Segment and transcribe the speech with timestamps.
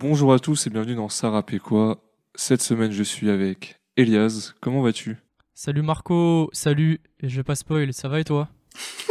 [0.00, 2.02] Bonjour à tous et bienvenue dans Sarah quoi.
[2.34, 4.54] Cette semaine, je suis avec Elias.
[4.60, 5.18] Comment vas-tu?
[5.54, 7.00] Salut Marco, salut.
[7.20, 8.48] Et je vais pas spoil, ça va et toi?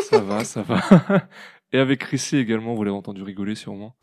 [0.10, 0.82] Ça va, ça va.
[1.72, 3.96] et avec Chrissy également, vous l'avez entendu rigoler sûrement.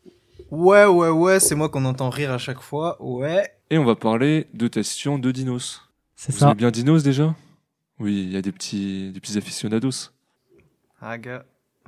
[0.49, 3.51] Ouais, ouais, ouais, c'est moi qu'on entend rire à chaque fois, ouais.
[3.69, 5.81] Et on va parler de ta session de Dinos.
[6.15, 6.45] C'est Vous ça.
[6.45, 7.35] aimez bien Dinos déjà?
[7.99, 10.11] Oui, il y a des petits, des petits aficionados.
[11.01, 11.43] Ah, gars.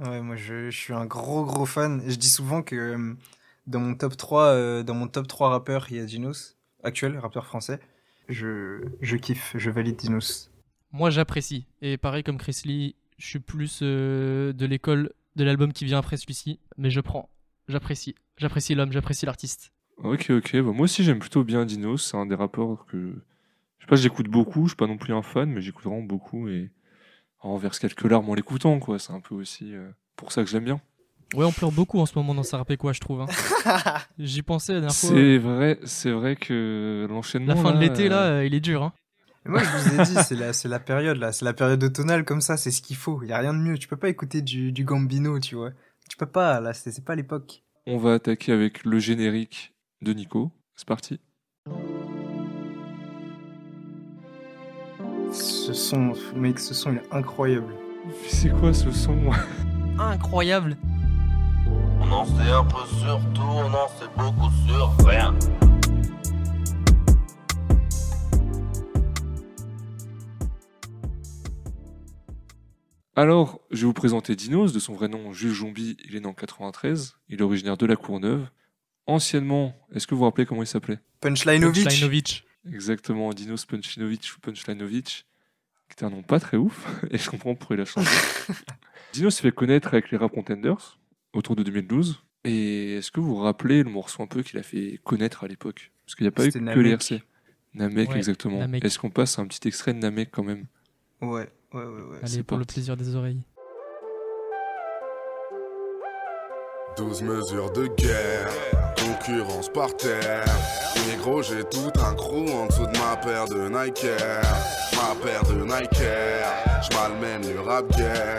[0.05, 2.02] Ouais, moi, je, je suis un gros, gros fan.
[2.06, 3.14] Je dis souvent que euh,
[3.69, 7.18] dans mon top 3, euh, dans mon top 3 rappeurs, il y a Dinos, actuel,
[7.18, 7.79] rappeur français.
[8.27, 10.51] Je, je kiffe, je valide Dinos.
[10.91, 11.65] Moi j'apprécie.
[11.82, 16.00] Et pareil comme Chris Lee, je suis plus euh, de l'école de l'album qui vient
[16.00, 16.60] après celui-ci.
[16.77, 17.29] Mais je prends.
[17.68, 18.15] J'apprécie.
[18.37, 19.71] J'apprécie l'homme, j'apprécie l'artiste.
[19.97, 20.54] Ok, ok.
[20.54, 22.10] Bah, moi aussi, j'aime plutôt bien Dinos.
[22.10, 23.13] C'est un des rappeurs que.
[23.77, 24.63] Je sais pas, j'écoute beaucoup.
[24.63, 26.47] Je suis pas non plus un fan, mais j'écoute vraiment beaucoup.
[26.49, 26.71] Et
[27.43, 28.97] on verse quelques larmes en l'écoutant, quoi.
[28.97, 30.82] C'est un peu aussi euh, pour ça que j'aime bien.
[31.36, 33.22] Ouais, on pleure beaucoup en ce moment dans rappelle quoi, je trouve.
[33.22, 33.28] hein.
[34.19, 35.09] J'y pensais la dernière fois.
[35.09, 37.53] C'est vrai, c'est vrai que l'enchaînement.
[37.53, 38.81] La fin de l'été, euh, là, euh, il est dur.
[38.83, 38.94] Hein.
[39.45, 41.31] Et moi, je vous ai dit, c'est la, c'est la période, là.
[41.31, 43.22] C'est la période automnale comme ça, c'est ce qu'il faut.
[43.22, 43.77] Il y a rien de mieux.
[43.77, 45.69] Tu peux pas écouter du, du Gambino, tu vois.
[46.09, 47.63] Tu peux pas, là, c'est c'est pas l'époque.
[47.85, 50.52] On va attaquer avec le générique de Nico.
[50.75, 51.19] C'est parti.
[55.31, 57.72] Ce son, mec, ce son, il est incroyable.
[58.27, 59.16] C'est quoi ce son?
[60.00, 60.75] Incroyable.
[62.11, 65.38] On en sait un peu sur tout, on en sait beaucoup sur rien.
[73.16, 76.25] Alors, je vais vous présenter Dinos, de son vrai nom Jules Jombi, il est né
[76.25, 78.49] en 93, il est originaire de la Courneuve.
[79.05, 80.99] Anciennement, est-ce que vous vous rappelez comment il s'appelait?
[81.21, 82.44] Punchlineovic.
[82.67, 85.27] Exactement, Dinos Punchinovic ou Punchlinovic,
[85.88, 88.09] qui était un nom pas très ouf, et je comprends pourquoi il a changé.
[89.13, 90.98] Dinos s'est fait connaître avec les Rap Contenders,
[91.33, 92.23] autour de 2012.
[92.45, 95.47] Et est-ce que vous vous rappelez le morceau un peu qu'il a fait connaître à
[95.47, 95.91] l'époque?
[96.05, 97.02] Parce qu'il n'y a pas eu que C'était les Namek.
[97.02, 97.23] RC.
[97.73, 98.59] Namek, Ouais, exactement.
[98.59, 98.84] Namek.
[98.85, 100.66] Est-ce qu'on passe à un petit extrait de Namek quand même?
[101.22, 102.17] Ouais, ouais, ouais, ouais.
[102.22, 103.41] Allez, c'est pour le plaisir des oreilles.
[106.97, 108.50] 12 mesures de guerre,
[108.97, 110.46] concurrence par terre.
[111.07, 114.41] Négro, j'ai tout un crew en dessous de ma paire de Nike Air.
[114.96, 118.38] Ma paire de Nike Air, j'malmène le rap game.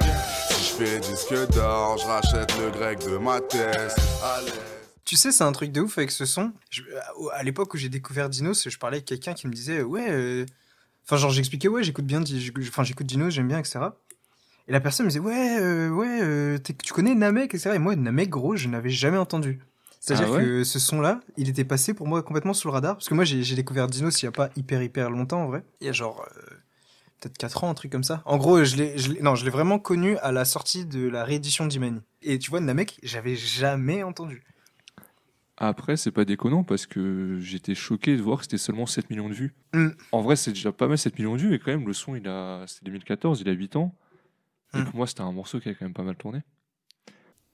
[0.81, 3.95] Fais disque d'or, je rachète le grec de ma thèse.
[4.25, 4.51] Allez.
[5.05, 6.53] Tu sais, c'est un truc de ouf avec ce son.
[6.71, 6.81] Je-
[7.35, 10.47] à l'époque où j'ai découvert Dinos, je parlais avec quelqu'un qui me disait ouais, euh,
[11.05, 12.23] enfin genre j'expliquais ouais, j'écoute bien,
[12.69, 13.81] enfin j'écoute Dinos, j'aime bien, etc.
[14.69, 17.73] Et la personne me disait ouais, euh, ouais, euh, tu connais Namek, etc.
[17.75, 19.61] Et moi Namek gros, je n'avais jamais entendu.
[20.01, 22.95] C'est-à-dire Ah ouais que ce son-là, il était passé pour moi complètement sous le radar
[22.95, 25.63] parce que moi j'ai découvert Dinos il y a pas hyper hyper longtemps en vrai.
[25.83, 26.55] Il y a genre euh,
[27.21, 28.23] peut-être 4 ans, un truc comme ça.
[28.25, 31.07] En gros, je l'ai, je l'ai- non, je l'ai vraiment connu à la sortie de
[31.09, 32.01] la réédition d'Imani.
[32.23, 34.43] Et tu vois, Namek, j'avais jamais entendu.
[35.63, 39.29] Après, c'est pas déconnant parce que j'étais choqué de voir que c'était seulement 7 millions
[39.29, 39.55] de vues.
[39.75, 39.89] Mm.
[40.13, 42.17] En vrai, c'est déjà pas mal 7 millions de vues, mais quand même, le son,
[42.17, 42.65] il a...
[42.67, 43.95] c'était 2014, il a 8 ans.
[44.73, 44.85] Et Mm.
[44.87, 46.43] pour moi, c'était un morceau qui a quand même pas mal tourné.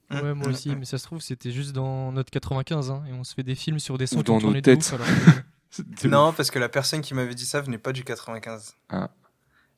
[0.09, 3.03] Mm, Ouais, moi mm, aussi, mais ça se trouve, c'était juste dans notre 95, hein,
[3.09, 4.65] et on se fait des films sur des sons Ou qui dans nos tourné de
[4.65, 4.79] têtes.
[4.79, 5.11] ouf, alors que-
[5.69, 8.73] C'était Non, parce que la personne qui m'avait dit ça venait pas du 95.
[8.87, 9.09] Ah.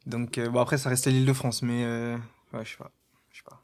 [0.10, 2.18] Donc, euh, bon, après, ça restait l'île de France, mais euh,
[2.54, 2.92] ouais, je sais pas.
[3.32, 3.62] Je sais pas.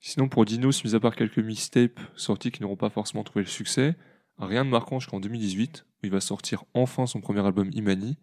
[0.00, 3.50] Sinon, pour Dinos, mis à part quelques mixtapes sortis qui n'auront pas forcément trouvé le
[3.50, 3.96] succès,
[4.38, 8.16] rien de marquant jusqu'en 2018, où il va sortir enfin son premier album Imani.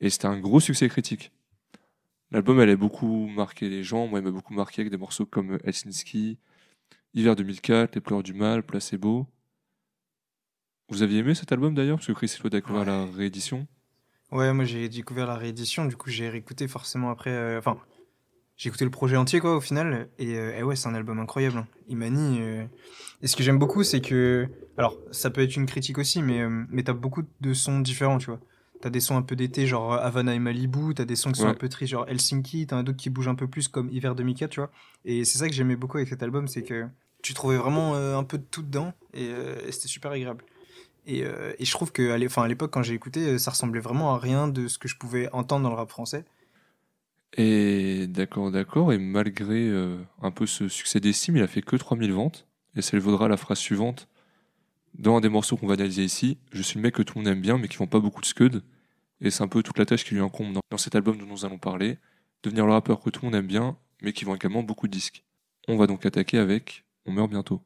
[0.00, 1.32] Et c'était un gros succès critique.
[2.30, 4.06] L'album, elle a beaucoup marqué les gens.
[4.06, 6.38] Moi, il m'a beaucoup marqué avec des morceaux comme Helsinki,
[7.14, 9.26] Hiver 2004, Les pleurs du mal, Placebo.
[10.90, 13.66] Vous aviez aimé cet album d'ailleurs Parce que Chris Lo a découvert la réédition?
[14.32, 17.30] Ouais, moi, j'ai découvert la réédition, du coup, j'ai réécouté forcément après.
[17.30, 17.76] euh, Enfin,
[18.56, 20.08] j'ai écouté le projet entier, quoi, au final.
[20.18, 21.58] Et, euh, et ouais, c'est un album incroyable.
[21.58, 21.66] hein.
[21.88, 22.38] Imani.
[22.40, 22.64] euh,
[23.22, 24.48] Et ce que j'aime beaucoup, c'est que.
[24.76, 28.26] Alors, ça peut être une critique aussi, mais, mais t'as beaucoup de sons différents, tu
[28.26, 28.40] vois.
[28.80, 30.94] T'as des sons un peu d'été, genre Havana et Malibu.
[30.94, 32.66] T'as des sons qui sont un peu tristes, genre Helsinki.
[32.68, 34.70] T'en as d'autres qui bougent un peu plus, comme Hiver 2004, tu vois.
[35.04, 36.86] Et c'est ça que j'aimais beaucoup avec cet album, c'est que
[37.20, 38.94] tu trouvais vraiment un peu de tout dedans.
[39.12, 39.26] Et,
[39.66, 40.44] et c'était super agréable.
[41.06, 43.38] Et, euh, et je trouve que à l'é- enfin, à l'époque, quand j'ai écouté, euh,
[43.38, 46.24] ça ressemblait vraiment à rien de ce que je pouvais entendre dans le rap français.
[47.36, 48.92] Et d'accord, d'accord.
[48.92, 52.46] Et malgré euh, un peu ce succès d'estime, il a fait que 3000 ventes.
[52.76, 54.08] Et ça lui vaudra la phrase suivante.
[54.98, 57.24] Dans un des morceaux qu'on va analyser ici, je suis le mec que tout le
[57.24, 58.62] monde aime bien, mais qui font pas beaucoup de scud.
[59.20, 61.26] Et c'est un peu toute la tâche qui lui incombe dans, dans cet album dont
[61.26, 61.98] nous allons parler.
[62.42, 64.92] Devenir le rappeur que tout le monde aime bien, mais qui vend également beaucoup de
[64.92, 65.24] disques.
[65.68, 67.62] On va donc attaquer avec On meurt bientôt.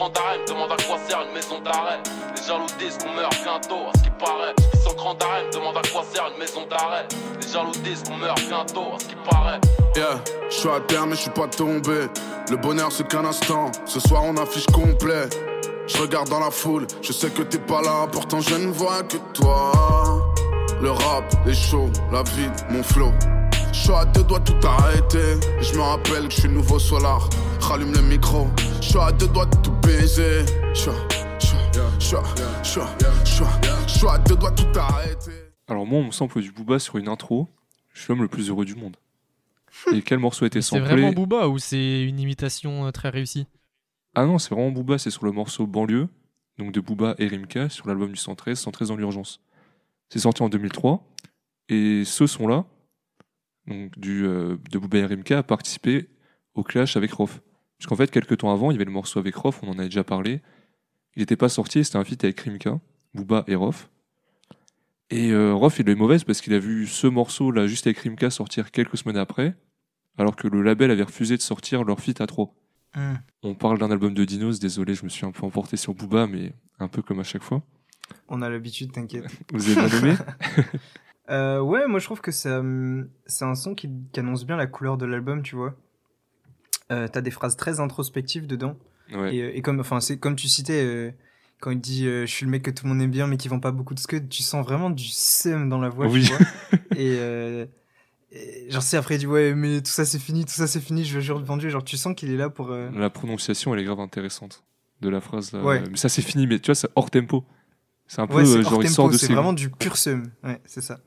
[0.00, 2.00] Grand arrêt, me demande à quoi sert une maison d'arrêt.
[2.34, 4.54] Les jaloux disent qu'on meurt bientôt, à ce qui paraît.
[4.82, 7.06] Sans grand arrêt, me demande à quoi sert une maison d'arrêt.
[7.38, 9.60] Les jaloux disent qu'on meurt bientôt, à ce qui paraît.
[9.94, 10.18] Yeah,
[10.48, 12.08] je suis à terre mais je suis pas tombé.
[12.48, 13.70] Le bonheur c'est qu'un instant.
[13.84, 15.28] Ce soir on affiche complet.
[15.86, 19.02] Je regarde dans la foule, je sais que t'es pas là, pourtant je ne vois
[19.02, 19.70] que toi.
[20.80, 23.12] Le rap, les shows, la vie, mon flow.
[23.70, 25.38] Je suis à deux doigts tout arrêter.
[25.60, 27.28] Je me rappelle que je suis nouveau solar.
[27.60, 28.46] Rallume le micro.
[28.80, 30.44] Je suis à deux doigts de tout baiser.
[30.72, 33.86] Je suis à- je suis à- je suis à- je suis à- je suis à-
[33.86, 35.30] je suis à deux doigts de tout arrêter.
[35.68, 37.48] Alors moi, on me sample du Booba sur une intro.
[37.92, 38.96] Je suis l'homme le plus heureux du monde.
[39.92, 43.08] Et quel morceau a été C'est samplé vraiment Booba ou c'est une imitation euh, très
[43.08, 43.46] réussie?
[44.14, 46.08] Ah non, c'est vraiment Booba, c'est sur le morceau Banlieue,
[46.58, 49.40] donc de Booba et Rimka, sur l'album du 113, 113 dans l'urgence.
[50.08, 51.04] C'est sorti en 2003,
[51.68, 52.64] et ce son-là,
[53.68, 56.08] donc du, euh, de Booba et Rimka, a participé
[56.54, 57.40] au clash avec Rof.
[57.80, 59.88] Puisqu'en fait, quelques temps avant, il y avait le morceau avec Rof, on en avait
[59.88, 60.42] déjà parlé.
[61.16, 62.78] Il n'était pas sorti, c'était un feat avec Rimka,
[63.14, 63.88] Booba et Rof.
[65.08, 68.28] Et euh, Rof, il est mauvaise parce qu'il a vu ce morceau-là, juste avec Rimka,
[68.28, 69.56] sortir quelques semaines après,
[70.18, 72.54] alors que le label avait refusé de sortir leur feat à trois.
[72.94, 73.14] Hmm.
[73.42, 76.26] On parle d'un album de Dinos, désolé, je me suis un peu emporté sur Booba,
[76.26, 77.62] mais un peu comme à chaque fois.
[78.28, 79.24] On a l'habitude, t'inquiète.
[79.54, 80.16] Vous avez bien aimé
[81.30, 84.66] Euh, ouais, moi je trouve que hum, c'est un son qui, qui annonce bien la
[84.66, 85.76] couleur de l'album, tu vois.
[86.90, 88.76] Euh, T'as des phrases très introspectives dedans.
[89.14, 89.34] Ouais.
[89.36, 91.10] Et, euh, et comme, enfin, c'est comme tu citais, euh,
[91.60, 93.36] quand il dit euh, Je suis le mec que tout le monde aime bien, mais
[93.36, 96.24] qui vend pas beaucoup de scud, tu sens vraiment du seum dans la voix, Oui.
[96.24, 96.78] tu vois.
[96.96, 97.66] et,
[98.32, 100.80] et genre, c'est après, il dit Ouais, mais tout ça c'est fini, tout ça c'est
[100.80, 101.68] fini, je veux jure vendu.
[101.70, 102.70] Genre, tu sens qu'il est là pour.
[102.70, 104.62] La prononciation, elle est grave intéressante
[105.00, 105.52] de la phrase.
[105.52, 105.62] là.
[105.62, 105.82] Ouais.
[105.90, 107.44] Mais ça, c'est fini, mais tu vois, c'est hors tempo.
[108.06, 109.34] C'est un peu Ouais, genre, il sort de c'est ses.
[109.34, 110.30] vraiment du pur seum.
[110.44, 111.00] Ouais, c'est ça.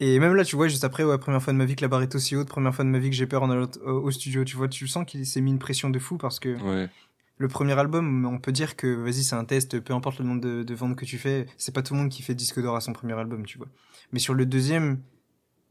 [0.00, 1.88] Et même là, tu vois, juste après, ouais, première fois de ma vie que la
[1.88, 4.10] barre est aussi haute, première fois de ma vie que j'ai peur en allant au,
[4.10, 6.88] studio, tu vois, tu sens qu'il s'est mis une pression de fou parce que Ouais.
[7.36, 10.40] le premier album, on peut dire que, vas-y, c'est un test, peu importe le nombre
[10.40, 12.76] de, de ventes que tu fais, c'est pas tout le monde qui fait disque d'or
[12.76, 13.68] à son premier album, tu vois.
[14.12, 15.02] Mais sur le deuxième,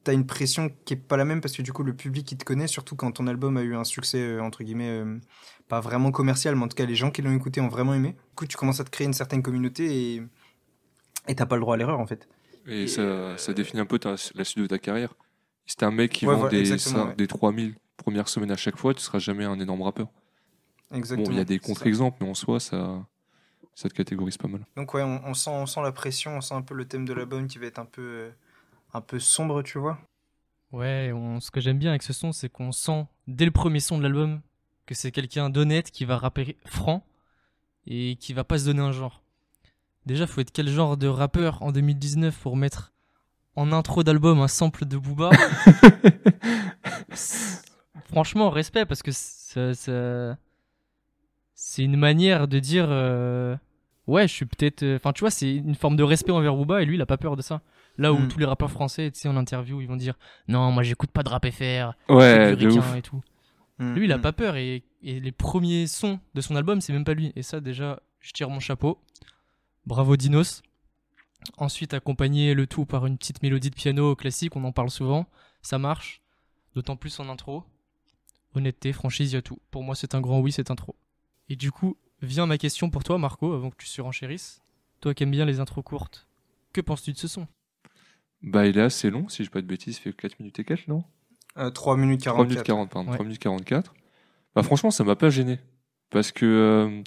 [0.04, 2.38] t'as une pression qui est pas la même parce que du coup, le public, il
[2.38, 5.18] te connaît, surtout quand ton album a eu un succès, euh, entre guillemets, euh,
[5.68, 8.10] pas vraiment commercial, mais en tout cas, les gens qui l'ont écouté ont vraiment aimé.
[8.10, 10.24] Du coup, tu commences à te créer une certaine communauté et
[11.28, 12.28] et t'as pas le droit à l'erreur, en fait.
[12.70, 15.14] Et Et, ça, euh, ça définit un peu ta- la suite de ta carrière.
[15.66, 17.16] Si t'es un mec qui Ouais, vend voilà, des, ça- ouais.
[17.16, 20.08] des 3000 premières semaines à chaque fois, tu seras jamais un énorme rappeur.
[20.92, 21.28] Exactement.
[21.28, 23.06] Bon, il y a des contre-exemples, mais en soi, ça,
[23.76, 24.62] ça te catégorise pas mal.
[24.76, 27.06] Donc ouais, on, on sent, on sent la pression, on sent un peu le thème
[27.06, 28.32] de l'album qui va être un peu, euh,
[28.94, 30.00] un peu sombre, tu vois.
[30.72, 33.80] Ouais, on- ce que j'aime bien avec ce son, c'est qu'on sent dès le premier
[33.80, 34.42] son de l'album
[34.86, 37.04] que c'est quelqu'un d'honnête qui va rapper franc
[37.88, 39.24] et qui va pas se donner un genre.
[40.06, 42.92] Déjà, faut être quel genre de rappeur en 2019 pour mettre
[43.56, 45.30] en intro d'album un sample de Booba
[48.06, 50.38] Franchement, respect parce que ça, ça-
[51.54, 53.56] c'est une manière de dire euh,
[54.08, 54.84] ouais, je suis peut-être.
[54.84, 57.06] euh, Enfin, tu vois, c'est une forme de respect envers Booba et lui, il a
[57.06, 57.62] pas peur de ça.
[57.98, 58.28] Là où Mm.
[58.30, 60.14] tous les rappeurs français, tu sais, en interview, ils vont dire
[60.48, 62.74] non, moi j'écoute pas de rap FR, Ouais, du ouf.
[62.86, 63.22] ricain et tout.
[63.80, 64.22] Mm, Lui, il a mm.
[64.22, 67.34] pas peur et, et les premiers sons de son album, c'est même pas lui.
[67.36, 68.98] Et ça, déjà, je tire mon chapeau.
[69.86, 70.62] Bravo Dinos.
[71.58, 75.26] Ensuite, accompagner le tout par une petite mélodie de piano classique, on en parle souvent.
[75.62, 76.22] Ça marche,
[76.76, 77.64] d'autant plus en intro.
[78.56, 79.60] Honnêteté, franchise, y a tout.
[79.72, 80.96] Pour moi, c'est un grand oui, cette intro.
[81.48, 84.62] Et du coup, vient ma question pour toi, Marco, avant que tu surenchérisses.
[85.02, 86.28] Toi qui aimes bien les intros courtes,
[86.74, 87.48] que penses-tu de ce son?
[88.42, 90.60] Bah, il est assez long, si je dis pas de bêtises, il fait 4 minutes
[90.60, 91.04] et quelques, non?
[91.58, 92.50] Euh, 3 minutes 3 44.
[92.50, 93.10] minutes 40, pardon.
[93.10, 93.16] Ouais.
[93.16, 93.94] 3 minutes 44.
[94.56, 95.60] Bah, franchement, ça m'a pas gêné.
[96.10, 97.04] Parce que euh,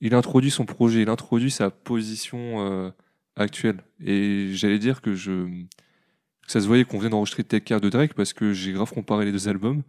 [0.00, 2.90] il introduit son projet, il introduit sa position euh,
[3.36, 3.82] actuelle.
[4.04, 5.46] Et j'allais dire que je
[6.46, 8.90] que ça se voyait qu'on venait d'enregistrer Take Care de Drake parce que j'ai grave
[8.92, 9.82] comparé les deux albums.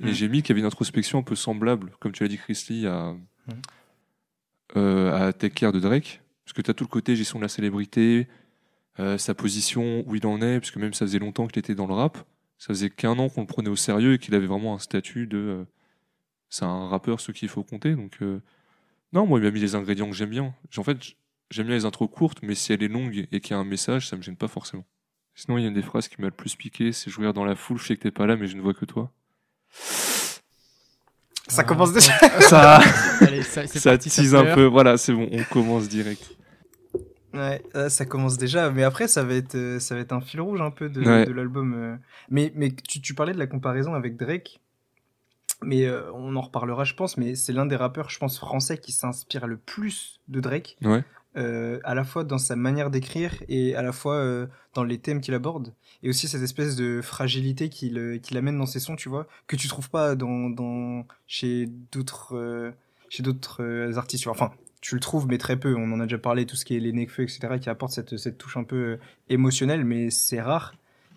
[0.00, 0.12] Et Mm.
[0.12, 2.64] j'ai mis qu'il y avait une introspection un peu semblable, comme tu l'as dit, Chris
[2.70, 3.52] Lee, à, Mm.
[4.76, 6.20] euh, à Take Care de Drake.
[6.44, 8.28] Parce que tu as tout le côté gestion de la célébrité,
[8.98, 11.74] euh, sa position, où il en est, parce que même ça faisait longtemps qu'il était
[11.74, 12.18] dans le rap.
[12.58, 15.26] Ça faisait qu'un an qu'on le prenait au sérieux et qu'il avait vraiment un statut
[15.26, 15.64] de.
[16.50, 17.94] c'est un rappeur, ce qu'il faut compter.
[17.94, 18.18] Donc,
[19.12, 20.54] non, moi, il m'a mis les ingrédients que j'aime bien.
[20.76, 20.98] En fait,
[21.50, 23.64] j'aime bien les intros courtes, mais si elle est longue et qu'il y a un
[23.64, 24.84] message, ça me gêne pas forcément.
[25.34, 27.36] Sinon, il y a une des phrases qui m'a le plus piqué c'est Je regarde
[27.36, 29.10] dans la foule, je sais que t'es pas là, mais je ne vois que toi.
[31.48, 32.12] Ça Ah, commence déjà.
[32.40, 32.80] Ça,
[33.20, 34.64] Allez, ça, ça tease un peu.
[34.64, 36.22] Voilà, c'est bon, on commence direct.
[37.32, 40.40] Ouais, ça commence déjà, mais après ça va être euh, ça va être un fil
[40.40, 41.26] rouge un peu de, Ouais.
[41.26, 41.74] de l'album.
[41.74, 41.96] euh.
[42.28, 44.60] Mais mais tu, tu parlais de la comparaison avec Drake,
[45.62, 47.16] mais euh, on en reparlera je pense.
[47.16, 51.04] Mais c'est l'un des rappeurs je pense français qui s'inspire le plus de Drake, Ouais.
[51.36, 54.98] euh, à la fois dans sa manière d'écrire et à la fois euh, dans les
[54.98, 58.96] thèmes qu'il aborde, et aussi cette espèce de fragilité qu'il qu'il amène dans ses sons,
[58.96, 62.70] tu vois, que tu trouves pas dans dans chez d'autres euh,
[63.08, 64.26] chez d'autres artistes.
[64.28, 64.50] Enfin,
[64.80, 65.74] tu le trouves, mais très peu.
[65.76, 68.16] On en a déjà parlé, tout ce qui est les Nekfeu, etc., qui apporte cette,
[68.16, 68.98] cette touche un peu
[69.28, 70.74] émotionnelle, mais c'est rare.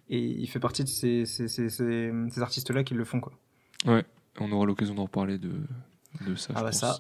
[0.10, 3.32] Et il fait partie de ces, ces, ces, ces, ces artistes-là qui le font, quoi.
[4.40, 5.52] On aura l'occasion d'en reparler de,
[6.28, 6.54] de ça.
[6.56, 6.80] Ah je bah pense.
[6.80, 7.00] ça,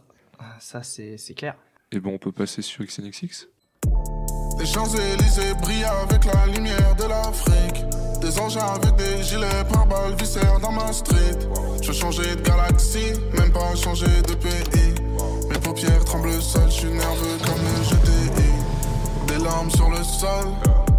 [0.60, 1.56] Ça, c'est c'est clair.
[1.92, 3.48] Et bon, on peut passer sur XNXX.
[4.60, 7.84] Les Champs-Élysées brillent avec la lumière de l'Afrique.
[8.22, 11.40] Des engins avec des gilets pare-balles viscères dans ma street.
[11.82, 14.94] Je veux changer de galaxie, même pas changer de pays.
[15.50, 19.28] Mes paupières tremblent seules, je suis nerveux comme le GTI.
[19.28, 20.48] Des larmes sur le sol,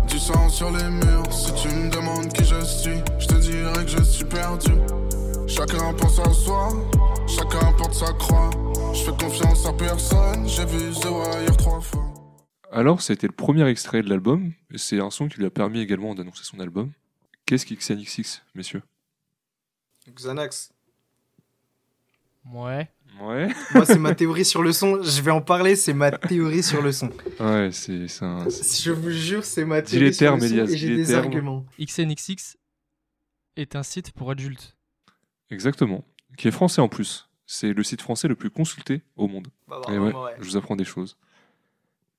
[0.08, 1.32] du sang sur les murs.
[1.32, 4.72] Si tu me demandes qui je suis, je te dirai que je suis perdu.
[5.46, 6.68] Chacun pense à soi,
[7.26, 8.50] chacun porte sa croix.
[8.94, 12.04] Je fais confiance à personne, j'ai vu The Wire trois fois.
[12.72, 14.52] Alors, c'était le premier extrait de l'album.
[14.72, 16.90] et C'est un son qui lui a permis également d'annoncer son album.
[17.46, 18.82] Qu'est-ce qu'XNXX, messieurs?
[20.10, 20.72] Xanax.
[22.52, 22.90] Ouais.
[23.22, 23.48] Ouais.
[23.74, 25.02] Moi, c'est ma théorie sur le son.
[25.02, 27.10] Je vais en parler, c'est ma théorie sur le son.
[27.38, 28.48] Ouais, c'est un.
[28.48, 31.24] Je vous jure, c'est ma théorie sur termes, le son et j'ai des termes.
[31.24, 31.66] arguments.
[31.80, 32.56] XNXX
[33.56, 34.73] est un site pour adultes.
[35.54, 36.04] Exactement.
[36.36, 37.28] Qui est français en plus.
[37.46, 39.48] C'est le site français le plus consulté au monde.
[39.68, 40.32] Bah, Et ouais, ouais.
[40.40, 41.16] je vous apprends des choses.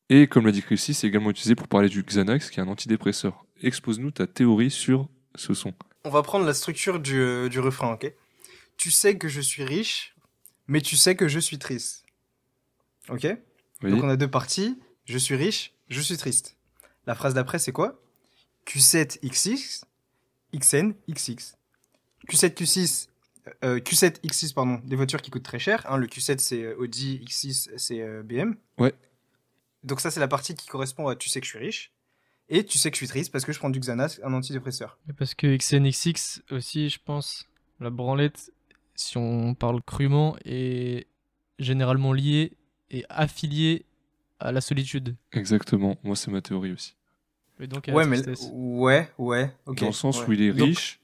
[0.10, 2.68] Et comme l'a dit Chrissy, c'est également utilisé pour parler du Xanax, qui est un
[2.68, 3.44] antidépresseur.
[3.62, 5.74] Expose-nous ta théorie sur ce son.
[6.04, 8.14] On va prendre la structure du, euh, du refrain, ok?
[8.78, 10.16] Tu sais que je suis riche,
[10.68, 12.06] mais tu sais que je suis triste.
[13.10, 13.28] Ok?
[13.82, 13.92] Oui.
[13.92, 14.80] Donc on a deux parties.
[15.06, 16.58] Je suis riche, je suis triste.
[17.08, 18.00] La phrase d'après, c'est quoi?
[18.68, 19.86] Q7 XX,
[20.56, 21.56] XN XX.
[22.30, 23.08] Q7 Q6,
[23.64, 25.86] euh, Q7 X6 pardon, des voitures qui coûtent très cher.
[25.90, 25.98] hein.
[25.98, 28.56] le Q7 c'est euh, Audi, X6 c'est euh, BM.
[28.78, 28.94] Ouais.
[29.84, 31.92] Donc ça c'est la partie qui correspond à tu sais que je suis riche
[32.50, 34.98] et tu sais que je suis triste parce que je prends du Xanax, un antidépresseur.
[35.10, 37.48] Et Parce que XNXX aussi, je pense,
[37.80, 38.52] la branlette,
[38.96, 41.08] si on parle crûment, est
[41.58, 42.54] généralement liée
[42.92, 43.86] et affiliée
[44.40, 45.16] à la solitude.
[45.32, 45.98] Exactement.
[46.04, 46.96] Moi, c'est ma théorie aussi.
[47.60, 48.20] Donc Ouais mais
[48.52, 49.80] ouais ouais ok.
[49.80, 50.26] Dans le sens ouais.
[50.28, 51.00] où il est Donc- riche,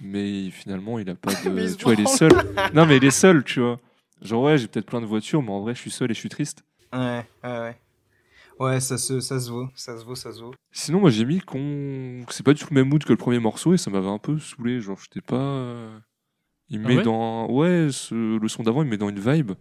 [0.00, 1.74] mais finalement, il a pas de.
[1.74, 2.32] tu vois, il est seul.
[2.74, 3.78] non, mais il est seul, tu vois.
[4.22, 6.18] Genre, ouais, j'ai peut-être plein de voitures, mais en vrai, je suis seul et je
[6.20, 6.64] suis triste.
[6.92, 7.76] Ouais ouais ouais.
[8.58, 10.54] Ouais ça se ça se vaut ça se vaut ça se vaut.
[10.72, 12.22] Sinon, moi, j'ai mis qu'on.
[12.26, 14.08] que C'est pas du tout le même mood que le premier morceau et ça m'avait
[14.08, 14.80] un peu saoulé.
[14.80, 15.36] Genre, j'étais pas.
[15.36, 15.98] euh,
[16.70, 17.50] Il Ah met ouais dans.
[17.50, 19.52] Ouais, ce- le son d'avant, il met dans une vibe.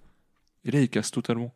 [0.64, 1.54] Et là, il casse totalement.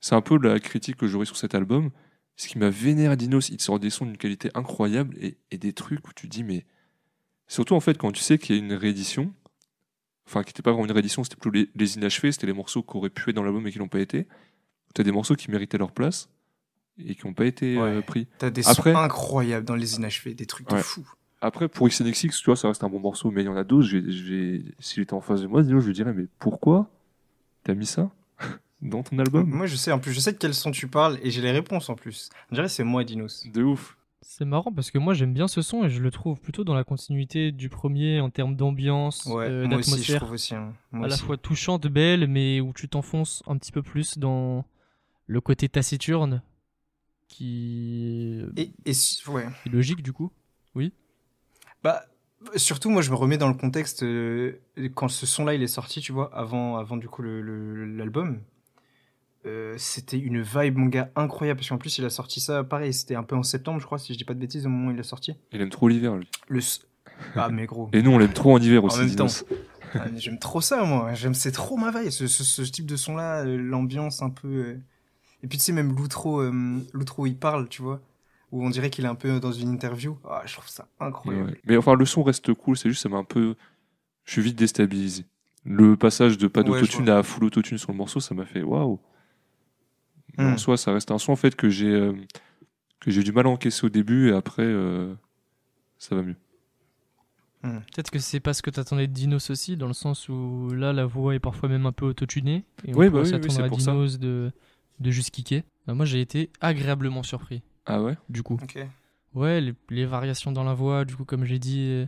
[0.00, 1.90] C'est un peu la critique que j'aurais sur cet album.
[2.36, 5.58] Ce qui m'a vénère Dinos, il te sort des sons d'une qualité incroyable et, et
[5.58, 6.64] des trucs où tu dis, mais.
[7.48, 9.32] Surtout en fait, quand tu sais qu'il y a une réédition,
[10.26, 12.82] enfin, qui n'était pas vraiment une réédition, c'était plutôt les, les inachevés, c'était les morceaux
[12.82, 14.26] qui auraient pu être dans l'album et qui n'ont pas été.
[14.94, 16.28] Tu as des morceaux qui méritaient leur place
[16.98, 18.02] et qui n'ont pas été euh, Ouais.
[18.02, 18.26] pris.
[18.38, 21.06] T'as des Après- sons incroyables dans les inachevés, des trucs de fou.
[21.40, 23.64] Après, pour XNXX, tu vois, ça reste un bon morceau, mais il y en a
[23.64, 23.88] d'autres.
[24.78, 26.88] S'il était en face de moi, je lui dirais, mais pourquoi
[27.64, 28.10] t'as mis ça
[28.82, 29.48] dans ton album?
[29.50, 31.50] Moi, je sais, en plus, je sais de quel son tu parles et j'ai les
[31.50, 32.30] réponses en plus.
[32.50, 33.46] On dirait c'est moi, Dinos.
[33.52, 33.96] De ouf.
[34.24, 36.74] C'est marrant parce que moi j'aime bien ce son et je le trouve plutôt dans
[36.74, 40.54] la continuité du premier en termes d'ambiance, Ouais, euh, moi aussi, je d'atmosphère, trouve aussi.
[40.54, 40.72] hein.
[40.92, 41.24] Moi à la aussi.
[41.24, 44.64] fois touchante, belle, mais où tu t'enfonces un petit peu plus dans
[45.26, 46.40] le côté taciturne
[47.28, 50.30] qui Et, et est logique du coup.
[51.82, 52.04] Bah,
[52.56, 54.60] surtout, moi, je me remets dans le contexte euh,
[54.94, 58.40] quand ce son-là il est sorti, tu vois, avant, avant du coup le- le- l'album.
[59.44, 61.58] Euh, c'était une vibe, mon gars, incroyable.
[61.58, 63.98] Parce qu'en plus, il a sorti ça, pareil, c'était un peu en septembre, je crois,
[63.98, 65.34] si je dis pas de bêtises, au moment où il l'a sorti.
[65.52, 66.28] Il aime trop l'hiver, lui.
[66.48, 66.60] Le.
[67.36, 67.88] Ah, mais gros.
[67.92, 69.28] Et nous, on l'aime trop en hiver En aussi, même.
[69.94, 71.12] Ah, J'aime trop ça, moi.
[71.14, 74.48] J'aime, c'est trop ma vibe, ce, ce- ce type de son-là, euh, l'ambiance un peu.
[74.48, 74.76] euh.
[75.42, 78.00] Et puis, tu sais, même l'outro, euh, l'outro où il parle, tu vois,
[78.52, 80.16] où on dirait qu'il est un peu dans une interview.
[80.24, 81.50] Ah, je trouve ça incroyable.
[81.50, 81.60] Ouais.
[81.66, 83.54] Mais enfin, le son reste cool, c'est juste, ça m'a un peu.
[84.24, 85.24] Je suis vite déstabilisé.
[85.64, 88.44] Le passage de pas Ouais, d'autotune je à full autotune sur le morceau, ça m'a
[88.46, 88.98] fait waouh.
[90.38, 90.58] Mais En Hmm.
[90.58, 92.12] soi, ça reste un son en fait que j'ai euh,
[93.00, 95.14] que j'ai du mal à encaisser au début et après euh,
[95.98, 96.36] ça va mieux.
[97.62, 100.92] Peut-être que c'est pas ce que t'attendais de Dinos aussi, dans le sens où là
[100.92, 103.58] la voix est parfois même un peu autotunée et on Oui, bah oui, oui, s'attendre
[103.58, 103.92] c'est à pour ça.
[103.92, 104.50] Dinos de,
[104.98, 105.62] de juste kicker.
[105.86, 108.16] Bah, moi j'ai été agréablement surpris Ah ouais?
[108.28, 108.58] du coup.
[108.62, 108.78] Ok.
[109.34, 112.04] Ouais, les, les variations dans la voix, du coup, comme j'ai dit,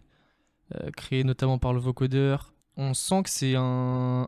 [0.75, 2.53] euh, créées notamment par le vocodeur.
[2.77, 4.27] On sent que c'est un.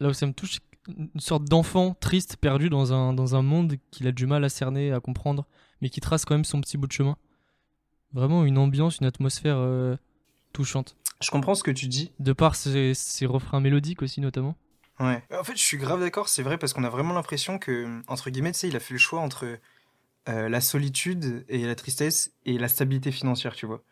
[0.00, 3.76] Là où ça me touche, une sorte d'enfant triste, perdu dans un, dans un monde
[3.90, 5.46] qu'il a du mal à cerner, à comprendre,
[5.80, 7.16] mais qui trace quand même son petit bout de chemin.
[8.12, 9.96] Vraiment une ambiance, une atmosphère euh,
[10.52, 10.96] touchante.
[11.20, 12.12] Je comprends ce que tu dis.
[12.20, 14.56] De par ses, ses refrains mélodiques aussi, notamment.
[15.00, 15.22] Ouais.
[15.32, 18.30] En fait, je suis grave d'accord, c'est vrai, parce qu'on a vraiment l'impression que, entre
[18.30, 19.58] guillemets, tu sais, il a fait le choix entre
[20.28, 23.82] euh, la solitude et la tristesse et la stabilité financière, tu vois.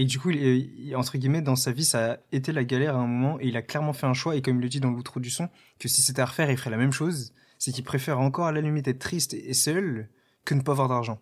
[0.00, 2.62] Et du coup, il est- il- entre guillemets, dans sa vie, ça a été la
[2.62, 4.68] galère à un moment, et il a clairement fait un choix, et comme il le
[4.68, 5.48] dit dans l'outro du son,
[5.80, 7.32] que si c'était à refaire, il ferait la même chose.
[7.58, 10.08] C'est qu'il préfère encore, à la limite, être triste et seul
[10.44, 11.18] que ne pas avoir d'argent.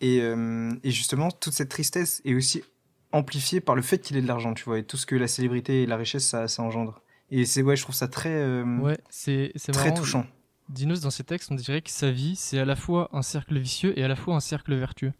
[0.00, 2.62] Et, euh, et justement, toute cette tristesse est aussi
[3.12, 5.28] amplifiée par le fait qu'il ait de l'argent, tu vois, et tout ce que la
[5.28, 7.00] célébrité et la richesse, ça, ça engendre.
[7.30, 10.00] Et c'est, ouais, je trouve ça très, euh, Ouais, c'est c'est très marrant.
[10.00, 10.26] touchant.
[10.68, 13.56] Dinos, dans ses textes, on dirait que sa vie, c'est à la fois un cercle
[13.56, 15.12] vicieux et à la fois un cercle vertueux.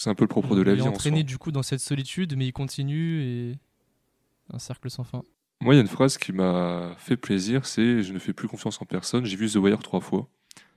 [0.00, 1.62] C'est un peu le propre de la il vie est en entraîné du coup dans
[1.62, 3.58] cette solitude, mais il continue et
[4.50, 5.20] un cercle sans fin.
[5.60, 8.48] Moi, il y a une phrase qui m'a fait plaisir, c'est je ne fais plus
[8.48, 9.26] confiance en personne.
[9.26, 10.26] J'ai vu The Wire trois fois.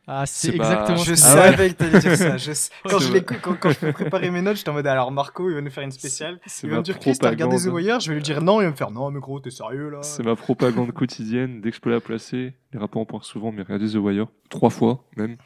[0.07, 2.35] Ah, c'est exactement Je savais que t'allais dire ça.
[2.35, 2.51] Je...
[2.89, 5.61] Quand, je quand, quand je préparais mes notes, j'étais en mode alors Marco, il va
[5.61, 6.41] nous faire une spéciale.
[6.45, 7.67] C'est Il va me dire Chris, t'as regardé The.
[7.67, 8.01] Wire?
[8.01, 10.03] Je vais lui dire non, il va me faire non, mais gros, t'es sérieux là?
[10.03, 11.61] C'est ma propagande quotidienne.
[11.61, 14.27] Dès que je peux la placer, les rappeurs en parlent souvent, mais regardez The Wire.
[14.49, 15.37] Trois fois, même.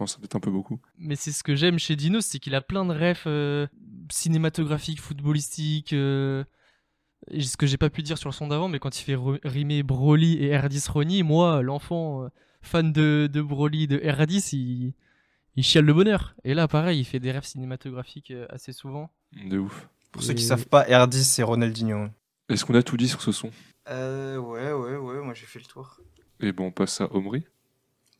[0.00, 0.80] Non, ça peut être un peu beaucoup.
[0.98, 3.66] Mais c'est ce que j'aime chez Dinos, c'est qu'il a plein de rêves euh,
[4.10, 5.92] cinématographiques, footballistiques.
[5.92, 6.44] euh,
[7.38, 9.82] ce que j'ai pas pu dire sur le son d'avant, mais quand il fait rimer
[9.82, 12.28] Broly et R10 Ronnie, moi, l'enfant euh,
[12.60, 14.92] fan de, de Broly, de R10, il,
[15.56, 16.34] il chiale le bonheur.
[16.44, 19.10] Et là, pareil, il fait des rêves cinématographiques euh, assez souvent.
[19.48, 19.88] De ouf.
[20.12, 22.08] Pour ceux qui savent pas, R10, c'est Ronaldinho.
[22.48, 23.50] Est-ce qu'on a tout dit sur ce son?
[23.88, 25.98] Euh, ouais, ouais, ouais, moi j'ai fait le tour.
[26.40, 27.44] Et bon, on passe à Omri.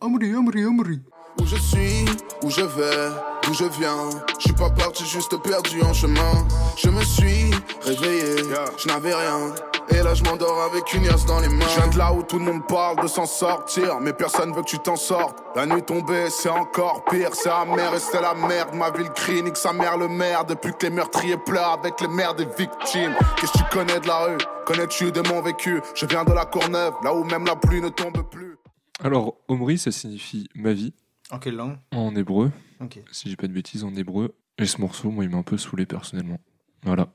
[0.01, 1.01] Omri, Omri, Omri.
[1.41, 2.05] Où je suis,
[2.43, 3.11] où je vais,
[3.43, 4.11] d'où je viens.
[4.39, 6.47] Je suis pas parti, juste perdu en chemin.
[6.77, 7.51] Je me suis
[7.83, 8.37] réveillé,
[8.79, 9.53] je n'avais rien.
[9.91, 11.67] Et là, je m'endors avec une yasse dans les mains.
[11.69, 14.63] Je viens de là où tout le monde parle de s'en sortir, mais personne veut
[14.63, 15.37] que tu t'en sortes.
[15.55, 18.75] La nuit tombée, c'est encore pire, c'est amer et c'est la merde.
[18.75, 20.47] Ma ville crie, nique sa mère le maire.
[20.47, 23.15] Depuis que les meurtriers pleurent avec les mères des victimes.
[23.37, 24.39] Qu'est-ce que tu connais de la rue?
[24.65, 27.91] Connais-tu de mon vécu Je viens de la Courneuve, là où même la pluie ne
[27.91, 28.57] tombe plus.
[29.03, 30.95] Alors, Omri, ça signifie ma vie
[31.31, 32.53] En quelle langue en hébreu.
[32.81, 33.01] Ok.
[33.11, 34.35] Si j'ai pas de bêtises, en hébreu.
[34.59, 36.39] Et ce morceau, moi, il m'a un peu saoulé personnellement.
[36.83, 37.09] Voilà.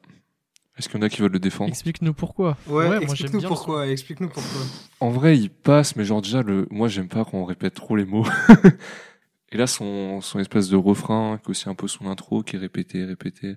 [0.78, 1.70] Est-ce qu'il y en a qui veulent le défendre?
[1.70, 2.58] Explique-nous pourquoi.
[2.68, 3.48] Ouais, moi, j'aime explique-nous son.
[3.50, 4.62] pourquoi, explique-nous pourquoi.
[5.02, 6.68] En vrai, il passe, mais genre déjà, le...
[6.72, 8.26] moi, j'aime pas quand on répète trop les mots.
[9.52, 12.56] Et là, son, son espèce de refrain, qui est aussi un peu son intro, qui
[12.56, 13.56] est répété, répété.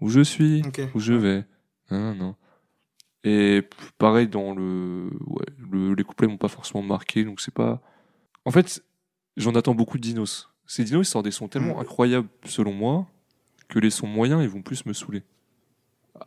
[0.00, 0.80] Où je suis, Ok.
[0.94, 1.44] où je vais.
[1.90, 2.36] Non, non.
[3.24, 3.62] Et
[3.98, 7.80] pareil, dans le, ouais, le, les couplets m'ont pas forcément marqué, donc c'est pas.
[8.44, 8.82] En fait,
[9.36, 10.50] j'en attends beaucoup de Dinos.
[10.66, 11.80] Ces Dinos, ils sortent des sons tellement Mm.
[11.80, 13.06] incroyables, selon moi,
[13.68, 15.22] que les sons moyens, ils vont plus me saouler.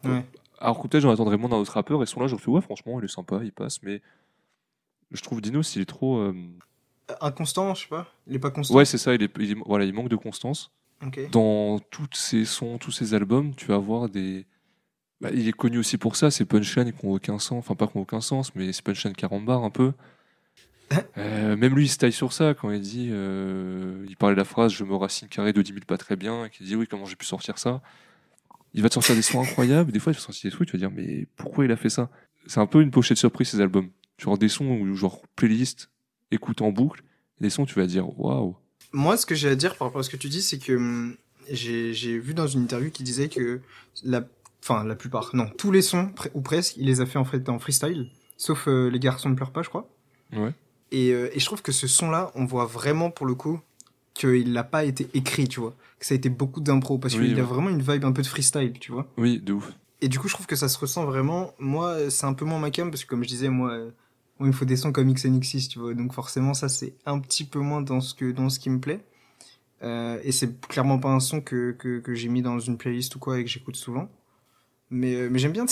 [0.03, 0.25] Ouais.
[0.59, 2.49] Alors que peut-être j'en attendrais moins d'un autre rappeur, et ce son-là, je me suis
[2.49, 4.01] ouais, franchement, il est sympa, il passe, mais
[5.11, 6.17] je trouve Dinos, il est trop.
[6.17, 6.33] euh,
[7.21, 8.07] Inconstant, je sais pas.
[8.25, 8.73] Il est pas constant.
[8.75, 10.71] Ouais, c'est ça, il, est, il est- voilà, il manque de constance.
[11.31, 14.45] Dans tous ses sons, tous ses albums, tu vas avoir des.
[15.21, 17.85] Bah, il est connu aussi pour ça, ces punchlines qui n'ont aucun sens, enfin pas
[17.87, 19.93] qui n'ont aucun sens, mais ces punchlines 40 bars un peu.
[21.17, 23.09] Euh, même lui, il se taille sur ça quand il dit.
[23.11, 26.15] euh, il parlait de la phrase Je me racine carré de 10 000 pas très
[26.15, 27.81] bien, et qu'il dit Oui, comment j'ai pu sortir ça?
[28.73, 30.69] Il va te sortir des sons incroyables, des fois il va te sortir des trucs,
[30.69, 32.09] tu vas dire Mais pourquoi il a fait ça?
[32.45, 33.89] C'est un peu une pochette surprise ces albums.
[34.17, 35.89] Genre des sons, où, genre playlist,
[36.31, 37.01] écoute en boucle,
[37.39, 38.55] et des sons, tu vas dire Waouh
[38.93, 40.73] Moi, ce que j'ai à dire par rapport à ce que tu dis, c'est que
[40.73, 41.15] hum,
[41.49, 43.61] j'ai j'ai vu dans une interview qui disait que
[44.03, 44.23] la,
[44.61, 47.47] enfin la plupart, non, tous les sons ou presque, il les a fait en, fait
[47.49, 49.89] en freestyle, sauf euh, les garçons ne pleurent pas, je crois.
[50.33, 50.53] Ouais.
[50.95, 53.59] Et, euh, et je trouve que ce son-là, on voit vraiment pour le coup
[54.13, 57.27] qu'il n'a pas été écrit, tu vois, que ça a été beaucoup d'impro parce Oui,
[57.27, 59.05] qu'il y a vraiment une vibe un peu de freestyle, tu vois.
[59.17, 59.73] Oui, de ouf.
[59.99, 61.53] Et du coup, je trouve que ça se ressent vraiment.
[61.59, 63.91] Moi, c'est un peu moins ma cam parce que, comme je disais, moi, euh,
[64.39, 65.93] il me faut des sons comme XNX6, tu vois.
[65.93, 68.79] Donc, forcément, ça, c'est un petit peu moins dans ce, que, dans ce qui me
[68.79, 69.03] plaît.
[69.83, 73.13] Euh, et c'est clairement pas un son que, que, que j'ai mis dans une playlist
[73.15, 74.09] ou quoi et que j'écoute souvent.
[74.89, 75.65] Mais, euh, mais j'aime bien,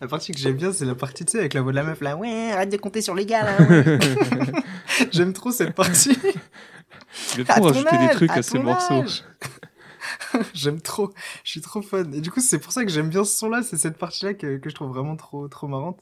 [0.00, 1.84] La partie que j'aime bien, c'est la partie, tu sais, avec la voix de la
[1.84, 2.16] meuf là.
[2.16, 3.66] Ouais, arrête de compter sur les gars là.
[3.66, 3.98] ouais.
[5.12, 6.16] j'aime trop cette partie.
[7.36, 9.04] Il ton rajouter des trucs à, à ces morceaux.
[10.54, 11.12] j'aime trop,
[11.44, 12.14] je suis trop fan.
[12.14, 14.58] Et du coup, c'est pour ça que j'aime bien ce son-là, c'est cette partie-là que,
[14.58, 15.98] que je trouve vraiment trop, trop marrante.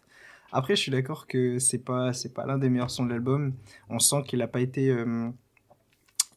[0.52, 3.54] Après, je suis d'accord que c'est pas, c'est pas l'un des meilleurs sons de l'album.
[3.90, 5.28] On sent qu'il a pas été, euh,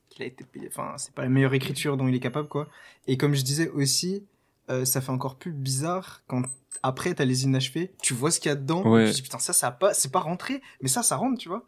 [0.09, 2.67] qu'il a été, enfin, c'est pas la meilleure écriture dont il est capable, quoi.
[3.07, 4.25] Et comme je disais aussi,
[4.71, 6.41] euh, ça fait encore plus bizarre quand
[6.83, 9.05] après t'as les inachevés, tu vois ce qu'il y a dedans, Ouais.
[9.05, 11.37] tu te dis putain ça, ça a pas, c'est pas rentré, mais ça, ça rentre,
[11.37, 11.65] tu vois.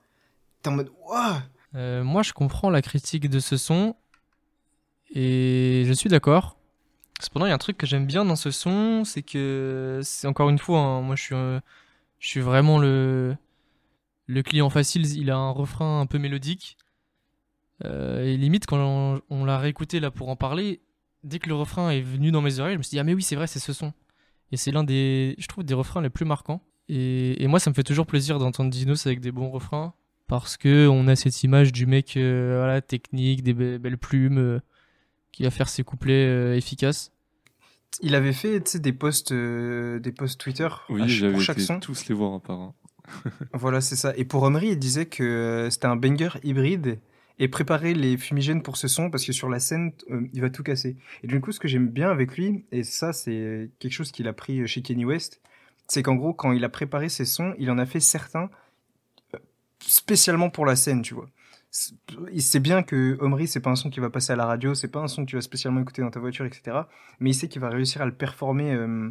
[0.61, 2.03] T'es en mode waouh.
[2.03, 3.95] Moi, je comprends la critique de ce son
[5.13, 6.57] et je suis d'accord.
[7.21, 10.27] Cependant, il y a un truc que j'aime bien dans ce son, c'est que c'est
[10.27, 11.59] encore une fois, hein, moi je suis, euh,
[12.19, 13.35] je suis vraiment le,
[14.27, 15.05] le client facile.
[15.17, 16.77] Il a un refrain un peu mélodique.
[17.85, 20.81] Euh, et limite, quand on, on l'a réécouté là pour en parler,
[21.23, 23.13] dès que le refrain est venu dans mes oreilles, je me suis dit, ah mais
[23.13, 23.93] oui, c'est vrai, c'est ce son.
[24.51, 26.61] Et c'est l'un des, je trouve, des refrains les plus marquants.
[26.89, 29.93] Et, et moi, ça me fait toujours plaisir d'entendre Dinos avec des bons refrains
[30.27, 34.37] parce que on a cette image du mec euh, voilà, technique, des be- belles plumes,
[34.37, 34.59] euh,
[35.31, 37.11] qui va faire ses couplets euh, efficaces.
[38.01, 41.79] Il avait fait des posts, euh, des posts Twitter Oui, ch- pour chaque été son.
[41.79, 42.73] tous les voir un par un.
[43.53, 44.13] Voilà, c'est ça.
[44.17, 46.99] Et pour Omri, il disait que c'était un banger hybride
[47.39, 50.49] et préparer les fumigènes pour ce son parce que sur la scène, euh, il va
[50.49, 50.95] tout casser.
[51.23, 54.27] Et du coup, ce que j'aime bien avec lui, et ça, c'est quelque chose qu'il
[54.27, 55.41] a pris chez Kenny West,
[55.87, 58.49] c'est qu'en gros, quand il a préparé ses sons, il en a fait certains.
[59.35, 59.39] euh,
[59.79, 61.29] spécialement pour la scène, tu vois.
[62.31, 64.75] Il sait bien que Omri, c'est pas un son qui va passer à la radio,
[64.75, 66.81] c'est pas un son que tu vas spécialement écouter dans ta voiture, etc.
[67.19, 69.09] Mais il sait qu'il va réussir à le performer euh,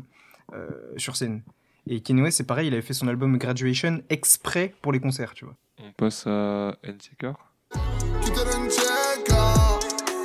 [0.54, 1.42] euh, sur scène.
[1.88, 5.34] Et Kanye West, c'est pareil, il avait fait son album Graduation exprès pour les concerts,
[5.34, 5.56] tu vois.
[5.78, 6.78] On passe à
[7.72, 8.24] NTK.
[8.24, 9.54] Quitte l'Uncheka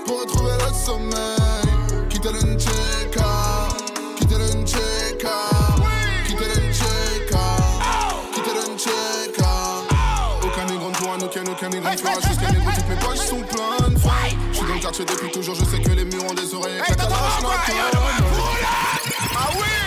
[0.06, 2.08] pour retrouver le sommeil.
[2.10, 3.68] Quitte l'Uncheka,
[4.18, 5.38] quitte l'Uncheka,
[6.26, 7.46] quitte l'Uncheka,
[8.34, 9.52] quitte l'Uncheka.
[10.44, 12.70] Aucun négro ne pourra nous ken, aucun négro ne fera jusqu'à négro.
[12.76, 13.98] Toutes mes poches sont pleines.
[14.52, 16.78] Je suis dans le quartier depuis toujours, je sais que les murs ont des oreilles.
[16.78, 17.06] La.
[19.40, 19.87] Ah oui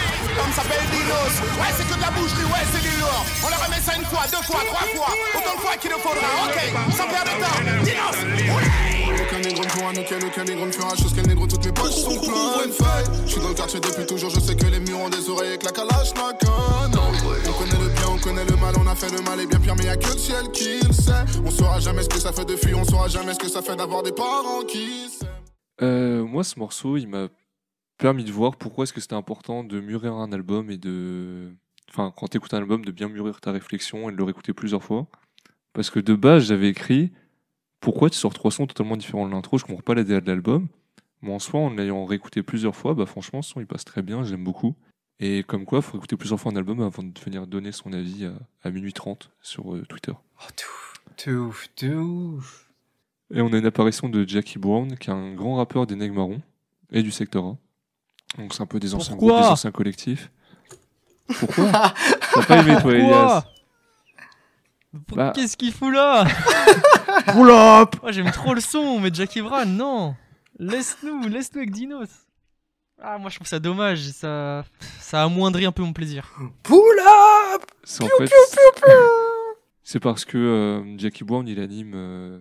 [0.55, 1.35] S'appelle Dinos.
[1.61, 3.25] Ouais, c'est que de la boucherie, ouais, c'est du lourd.
[3.45, 5.15] On leur remet ça une fois, deux fois, trois fois.
[5.39, 6.27] Autant de fois qu'il nous faudra.
[6.47, 6.59] Ok,
[6.97, 7.59] sans perdre de temps.
[7.85, 8.19] Dinos
[8.57, 11.47] Ouais Aucun négro ne pourra nous ken, aucun négro ne fera jusqu'à négro.
[11.47, 12.73] Toutes mes poches sont pleines.
[13.27, 15.49] Je suis dans le quartier depuis toujours, je sais que les murs ont des oreilles.
[15.51, 17.01] Avec la calache, la canne.
[17.47, 19.61] On connaît le bien, on connaît le mal, on a fait le mal et bien
[19.61, 21.13] pire, mais y'a que le ciel qui le sait.
[21.45, 23.63] On saura jamais ce que ça fait de fuir, on saura jamais ce que ça
[23.63, 25.29] fait d'avoir des parents qui s'aiment.
[25.83, 27.29] Euh, moi, ce morceau, il m'a
[28.01, 31.53] permis de voir pourquoi est-ce que c'était important de mûrir un album et de...
[31.91, 34.53] Enfin, quand tu écoutes un album, de bien mûrir ta réflexion et de le réécouter
[34.53, 35.07] plusieurs fois.
[35.73, 37.13] Parce que de base, j'avais écrit
[37.79, 40.27] pourquoi tu sors trois sons totalement différents de l'intro, je comprends pas la DA de
[40.27, 40.69] l'album.
[41.23, 44.03] Mais en soi, en l'ayant réécouté plusieurs fois, bah franchement, ce son il passe très
[44.03, 44.75] bien, j'aime beaucoup.
[45.19, 48.25] Et comme quoi, faut écouter plusieurs fois un album avant de venir donner son avis
[48.25, 48.33] à,
[48.63, 50.13] à minuit 30 sur euh, Twitter.
[50.13, 50.47] Oh.
[53.33, 56.15] Et on a une apparition de Jackie Brown, qui est un grand rappeur des Nègres
[56.15, 56.41] Marrons
[56.91, 57.59] et du secteur A.
[58.39, 60.31] Donc c'est un peu des anciens Pourquoi groupes, des anciens collectifs.
[61.39, 61.71] Pourquoi?
[62.35, 63.45] T'as pas aimé toi, Elias?
[64.93, 65.33] Bah.
[65.35, 66.25] Qu'est-ce qu'il fout là?
[67.33, 70.17] Pull up Moi j'aime trop le son, mais Jackie Brown, non!
[70.59, 72.09] Laisse-nous, laisse-nous avec Dinos.
[73.01, 74.65] Ah, moi je trouve ça dommage, ça,
[75.01, 76.31] ça amoindrit un peu mon plaisir.
[76.65, 76.79] Pull
[77.55, 78.31] up C'est en fait,
[79.85, 82.41] c'est parce que euh, Jackie Brown, il anime, euh,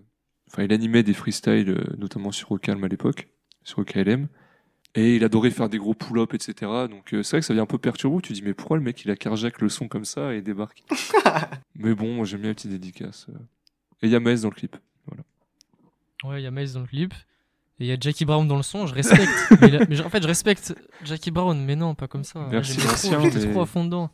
[0.52, 3.30] enfin, il animait des freestyles, euh, notamment sur Ocalm à l'époque,
[3.64, 4.28] sur OKLM,
[4.96, 6.54] et il adorait faire des gros pull-ups, etc.
[6.90, 8.20] Donc euh, c'est vrai que ça vient un peu perturbant.
[8.22, 10.42] Tu te dis mais pourquoi le mec il a carjack le son comme ça et
[10.42, 10.84] débarque
[11.76, 13.28] Mais bon, moi j'aime bien les petites dédicaces.
[13.30, 13.34] euh.
[14.02, 14.76] Et il y a Maes dans le clip.
[16.26, 17.14] Ouais, il y a Miles dans le clip,
[17.80, 19.30] et il y a Jackie Brown dans le son, je respecte.
[19.62, 20.76] mais, là- mais je- en fait, je respecte
[21.06, 22.46] Jackie Brown, mais non, pas comme ça.
[22.52, 24.10] Merci, l'ancien, trop, j'étais mais- trop à fond dedans.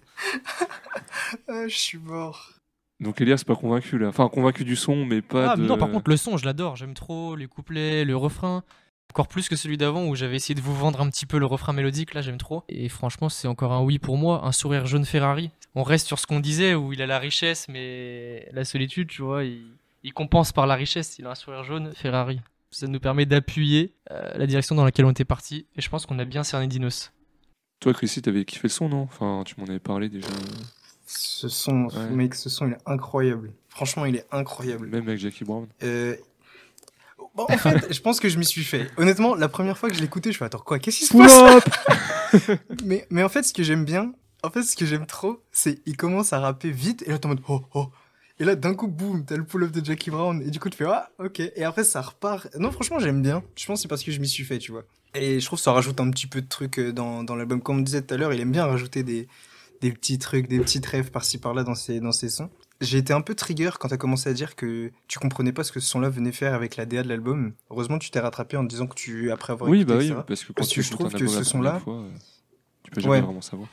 [1.47, 2.51] Ah, Je suis mort.
[2.99, 4.07] Donc Elias pas convaincu là.
[4.09, 5.63] Enfin convaincu du son, mais pas Ah, de.
[5.65, 6.75] non, par contre, le son, je l'adore.
[6.75, 8.63] J'aime trop les couplets, le refrain.
[9.11, 11.45] Encore plus que celui d'avant où j'avais essayé de vous vendre un petit peu le
[11.45, 12.13] refrain mélodique.
[12.13, 12.63] Là, j'aime trop.
[12.67, 14.45] Et franchement, c'est encore un oui pour moi.
[14.45, 15.51] Un sourire jaune Ferrari.
[15.73, 19.21] On reste sur ce qu'on disait où il a la richesse, mais la solitude, tu
[19.21, 19.63] vois, il,
[20.03, 21.17] il compense par la richesse.
[21.17, 22.41] Il a un sourire jaune Ferrari.
[22.71, 25.65] Ça nous permet d'appuyer euh, la direction dans laquelle on était parti.
[25.77, 27.13] Et je pense qu'on a bien cerné Dinos.
[27.79, 29.03] Toi, Chrissy, t'avais kiffé le son, non?
[29.03, 30.27] Enfin, tu m'en avais parlé déjà.
[31.05, 32.09] Ce son, Ouais.
[32.09, 33.53] mec, ce son, il est incroyable.
[33.69, 34.87] Franchement, il est incroyable.
[34.87, 35.67] Même avec Jackie Brown.
[35.83, 36.15] Euh,
[37.35, 38.89] bon, en fait, je pense que je m'y suis fait.
[38.97, 42.49] Honnêtement, la première fois que je écouté, je fais attends quoi Qu'est-ce qui se passe?
[42.85, 45.79] mais, mais en fait, ce que j'aime bien, en fait, ce que j'aime trop, c'est
[45.85, 47.87] il commence à rapper vite et là t'es en mode oh oh.
[48.39, 50.77] Et là d'un coup, boum, t'as le pull-up de Jackie Brown et du coup tu
[50.77, 51.39] fais ah ok.
[51.39, 52.53] Et après ça repart.
[52.57, 53.43] Non, franchement, j'aime bien.
[53.55, 54.83] Je pense que c'est parce que je m'y suis fait, tu vois.
[55.13, 57.61] Et je trouve que ça rajoute un petit peu de trucs euh, dans, dans l'album.
[57.61, 59.27] Comme on disait tout à l'heure, il aime bien rajouter des,
[59.81, 62.49] des petits trucs, des petits rêves par-ci par-là dans ses, dans ses sons.
[62.81, 65.71] J'ai été un peu trigger quand t'as commencé à dire que tu comprenais pas ce
[65.71, 67.53] que ce son-là venait faire avec la DA de l'album.
[67.69, 70.23] Heureusement, tu t'es rattrapé en disant que tu, après avoir Oui, écouté bah oui, ça.
[70.27, 72.09] parce que quand Parce tu que je trouve que ce son-là- euh,
[72.83, 73.21] tu peux jamais Ouais.
[73.21, 73.69] vraiment savoir.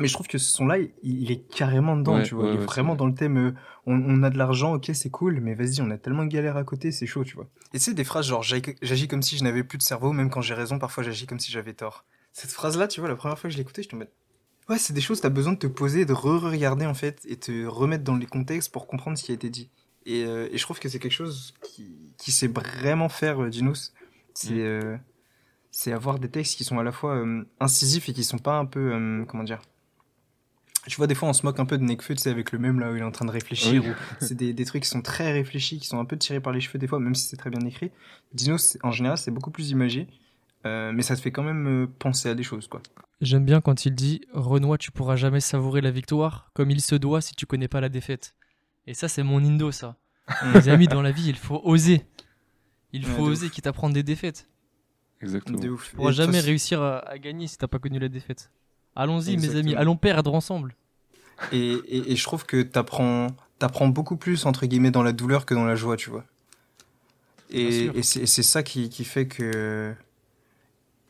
[0.00, 2.44] Mais je trouve que ce son-là, il, il est carrément dedans, Ouais, tu vois.
[2.46, 3.36] ouais, il est vraiment c'est dans le thème.
[3.38, 3.54] euh,
[3.86, 6.56] on, on a de l'argent, ok, c'est cool, mais vas-y, on a tellement de galères
[6.56, 7.46] à côté, c'est chaud, tu vois.
[7.72, 10.30] Et sais, des phrases genre j'ag- j'agis comme si je n'avais plus de cerveau, même
[10.30, 12.04] quand j'ai raison, parfois j'agis comme si j'avais tort.
[12.32, 14.08] Cette phrase-là, tu vois, la première fois que je l'ai écoutée, je te mets.
[14.68, 17.66] Ouais, c'est des choses, t'as besoin de te poser, de re-regarder en fait, et te
[17.66, 19.68] remettre dans les contextes pour comprendre ce qui a été dit.
[20.06, 23.50] Et, euh, et je trouve que c'est quelque chose qui, qui sait vraiment faire, euh,
[23.50, 23.92] Dinos.
[24.34, 24.58] C'est Mm.
[24.58, 24.96] euh,
[25.70, 28.58] c'est avoir des textes qui sont à la fois euh, incisifs et qui sont pas
[28.58, 29.24] un peu.
[29.28, 29.60] comment dire
[30.86, 32.58] tu vois, des fois, on se moque un peu de Nekfeu, tu sais, avec le
[32.58, 33.82] même là où il est en train de réfléchir.
[33.82, 33.90] Oui.
[33.90, 36.52] ou C'est des, des trucs qui sont très réfléchis, qui sont un peu tirés par
[36.52, 37.90] les cheveux des fois, même si c'est très bien écrit.
[38.34, 40.08] Dino, en général, c'est beaucoup plus imagé,
[40.66, 42.82] euh, mais ça te fait quand même euh, penser à des choses, quoi.
[43.20, 46.94] J'aime bien quand il dit Renoir, tu pourras jamais savourer la victoire comme il se
[46.94, 48.34] doit si tu connais pas la défaite.
[48.86, 49.96] Et ça, c'est mon indo, ça.
[50.54, 52.06] Les amis, dans la vie, il faut oser.
[52.92, 54.48] Il faut oser, quitte à prendre des défaites.
[55.20, 55.58] Exactement.
[55.58, 55.90] De ouf.
[55.90, 58.50] Tu pourras Et jamais réussir à, à gagner si t'as pas connu la défaite.
[58.94, 60.76] Allons-y, mes amis, allons perdre ensemble.
[61.50, 65.46] Et, et, et je trouve que t'apprends, t'apprends beaucoup plus, entre guillemets, dans la douleur
[65.46, 66.24] que dans la joie, tu vois.
[67.50, 69.94] Et, c'est et c'est ça qui, qui fait que,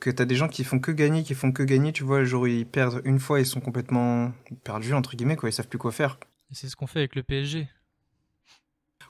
[0.01, 2.25] que t'as des gens qui font que gagner, qui font que gagner, tu vois, le
[2.25, 4.33] jour où ils perdent une fois, ils sont complètement
[4.65, 6.19] perdus, entre guillemets, quoi, ils savent plus quoi faire.
[6.51, 7.69] Et c'est ce qu'on fait avec le PSG.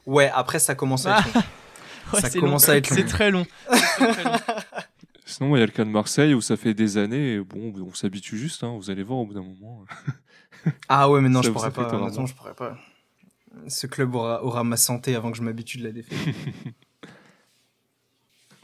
[0.06, 1.42] Ouais, après ça commence à être long.
[2.12, 2.74] Ouais, Ça commence long.
[2.74, 2.96] à être long.
[2.96, 3.46] C'est très long.
[3.70, 4.36] Très, long.
[5.24, 7.72] Sinon, il y a le cas de Marseille où ça fait des années, et bon,
[7.80, 9.84] on s'habitue juste, hein, vous allez voir au bout d'un moment.
[10.88, 11.92] Ah ouais, mais non, Ça je pourrais pas.
[11.94, 12.78] Honnêtement, je pourrais pas.
[13.68, 16.18] Ce club aura, aura ma santé avant que je m'habitue de la défaite.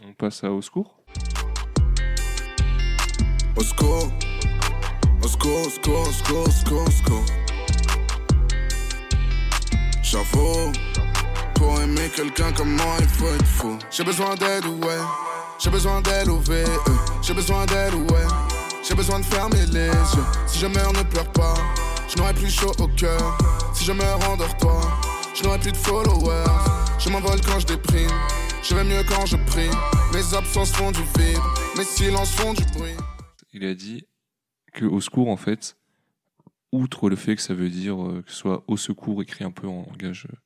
[0.02, 1.02] On passe à au secours.
[3.56, 4.08] Au secours,
[5.22, 7.24] au secours, au secours, au.
[10.02, 10.72] J'avoue,
[11.54, 13.78] pour aimer quelqu'un comme moi, il faut être fou?
[13.90, 14.98] J'ai besoin d'aide, ouais.
[15.58, 16.64] J'ai besoin d'aide, ouais.
[16.64, 16.92] euh.
[17.22, 18.26] J'ai besoin d'aide, ouais.
[18.86, 20.24] J'ai besoin de fermer les yeux.
[20.46, 21.54] Si je meurs, ne pleure pas.
[22.08, 23.38] Je n'aurai plus chaud au cœur.
[23.74, 24.80] Si je meurs, endors-toi.
[25.34, 26.44] Je n'aurai plus de followers.
[26.98, 28.10] Je m'envole quand je déprime.
[28.62, 29.70] Je vais mieux quand je prie.
[30.12, 31.38] Mes absences font du vide.
[31.76, 32.96] Mes silences font du bruit.
[33.52, 34.04] Il a dit
[34.72, 35.76] que au secours, en fait,
[36.72, 39.50] outre le fait que ça veut dire euh, que ce soit au secours écrit un
[39.50, 40.36] peu en langage euh,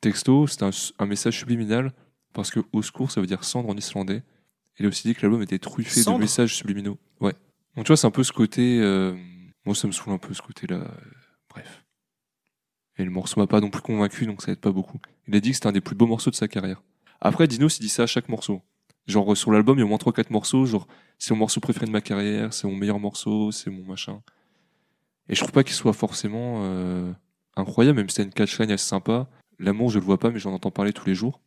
[0.00, 1.92] texto, c'est un, un message subliminal
[2.34, 4.22] parce que au secours, ça veut dire cendre en islandais.
[4.78, 6.98] Il a aussi dit que l'album était truffé Cendre de messages subliminaux.
[7.20, 7.32] Ouais.
[7.74, 8.78] Donc tu vois, c'est un peu ce côté.
[8.80, 9.16] euh,
[9.64, 10.86] moi, ça me saoule un peu ce côté-là.
[11.50, 11.84] bref.
[12.96, 14.98] Et le morceau m'a pas non plus convaincu, donc ça aide pas beaucoup.
[15.26, 16.82] Il a dit que c'était un des plus beaux morceaux de sa carrière.
[17.20, 18.62] Après, Dinos, il dit ça à chaque morceau.
[19.06, 20.86] Genre, sur l'album, il y a au moins 3-4 morceaux, genre,
[21.18, 24.20] c'est mon morceau préféré de ma carrière, c'est mon meilleur morceau, c'est mon machin.
[25.28, 27.12] Et je trouve pas qu'il soit forcément euh,
[27.56, 29.28] incroyable, même si c'est une catchline assez sympa.
[29.58, 31.40] L'amour, je le vois pas, mais j'en entends parler tous les jours.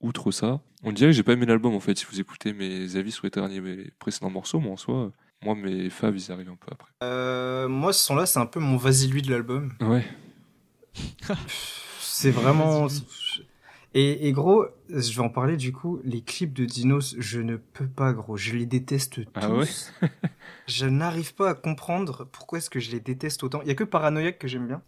[0.00, 1.96] Outre ça, on dirait que j'ai pas aimé l'album en fait.
[1.96, 5.10] Si vous écoutez mes avis sur les derniers mes précédents morceaux, moi en soi,
[5.42, 6.92] moi mes faves ils arrivent un peu après.
[7.02, 9.72] Euh, moi, ce son-là, c'est un peu mon vas-y lui de l'album.
[9.80, 10.04] Ouais.
[11.98, 12.88] C'est vraiment.
[13.94, 16.00] Et, et gros, je vais en parler du coup.
[16.04, 18.36] Les clips de Dinos, je ne peux pas, gros.
[18.36, 19.30] Je les déteste tous.
[19.34, 19.66] Ah ouais
[20.66, 23.62] je n'arrive pas à comprendre pourquoi est-ce que je les déteste autant.
[23.62, 24.82] Il y a que Paranoïaque que j'aime bien.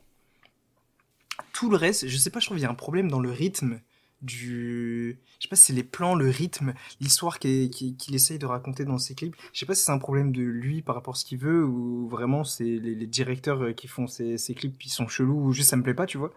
[1.52, 3.30] Tout le reste, je sais pas, je trouve qu'il y a un problème dans le
[3.30, 3.80] rythme
[4.22, 5.18] du.
[5.38, 8.98] Je sais pas si c'est les plans, le rythme, l'histoire qu'il essaye de raconter dans
[8.98, 9.36] ses clips.
[9.52, 11.64] Je sais pas si c'est un problème de lui par rapport à ce qu'il veut
[11.64, 15.52] ou vraiment c'est les, les directeurs qui font ces, ces clips qui sont chelous ou
[15.52, 16.32] juste ça me plaît pas, tu vois.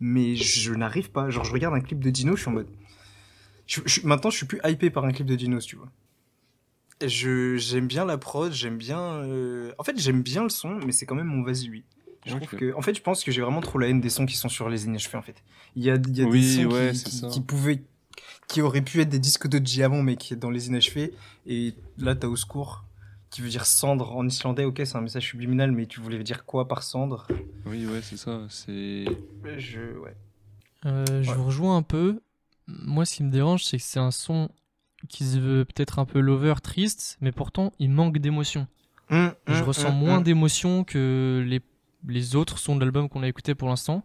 [0.00, 1.30] Mais je n'arrive pas.
[1.30, 2.68] Genre, je regarde un clip de Dino, je suis en mode.
[3.66, 5.90] Je- je- maintenant, je suis plus hypé par un clip de Dinos, tu vois.
[7.04, 9.00] Je j'aime bien la prod, j'aime bien.
[9.24, 11.84] euh, En fait, j'aime bien le son, mais c'est quand même mon vas-y lui.
[12.24, 12.42] Je Ok.
[12.46, 14.34] trouve que, en fait, je pense que j'ai vraiment trop la haine des sons qui
[14.36, 15.18] sont sur les inachevés.
[15.18, 15.42] En fait,
[15.76, 16.92] il y a, il y a Oui, des sons ouais,
[17.30, 17.82] qui, pouvaient,
[18.48, 21.12] qui auraient pu être des disques de Diamant, mais qui est dans les inachevés.
[21.46, 22.84] Et là, t'as au secours,
[23.36, 24.64] qui veut dire cendre en islandais.
[24.64, 27.26] Ok, c'est un message subliminal, mais tu voulais dire quoi par cendre?
[27.66, 28.46] Oui, ouais, c'est ça.
[28.48, 29.12] C'est.
[29.58, 30.16] Je, ouais.
[30.86, 31.36] Euh, je Ouais.
[31.36, 32.18] vous rejoins un peu.
[32.66, 34.48] Moi, ce qui me dérange, c'est que c'est un son
[35.10, 38.66] qui se veut peut-être un peu lover, triste, mais pourtant il manque d'émotion.
[39.10, 41.60] Hum, Je hum, ressens hum, moins d'émotion que les,
[42.08, 44.02] les autres sons de l'album qu'on a écouté pour l'instant,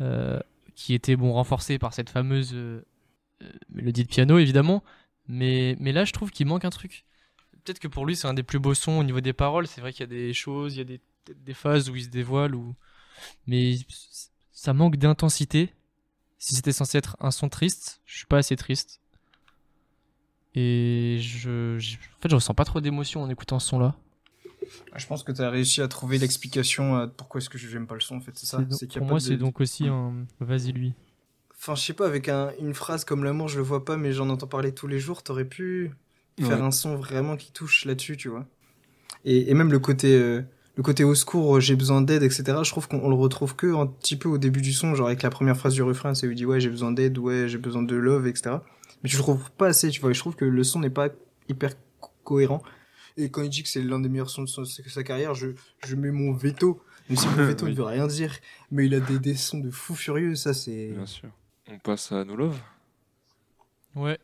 [0.00, 0.38] euh,
[0.76, 2.84] qui étaient bon renforcés par cette fameuse euh,
[3.42, 4.84] euh, mélodie de piano évidemment,
[5.26, 7.04] mais, mais là je trouve qu'il manque un truc.
[7.64, 9.80] Peut-être que pour lui c'est un des plus beaux sons au niveau des paroles, c'est
[9.80, 11.00] vrai qu'il y a des choses, il y a des,
[11.34, 12.74] des phases où il se dévoile, ou...
[13.46, 13.76] mais
[14.52, 15.72] ça manque d'intensité.
[16.38, 19.00] Si c'était censé être un son triste, je suis pas assez triste.
[20.54, 23.94] Et je, je- en fait, je ressens pas trop d'émotion en écoutant ce son-là.
[24.96, 27.94] Je pense que tu as réussi à trouver l'explication à pourquoi est-ce que j'aime pas
[27.94, 30.72] le son en fait, c'est ça donc- pour moi, de- c'est donc aussi un vas-y
[30.72, 30.94] lui.
[31.56, 34.12] Enfin, je sais pas, avec un- une phrase comme l'amour, je le vois pas, mais
[34.12, 35.90] j'en entends parler tous les jours, t'aurais pu
[36.40, 36.64] faire Ouais.
[36.64, 38.46] un son vraiment qui touche là-dessus, tu vois.
[39.24, 40.42] Et, et même le côté, euh,
[40.76, 43.54] le côté au secours, euh, j'ai besoin d'aide, etc., je trouve qu'on on le retrouve
[43.56, 46.14] que un petit peu au début du son, genre avec la première phrase du refrain,
[46.14, 48.56] c'est où il dit ouais, j'ai besoin d'aide, ouais, j'ai besoin de love, etc.
[49.02, 50.90] Mais je le trouve pas assez, tu vois, et je trouve que le son n'est
[50.90, 51.08] pas
[51.48, 52.62] hyper co- cohérent.
[53.16, 55.34] Et quand il dit que c'est l'un des meilleurs sons de son- de sa carrière,
[55.34, 55.48] je,
[55.86, 56.80] je mets mon veto.
[57.08, 57.72] Même si mon veto Oui.
[57.72, 58.32] ne veut rien dire,
[58.70, 60.88] mais il a des, des sons de fou furieux, ça c'est.
[60.92, 61.28] Bien sûr.
[61.70, 62.58] On passe à No Love.
[63.96, 64.18] Ouais.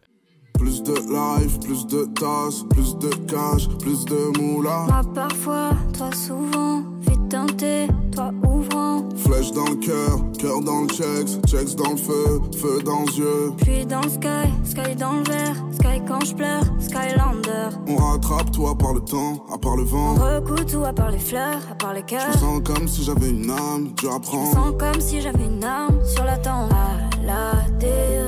[0.58, 4.86] Plus de life, plus de tasses, plus de cash, plus de moula.
[4.88, 9.04] Moi parfois, toi souvent, vite teinté, toi ouvrant.
[9.16, 13.18] Flèche dans le cœur, cœur dans le checks, checks dans le feu, feu dans les
[13.18, 13.52] yeux.
[13.58, 17.68] Puis dans le sky, sky dans le verre, sky quand je pleure, Skylander.
[17.88, 20.14] On rattrape toi par le temps, à part le On vent.
[20.14, 22.28] recoue tout à part les fleurs, à part les Je cœurs.
[22.28, 25.44] me sens comme si j'avais une âme, dur à Je me sens comme si j'avais
[25.44, 26.70] une arme sur la tempe.
[26.72, 28.25] À la dérive,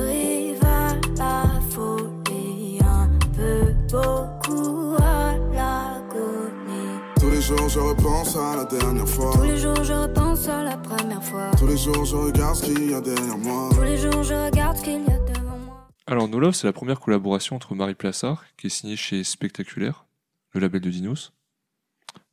[7.69, 9.31] je repense à la dernière fois.
[9.33, 11.51] Tous les jours, je repense à la première fois.
[11.57, 13.69] Tous les jours je regarde ce qu'il y a derrière moi.
[13.73, 15.87] Tous les jours, je regarde ce qu'il y a devant moi.
[16.07, 20.05] Alors, No Love, c'est la première collaboration entre Marie Plassard, qui est signée chez Spectaculaire,
[20.53, 21.31] le label de Dinos,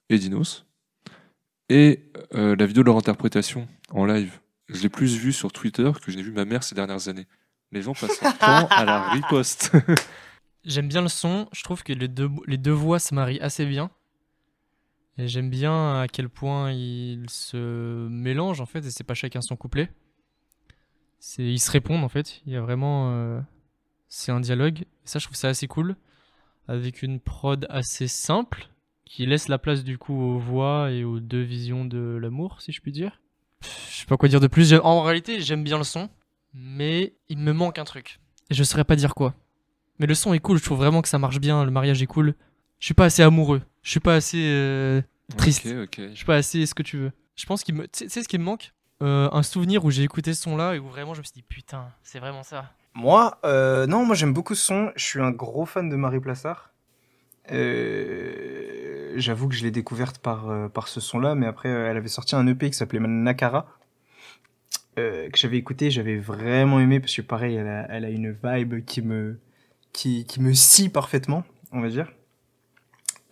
[0.08, 0.64] et Dinos.
[1.68, 5.90] Et euh, la vidéo de leur interprétation en live je l'ai plus vu sur Twitter
[6.02, 7.26] que je n'ai vu ma mère ces dernières années.
[7.72, 9.72] Les gens passent leur temps à la riposte.
[10.64, 13.64] J'aime bien le son, je trouve que les deux, les deux voix se marient assez
[13.64, 13.90] bien.
[15.18, 19.40] Et j'aime bien à quel point ils se mélangent en fait, et c'est pas chacun
[19.40, 19.90] son couplet.
[21.18, 23.12] C'est, ils se répondent en fait, il y a vraiment.
[23.12, 23.40] euh,
[24.08, 25.96] c'est un dialogue, et ça je trouve ça assez cool.
[26.68, 28.68] Avec une prod assez simple,
[29.04, 32.72] qui laisse la place du coup aux voix et aux deux visions de l'amour, si
[32.72, 33.22] je puis dire.
[33.62, 36.10] Je sais pas quoi dire de plus, en réalité j'aime bien le son,
[36.52, 38.20] mais il me manque un truc.
[38.50, 39.34] Et je saurais pas dire quoi.
[39.98, 42.06] Mais le son est cool, je trouve vraiment que ça marche bien, le mariage est
[42.06, 42.34] cool.
[42.78, 45.00] Je suis pas assez amoureux, je suis pas assez euh,
[45.36, 46.00] triste, Ok, ok.
[46.10, 47.12] je suis pas assez ce que tu veux.
[47.36, 47.86] Je pense qu'il me.
[47.88, 48.72] Tu sais- ce qui me manque?
[49.02, 51.34] Euh, Un souvenir où j'ai écouté ce son là et où vraiment je me suis
[51.34, 52.72] dit putain, c'est vraiment ça.
[52.94, 54.90] Moi, euh, non, moi j'aime beaucoup ce son.
[54.96, 56.70] Je suis un gros fan de Marie Plassard.
[57.52, 61.96] Euh, J'avoue que je l'ai découverte par, euh, par ce son-là, mais après, euh, elle
[61.96, 63.66] avait sorti un EP qui s'appelait Nakara,
[64.98, 68.32] euh, que j'avais écouté, j'avais vraiment aimé, parce que pareil, elle a, elle a une
[68.32, 69.38] vibe qui me,
[69.94, 72.12] qui, qui me scie parfaitement, on va dire.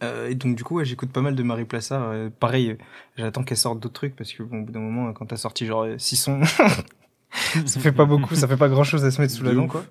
[0.02, 2.11] Euh, et donc du coup, ouais, j'écoute pas mal de Marie Plassard.
[2.11, 2.76] Euh, pareil, euh,
[3.16, 5.66] j'attends qu'elle sorte d'autres trucs, parce que bon, au bout d'un moment, quand t'as sorti
[5.66, 6.40] genre 6 sons,
[7.66, 9.57] ça fait pas beaucoup, ça fait pas grand chose à se mettre sous la De
[9.57, 9.85] dent, quoi.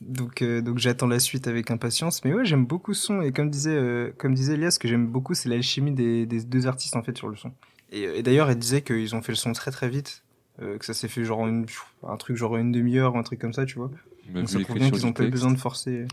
[0.00, 2.24] Donc, euh, donc j'attends la suite avec impatience.
[2.24, 3.22] Mais ouais, j'aime beaucoup ce son.
[3.22, 6.42] Et comme disait, euh, comme disait Elias, ce que j'aime beaucoup, c'est l'alchimie des, des
[6.42, 7.52] deux artistes, en fait, sur le son.
[7.92, 10.22] Et, euh, et d'ailleurs, elle disait qu'ils ont fait le son très très vite.
[10.62, 11.66] euh, que ça s'est fait genre en une,
[12.08, 13.90] un truc genre une demi-heure un truc comme ça, tu vois.
[14.34, 16.06] Donc ça prouve bien qu'ils ont pas eu besoin de forcer.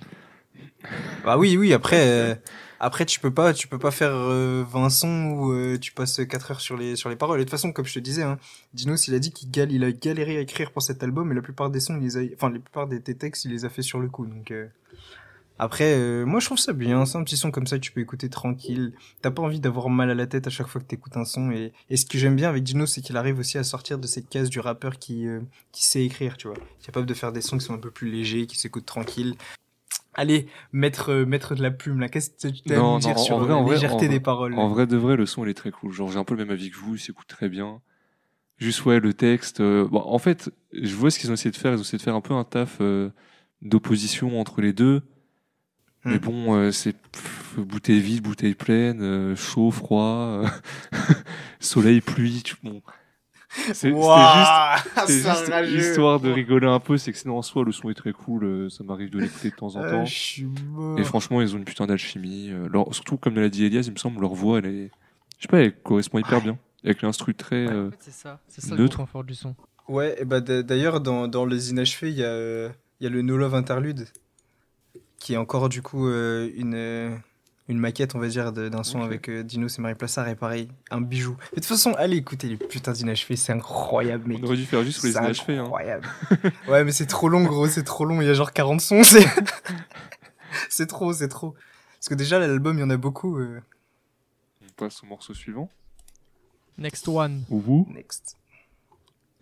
[1.23, 2.35] Bah oui, oui, après, euh,
[2.81, 6.19] après tu peux pas, tu peux pas faire euh, 20 sons où euh, tu passes
[6.27, 7.39] 4 heures sur les, sur les paroles.
[7.39, 8.39] Et de toute façon, comme je te disais, hein,
[8.73, 11.35] Dinos, il a dit qu'il gal, il a galéré à écrire pour cet album, et
[11.35, 13.65] la plupart des sons, il les a, enfin, la plupart des, des textes, il les
[13.65, 14.25] a fait sur le coup.
[14.25, 14.67] Donc, euh,
[15.59, 17.05] après, euh, moi, je trouve ça bien.
[17.05, 18.93] C'est un petit son comme ça, que tu peux écouter tranquille.
[19.21, 21.51] T'as pas envie d'avoir mal à la tête à chaque fois que t'écoutes un son.
[21.51, 24.07] Et, et ce que j'aime bien avec Dino, c'est qu'il arrive aussi à sortir de
[24.07, 25.39] cette case du rappeur qui, euh,
[25.71, 26.57] qui sait écrire, tu vois.
[26.83, 29.35] Capable de faire des sons qui sont un peu plus légers, qui s'écoutent tranquille.
[30.13, 32.09] Allez, mettre, euh, mettre de la plume, là.
[32.09, 34.05] Qu'est-ce que tu as à Non, dire non, en sur vrai, la en vrai, légèreté
[34.05, 34.53] en des vrai- paroles?
[34.53, 35.91] En vrai de vrai, le son il est très cool.
[35.93, 37.81] Genre j'ai un peu le même avis que vous, il s'écoute très bien.
[38.57, 39.61] Juste ouais, le texte.
[39.61, 41.73] euh, bon, en fait, je vois ce qu'ils ont essayé de faire.
[41.73, 43.09] Ils ont essayé de faire un peu un taf euh,
[43.61, 45.01] d'opposition entre les deux.
[46.05, 46.17] Mais Hmm.
[46.19, 46.95] bon, euh, c'est
[47.57, 50.47] bouteille vide, bouteille pleine, euh, chaud, froid, euh,
[51.59, 52.41] soleil, pluie.
[52.43, 52.81] Tu, bon,
[53.73, 53.91] c'est juste
[55.07, 58.13] juste histoire de rigoler un peu, c'est que sinon en soi le son est très
[58.13, 60.05] cool, euh, ça m'arrive de l'écouter de temps en Euh, temps.
[60.97, 62.49] Et franchement, ils ont une putain d'alchimie.
[62.51, 64.91] euh, leur- surtout comme l'a dit Elias, il me semble leur voix, elle est,
[65.37, 66.57] je sais pas, elle correspond hyper bien.
[66.83, 67.67] Avec l'instru très.
[67.67, 68.97] Ouais, euh, en fait, c'est ça, c'est ça le neutre.
[68.97, 69.55] point fort du son.
[69.87, 73.09] Ouais, et bah d'ailleurs, dans, dans Les Inachevés, il y a, euh, il y a
[73.09, 74.07] le No Love Interlude,
[75.19, 77.15] qui est encore du coup euh, une, euh,
[77.71, 80.35] une maquette, on va dire, de- d'un son avec euh, Dinos et Marie Plassard, et
[80.35, 81.35] pareil, un bijou.
[81.39, 84.39] Mais de toute façon, allez écouter les putains d'Inachevés, c'est incroyable, mec.
[84.41, 85.57] on aurait dû faire juste sur les C'est inachevés.
[85.57, 85.63] Hein.
[85.63, 86.07] incroyable.
[86.67, 89.03] ouais, mais c'est trop long, gros, c'est trop long, il y a genre 40 sons,
[89.03, 89.25] c'est...
[90.69, 91.55] c'est trop, c'est trop.
[91.93, 93.37] Parce que déjà, l'album, il y en a beaucoup.
[93.39, 93.61] euh,
[94.63, 95.69] On passe au morceau suivant.
[96.77, 97.43] Next one.
[97.49, 97.87] Ou vous.
[97.93, 98.37] Next.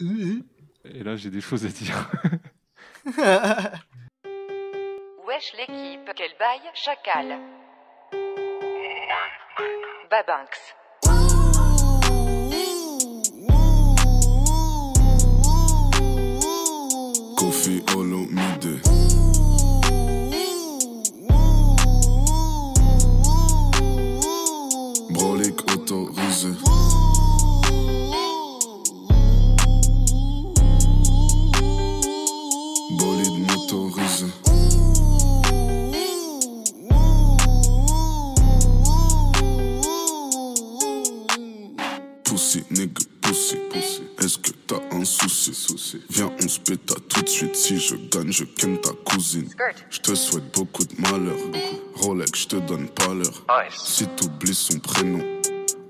[0.01, 2.09] Et là, j'ai des choses à dire.
[5.27, 7.39] Wesh l'équipe, quel bail, chacal.
[10.09, 10.78] Babanx.
[49.89, 51.37] Je te souhaite beaucoup de malheur.
[51.95, 53.45] Rolex, je te donne pas l'heure.
[53.71, 55.19] Si t'oublies son prénom,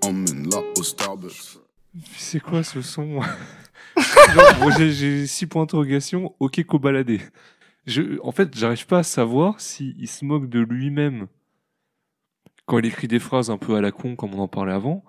[0.01, 1.57] emmène-la au Starbucks.
[2.15, 3.20] C'est quoi ce son?
[4.59, 6.34] Bon, j'ai- six points d'interrogation.
[6.39, 7.20] Ok, cobaladé.
[7.86, 11.28] Je, en fait, j'arrive pas à savoir s'il se moque de lui-même
[12.65, 15.03] quand il écrit des phrases un peu à la con, comme on en parlait avant,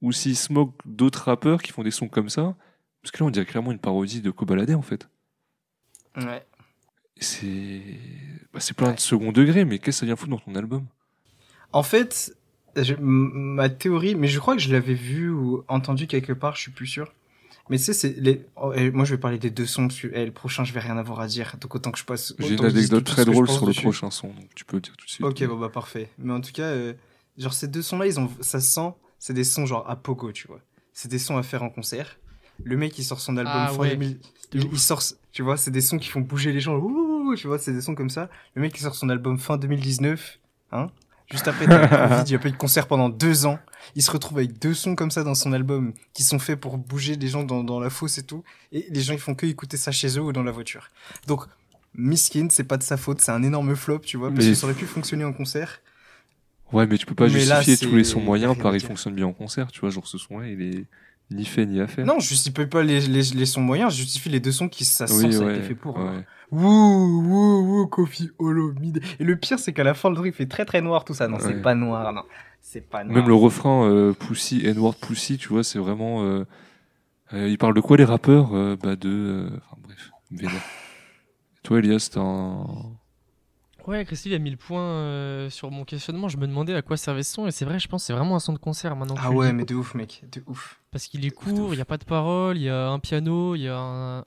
[0.00, 2.56] ou s'il se moque d'autres rappeurs qui font des sons comme ça.
[3.02, 5.08] Parce que là, on dirait clairement une parodie de Cobaladé, en fait.
[6.16, 6.44] Ouais.
[7.18, 7.82] C'est
[8.52, 10.86] bah, c'est plein de second degré, mais qu'est-ce que ça vient foutre dans ton album?
[11.72, 12.36] En fait,
[12.76, 16.62] je- ma théorie, mais je crois que je l'avais vu ou entendu quelque part, je
[16.62, 17.12] suis plus sûr.
[17.70, 18.44] Mais tu sais, c'est les.
[18.56, 19.88] oh, et moi, je vais parler des deux sons.
[20.12, 21.56] Et le prochain, je vais rien avoir à dire.
[21.60, 22.34] Donc autant que je passe.
[22.38, 23.82] J'ai une anecdote très drôle sur le dessus.
[23.82, 25.24] prochain son, donc tu peux le dire tout de suite.
[25.24, 26.10] Ok, bon bah parfait.
[26.18, 26.92] Mais en tout cas, euh,
[27.38, 30.32] genre ces deux sons-là, ils ont, ça se sent, c'est des sons genre à pogo,
[30.32, 30.60] tu vois.
[30.92, 32.18] C'est des sons à faire en concert.
[32.64, 34.18] Le mec, il sort son album Ah fin ouais, 2000.
[34.18, 35.02] de Il, il sort,
[35.32, 36.76] tu vois, c'est des sons qui font bouger les gens.
[36.76, 38.28] Ouh, tu vois, c'est des sons comme ça.
[38.54, 40.38] Le mec, il sort son album fin 2019.
[40.72, 40.90] Hein
[41.30, 43.58] Juste après, Covid, il a pas eu de concert pendant deux ans.
[43.96, 46.76] Il se retrouve avec deux sons comme ça dans son album qui sont faits pour
[46.76, 48.44] bouger les gens dans, dans la fosse et tout.
[48.70, 50.88] Et les gens, ils font que écouter ça chez eux ou dans la voiture.
[51.26, 51.44] Donc,
[51.94, 54.56] Miskin, c'est pas de sa faute, c'est un énorme flop, tu vois, parce Mais- que
[54.56, 55.80] ça aurait pu fonctionner en concert.
[56.72, 58.78] Ouais, mais tu peux pas Mais là, justifier tous les sons moyens par à il
[58.80, 58.88] dire.
[58.88, 59.90] fonctionne bien en concert, tu vois.
[59.90, 60.84] Genre ce son-là, il est
[61.34, 62.04] ni fait ni à faire.
[62.06, 64.84] Non, je justifie pas les, les, les sons moyens, je justifie les deux sons qui,
[64.84, 65.96] ça sent, oui, ça a été fait pour.
[65.98, 66.24] ouais.
[66.50, 69.00] Wouh, wouh, wouh, Kofi Olomide.
[69.18, 71.26] Et le pire, c'est qu'à la fin, le truc fait très très noir tout ça.
[71.26, 71.42] Non, Ouais.
[71.46, 72.22] c'est pas noir, non.
[72.60, 73.16] C'est pas noir.
[73.16, 76.22] Même le refrain euh, Pussy, N-word Pussy, tu vois, c'est vraiment.
[76.22, 76.44] euh,
[77.32, 79.08] euh, il parle de quoi les rappeurs Euh, Bah de.
[79.08, 80.52] euh, Enfin bref, vénère.
[81.62, 82.66] Toi, Elias, t'as un.
[83.92, 86.28] Ouais, Christy a mis le point euh, sur mon questionnement.
[86.28, 88.12] Je me demandais à quoi servait ce son, et c'est vrai, je pense que c'est
[88.14, 89.16] vraiment un son de concert maintenant.
[89.18, 90.80] Ah ouais, mais de ouf, mec, de ouf.
[90.90, 93.54] Parce qu'il est court, il n'y a pas de parole, il y a un piano,
[93.54, 94.18] il y a un.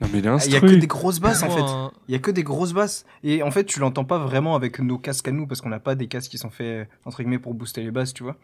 [0.00, 1.60] Non, mais il est Ah, Il y a que des grosses basses en fait.
[1.62, 3.06] un- Il y a que des grosses basses.
[3.22, 5.80] Et en fait, tu l'entends pas vraiment avec nos casques à nous parce qu'on n'a
[5.80, 8.36] pas des casques qui sont faits, entre guillemets, pour booster les basses, tu vois.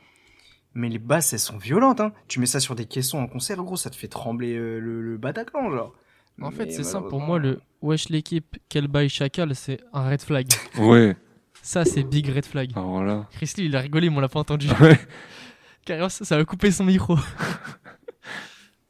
[0.74, 2.12] Mais les basses, elles sont violentes, hein.
[2.28, 5.02] Tu mets ça sur des caissons en concert, gros, ça te fait trembler euh, le,
[5.02, 5.92] le Bataclan, genre.
[6.40, 7.08] En fait, c'est simple.
[7.08, 10.46] Pour moi, le Wesh l'équipe, quel bail chacal, c'est un red flag.
[10.78, 11.16] Ouais,
[11.62, 12.70] Ça, c'est big red flag.
[12.74, 13.28] alors là.
[13.32, 14.68] Christy, il a rigolé, mais on l'a pas entendu.
[14.80, 14.98] Ouais,
[15.84, 17.16] Carrément, ça ça a coupé son micro.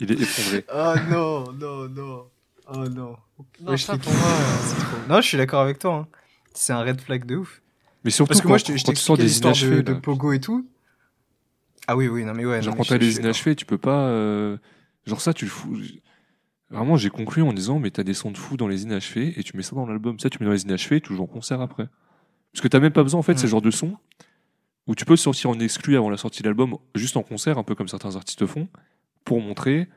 [0.01, 0.65] il est effondré.
[0.73, 2.25] Oh non, non, non.
[2.69, 3.17] Oh non.
[3.61, 5.09] Non, Wesh, ça, l'équipe, pour moi, euh, trop.
[5.09, 5.95] Non, je suis d'accord avec toi.
[5.95, 6.09] hein.
[6.55, 7.61] C'est un red flag de ouf.
[8.05, 9.47] Mais surtout Parce que quand, moi, je te- je quand tu sors t'expliquais des de,
[9.47, 10.01] inachevés, de là.
[10.01, 10.67] Pogo et tout.
[11.87, 12.57] Ah oui, oui, non, mais ouais.
[12.57, 13.19] non, Genre mais quand t'as d'accord.
[13.21, 14.07] inachevés, tu peux pas.
[14.09, 14.57] euh,
[15.07, 15.77] Genre ça, tu le fous.
[16.73, 19.43] Vraiment, j'ai conclu en disant, mais t'as des sons de fou dans les inachevés et
[19.43, 20.19] tu mets ça dans l'album.
[20.19, 21.87] Ça, tu mets dans les inachevés et tu joues en concert après.
[22.53, 23.37] Parce que t'as même pas besoin, en fait, Mm.
[23.37, 23.97] c'est le genre de son
[24.87, 27.63] où tu peux sortir en exclu avant la sortie de l'album, juste en concert, un
[27.63, 28.69] peu comme certains artistes font,
[29.25, 29.89] pour montrer.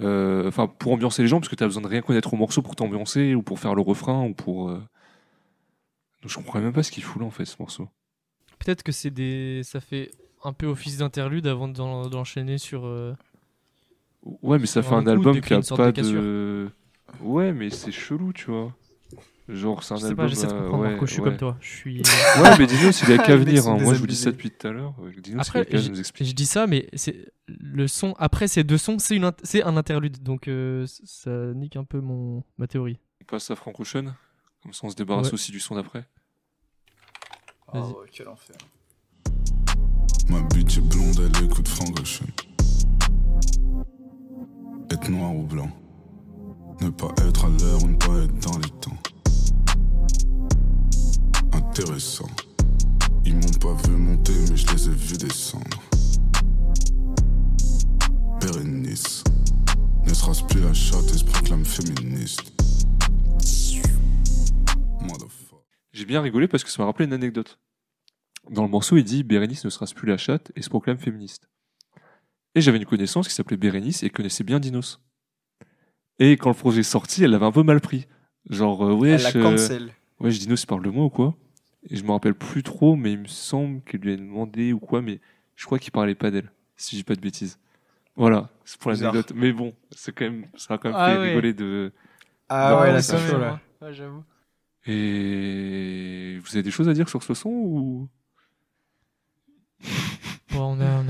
[0.00, 2.62] euh, Enfin, pour ambiancer les gens, parce que t'as besoin de rien connaître au morceau
[2.62, 4.70] pour t'ambiancer ou pour faire le refrain ou pour.
[4.70, 4.82] euh,
[6.22, 7.88] Donc, je comprends même pas ce qu'il fout là, en fait, ce morceau.
[8.58, 9.60] Peut-être que c'est des.
[9.62, 10.10] Ça fait
[10.42, 12.86] un peu office d'interlude avant d'en- d'enchaîner sur.
[12.86, 13.14] euh,
[14.42, 16.68] Ouais, mais ça fait un album qui a pas de.
[17.20, 18.74] Ouais, mais c'est chelou, tu vois.
[19.46, 20.24] Genre, c'est un Je sais album.
[20.24, 21.28] pas, j'essaie de euh, comprendre, ouais, Marco, je suis ouais.
[21.28, 21.56] comme toi.
[21.60, 21.98] Je suis.
[21.98, 23.66] Ouais, mais Dinos, il a qu'à venir.
[23.68, 23.76] hein.
[23.78, 24.94] Moi, je vous dis ça depuis tout à l'heure.
[24.98, 26.32] Ouais, Dinos, Après, il a qu'à je, nous je expliquer.
[26.32, 29.76] dis ça, mais c'est le son après ces deux sons, c'est une int- c'est un
[29.76, 32.98] interlude, donc euh, ça nique un peu mon ma théorie.
[33.20, 34.14] On passe à Frank Ocean?
[34.62, 35.34] Comme ça, on se débarrasse Ouais.
[35.34, 36.06] aussi du son d'après.
[37.74, 38.56] Oh, quel enfer.
[40.30, 42.24] Ma bitch est blonde, elle écoute Frank Ocean.
[44.90, 45.70] Être noir ou blanc.
[46.80, 48.98] Ne pas être à l'heure ou ne pas être dans les temps.
[51.52, 52.28] Intéressant.
[53.24, 55.82] Ils m'ont pas vu monter, mais je les ai vus descendre.
[58.40, 59.24] Bérénice.
[60.06, 62.54] Ne se rase plus la chatte et se proclame féministe.
[65.94, 67.60] J'ai bien rigolé parce que ça m'a rappelé une anecdote.
[68.50, 70.98] Dans le morceau, il dit Bérénice ne se rase plus la chatte et se proclame
[70.98, 71.48] féministe.
[72.54, 75.00] Et j'avais une connaissance qui s'appelait Bérénice et connaissait bien Dinos.
[76.18, 78.06] Et quand le projet est sorti, elle l'avait un peu mal pris.
[78.48, 79.90] Genre, euh, Elle la wesh, euh, cancel.
[80.20, 81.34] wesh, Dinos, il parle de moi ou quoi?
[81.90, 84.78] Et je me rappelle plus trop, mais il me semble qu'il lui a demandé ou
[84.78, 85.20] quoi, mais
[85.56, 87.58] je crois qu'il parlait pas d'elle, si je dis pas de bêtises.
[88.16, 89.32] Voilà, c'est pour l'anecdote.
[89.34, 91.28] Mais bon, c'est quand même, ça a quand même Ah fait ouais.
[91.30, 91.92] rigoler de.
[92.48, 93.60] Ah Non, ouais, fait, chaud, là.
[93.82, 94.22] Ouais, j'avoue.
[94.86, 98.08] Et vous avez des choses à dire sur ce son ou?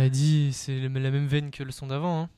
[0.09, 2.28] Dit c'est la même veine que le son d'avant, hein.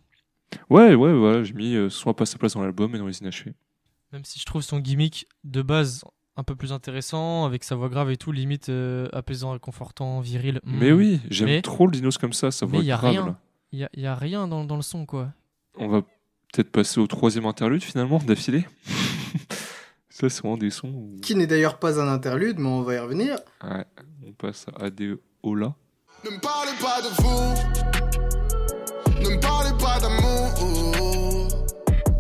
[0.71, 3.19] Ouais, ouais, voilà, j'ai mis euh, soit pas sa place dans l'album et dans les
[3.19, 3.55] inachevés.
[4.12, 6.05] Même si je trouve son gimmick de base
[6.37, 10.61] un peu plus intéressant avec sa voix grave et tout, limite euh, apaisant, réconfortant, viril.
[10.64, 10.79] Mm.
[10.79, 13.11] Mais oui, j'aime Mais- trop le Dinos comme ça, ça Mais voit y a grave.
[13.12, 13.39] rien.
[13.73, 15.33] Il y a, y a rien dans, dans le son quoi.
[15.77, 16.03] On va
[16.53, 18.67] peut-être passer au troisième interlude finalement d'affilée.
[20.09, 20.89] ça, c'est vraiment des sons.
[20.89, 21.17] Où...
[21.21, 23.39] Qui n'est d'ailleurs pas un interlude, mais on va y revenir.
[23.62, 23.85] Ouais,
[24.27, 25.75] on passe à Adeola.
[26.27, 27.55] Ne me parlez pas de vous.
[29.22, 30.51] Ne me parlez pas d'amour.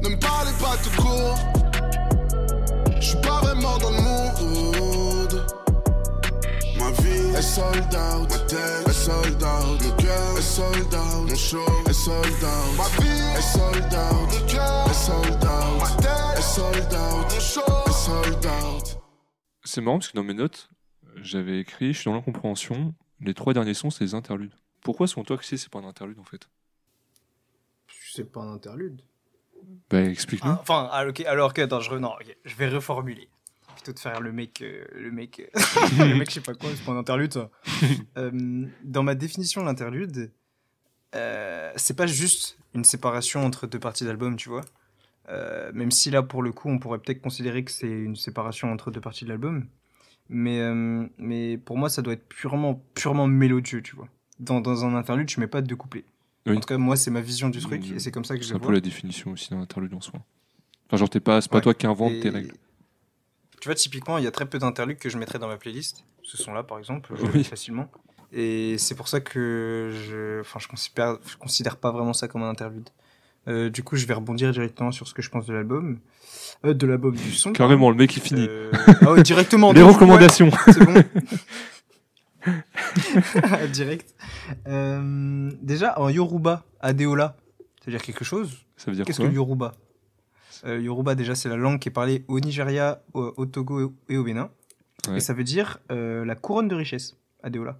[0.00, 1.36] Ne me parlez pas tout court.
[3.00, 5.44] Je suis pas vraiment dans le mood.
[6.78, 8.30] Ma vie est sold out.
[8.30, 9.82] Ma tête est sold out.
[9.82, 11.28] Mon cœur est sold out.
[11.28, 12.76] Mon show est sold out.
[12.78, 14.30] Ma vie est sold out.
[14.30, 14.46] Mon
[14.88, 15.80] est sold out.
[15.80, 16.92] Ma tête est sold.
[16.92, 18.46] Mon show est sold.
[19.64, 20.68] C'est marrant parce que dans mes notes,
[21.16, 24.54] j'avais écrit, je suis dans l'incompréhension, les trois derniers sons, c'est des interludes.
[24.82, 26.48] Pourquoi, selon toi, Chrissy, c'est pas un interlude en fait?
[28.12, 29.02] C'est pas un interlude.
[29.90, 30.50] Bah, explique-nous.
[30.50, 33.28] Ah, Enfin, ah, ok, alors que, attends, je, re- non, ok, je vais reformuler.
[33.74, 35.42] Plutôt de faire le mec, euh, le mec,
[35.98, 37.50] le mec, je sais pas quoi, c'est pas un interlude, ça.
[38.18, 40.32] Euh, dans ma définition de l'interlude,
[41.14, 44.62] euh, c'est pas juste une séparation entre deux parties d'album, tu vois.
[45.28, 48.72] Euh, même si là, pour le coup, on pourrait peut-être considérer que c'est une séparation
[48.72, 49.66] entre deux parties de l'album.
[50.28, 54.08] Mais, euh, mais pour moi, ça doit être purement, purement mélodieux, tu vois.
[54.40, 55.76] Dans, dans un interlude, je mets pas de.
[55.92, 56.04] Oui.
[56.56, 57.94] En tout cas, moi, c'est ma vision du truc Mmh.
[57.96, 60.00] et c'est comme ça que je C'est un peu la définition aussi d'un interlude en
[60.00, 60.20] soi.
[60.86, 61.62] Enfin, genre, t'es pas, c'est pas Ouais.
[61.62, 62.54] toi qui invente Et- tes règles.
[63.60, 66.04] Tu vois, typiquement, il y a très peu d'interludes que je mettrais dans ma playlist.
[66.22, 67.42] Ce sont là, par exemple, je le Oui.
[67.44, 67.88] fais facilement.
[68.32, 72.42] Et c'est pour ça que je, enfin, je considère, je considère pas vraiment ça comme
[72.42, 72.88] un interlude.
[73.48, 75.98] Euh, du coup, je vais rebondir directement sur ce que je pense de l'album,
[76.64, 77.52] euh, de l'album du son.
[77.52, 78.46] Carrément, le mec il finit.
[78.48, 78.72] Euh,
[79.02, 79.72] ah ouais, directement.
[79.74, 80.46] Les donc, recommandations.
[80.46, 80.94] ouais, c'est bon.
[83.72, 84.14] Direct.
[84.68, 87.36] Euh, déjà, en Yoruba, Adeola,
[87.80, 88.64] ça veut dire quelque chose?
[88.76, 89.74] Ça veut dire Qu'est-ce que le Yoruba?
[90.64, 94.24] Yoruba, déjà, c'est la langue qui est parlée au Nigeria, au, au Togo et au
[94.24, 94.50] Bénin.
[95.08, 95.18] Ouais.
[95.18, 97.78] Et ça veut dire la couronne de richesse, Adeola.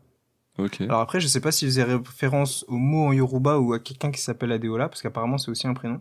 [0.58, 0.80] Ok.
[0.82, 4.10] Alors après, je sais pas s'ils faisaient référence au mot en Yoruba ou à quelqu'un
[4.10, 6.00] qui s'appelle Adeola, parce qu'apparemment, c'est aussi un prénom.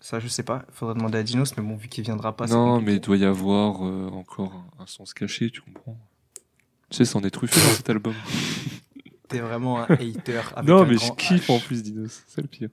[0.00, 0.64] Ça, je sais pas.
[0.72, 3.24] Faudra demander à Dinos, mais bon, vu qu'il viendra pas, non, mais il doit y
[3.24, 5.98] avoir euh, encore un, un sens caché, tu comprends
[6.90, 8.14] Tu sais, ça en est truffé dans cet album.
[9.28, 10.40] T'es vraiment un hater.
[10.56, 11.52] avec non, un mais je kiffe H.
[11.52, 12.68] en plus Dinos, c'est le pire.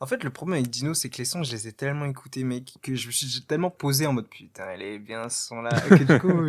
[0.00, 2.44] En fait, le problème avec Dino, c'est que les sons, je les ai tellement écoutés,
[2.44, 5.70] mec, que je me suis tellement posé en mode putain, elle est bien ce son-là,
[5.80, 6.42] que du coup,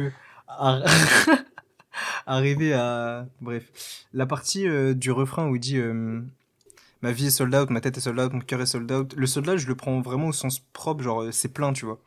[2.25, 3.27] ar- arrivé à.
[3.41, 4.05] Bref.
[4.13, 6.21] La partie euh, du refrain où il dit euh,
[7.01, 9.13] Ma vie est sold out, ma tête est sold out, mon cœur est sold out.
[9.15, 11.85] Le sold out, je le prends vraiment au sens propre, genre euh, c'est plein, tu
[11.85, 11.99] vois.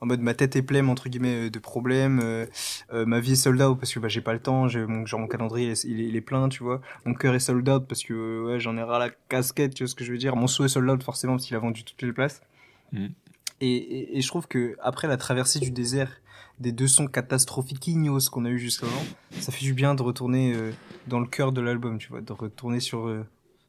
[0.00, 2.20] En mode ma tête est pleine, entre guillemets, de problèmes.
[2.22, 2.46] euh,
[2.92, 5.26] ma vie est sold out parce que bah, j'ai pas le temps, mon, genre mon
[5.26, 6.80] calendrier il est, il est plein, tu vois.
[7.04, 9.88] Mon cœur est sold out parce que ouais, j'en ai ras la casquette, tu vois
[9.88, 10.36] ce que je veux dire.
[10.36, 12.40] Mon souhait est sold out forcément parce qu'il a vendu toutes les places.
[12.92, 13.10] Mhm.
[13.60, 16.20] Et, et, et je trouve que après la traversée du désert,
[16.60, 19.04] des deux sons catastrophiques ignos qu'on a eu jusqu'avant,
[19.38, 20.72] ça fait du bien de retourner euh,
[21.06, 23.24] dans le cœur de l'album, tu vois, de retourner sur euh,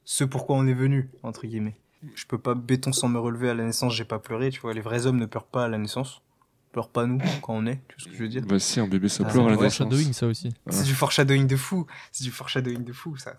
[0.06, 1.76] ce pourquoi on est venu, entre guillemets.
[2.16, 4.74] Je peux pas béton sans me relever à la naissance, j'ai pas pleuré, tu vois.
[4.74, 6.22] Les vrais hommes ne pleurent pas à la naissance.
[6.70, 8.44] On pleure pas nous quand on est, tu vois ce que je veux dire.
[8.46, 9.78] Bah si, un bébé ça Ah, pleure à la naissance.
[9.78, 10.54] Foreshadowing, ça aussi.
[10.70, 11.86] C'est du foreshadowing de fou.
[12.12, 13.34] C'est du foreshadowing de fou, ça.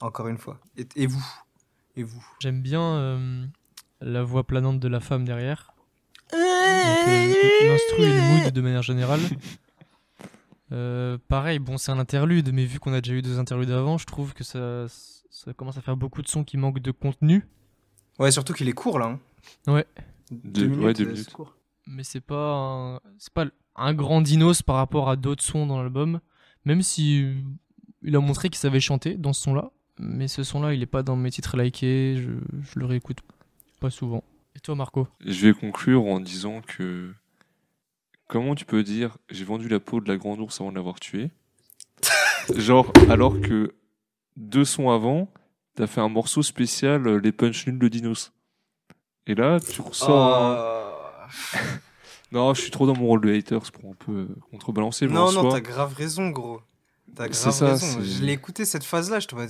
[0.00, 0.58] Encore une fois.
[0.76, 1.24] Et, et vous?
[1.96, 2.24] Et vous?
[2.40, 3.46] J'aime bien euh,
[4.00, 5.72] la voix planante de la femme derrière.
[6.34, 9.20] Donc, euh, L'instru et le mood de manière générale.
[10.72, 13.96] Euh, pareil, bon, c'est un interlude, mais vu qu'on a déjà eu deux interludes avant,
[13.98, 17.46] je trouve que ça, ça commence à faire beaucoup de sons qui manquent de contenu.
[18.18, 19.06] Ouais, surtout qu'il est court là.
[19.66, 19.72] hein.
[19.72, 19.84] Ouais.
[20.32, 21.30] Deux- ouais, deux euh, minutes.
[21.32, 21.54] court.
[21.86, 23.44] Mais c'est pas un, c'est pas
[23.76, 26.18] un grand dinos par rapport à d'autres sons dans l'album.
[26.64, 27.24] Même si
[28.02, 29.70] il a montré qu'il savait chanter dans ce son-là.
[30.00, 32.16] Mais ce son-là, il est pas dans mes titres likés.
[32.16, 32.30] Je,
[32.62, 33.18] je le réécoute
[33.80, 34.24] pas souvent.
[34.64, 37.12] Toi, Marco Je vais conclure en disant que
[38.28, 40.98] comment tu peux dire j'ai vendu la peau de la grande ours avant de l'avoir
[41.00, 41.30] tué
[42.56, 43.74] Genre, alors que
[44.36, 45.30] deux sons avant,
[45.76, 48.32] t'as fait un morceau spécial euh, les punch nuls de Dinos.
[49.26, 50.34] Et là, tu ressors.
[50.34, 51.60] un- Oh.
[52.32, 55.06] Non, je suis trop dans mon rôle de haters pour un peu euh, contrebalancer.
[55.06, 56.60] mais Non, en non, soi- t'as grave raison, gros.
[57.14, 57.86] T'as C'est grave ça, raison.
[58.02, 59.46] c'est- Je l'ai écouté cette phase-là, je te vois.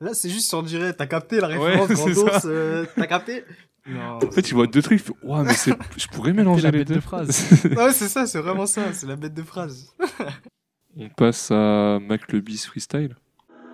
[0.00, 2.36] Là, c'est juste on dirait, t'as capté la Ouais, référence, c'est Grand ça.
[2.36, 3.44] Ours, euh, t'as capté?
[3.86, 4.18] Non.
[4.24, 5.72] En fait, tu vois deux trucs, Ouah, mais c'est...
[5.96, 7.44] je pourrais mélanger la les bête de deux phrase.
[7.76, 9.92] Ouais, c'est ça, c'est vraiment ça, c'est la bête de phrase.
[10.96, 13.16] On passe à Mac le Bis Freestyle.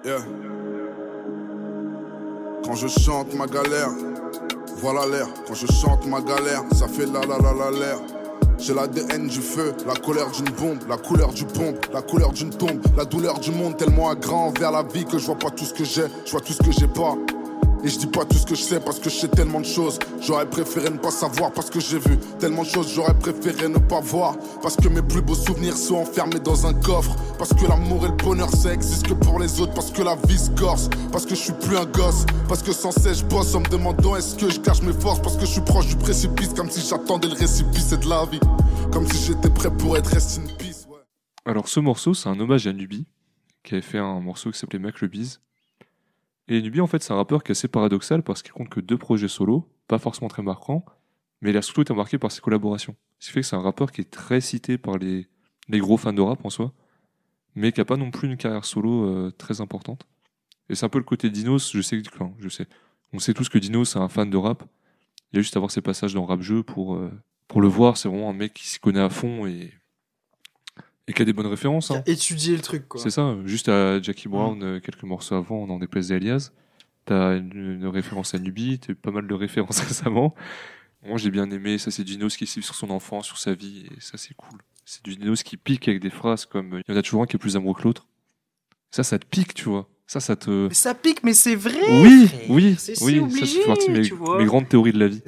[0.05, 0.19] Yeah.
[2.65, 3.89] Quand je chante ma galère,
[4.77, 5.27] voilà l'air.
[5.47, 7.99] Quand je chante ma galère, ça fait la la la la l'air.
[8.59, 12.51] J'ai l'ADN du feu, la colère d'une bombe, la couleur du pompe, la couleur d'une
[12.51, 15.51] tombe, la douleur du monde tellement à grand vers la vie que je vois pas
[15.51, 17.17] tout ce que j'ai, je vois tout ce que j'ai pas.
[17.85, 19.67] Et je dis pas tout ce que je sais parce que je sais tellement de
[19.67, 19.99] choses.
[20.21, 22.93] J'aurais préféré ne pas savoir parce que j'ai vu tellement de choses.
[22.95, 26.75] J'aurais préféré ne pas voir parce que mes plus beaux souvenirs sont enfermés dans un
[26.75, 27.15] coffre.
[27.39, 29.75] Parce que l'amour et le bonheur ça existe que pour les autres.
[29.75, 30.89] Parce que la vie se corse.
[31.13, 32.27] Parce que je suis plus un gosse.
[32.49, 35.21] Parce que sans cesse je bosse en me demandant est-ce que je cache mes forces.
[35.21, 38.41] Parce que je suis proche du précipice comme si j'attendais le récipice de la vie.
[38.93, 40.89] Comme si j'étais prêt pour être rest in peace.
[41.49, 43.07] Alors, ce morceau, c'est un hommage à Nubi,
[43.65, 45.09] qui avait fait un morceau qui s'appelait Mac le.
[46.49, 48.81] Et Nubi, en fait, c'est un rappeur qui est assez paradoxal parce qu'il compte que
[48.81, 50.85] deux projets solo, pas forcément très marquants,
[51.43, 52.97] mais il a surtout été marqué par ses collaborations.
[53.19, 55.29] Ce qui fait que c'est un rappeur qui est très cité par les,
[55.69, 56.73] les gros fans de rap en soi,
[57.55, 60.07] mais qui a pas non plus une carrière solo euh, très importante.
[60.71, 62.67] Et c'est un peu le côté Dinos, je sais, que- enfin, je sais.
[63.13, 64.65] On sait tous que Dinos c'est un fan de rap.
[65.33, 67.11] Il y a juste à voir ses passages dans rap jeu pour, euh,
[67.49, 67.97] pour le voir.
[67.97, 69.73] C'est vraiment un mec qui s'y connaît à fond et,
[71.09, 71.91] et qui a des bonnes références.
[71.91, 72.03] hein.
[72.07, 73.01] Étudier le truc, quoi.
[73.01, 76.51] C'est ça, juste à Jackie Brown, euh, quelques morceaux avant, dans Des Places d'Elias.
[77.07, 80.35] T'as une, une référence à Nubi, t'as eu pas mal de références récemment.
[81.07, 83.87] Moi, j'ai bien aimé, ça c'est Dinos qui cible sur son enfant, sur sa vie,
[83.97, 84.61] et ça c'est cool.
[84.85, 87.27] C'est du Dinos qui pique avec des phrases comme il y en a toujours un
[87.27, 88.07] qui est plus amoureux que l'autre.
[88.91, 89.89] Ça, ça te pique, tu vois.
[90.07, 90.69] Ça, ça te.
[90.69, 92.03] Mais ça pique, mais c'est vrai.
[92.03, 92.77] Oui, oui, oui.
[92.79, 95.23] Ça, obligé, c'est partie de mes, mes grandes théories de la vie.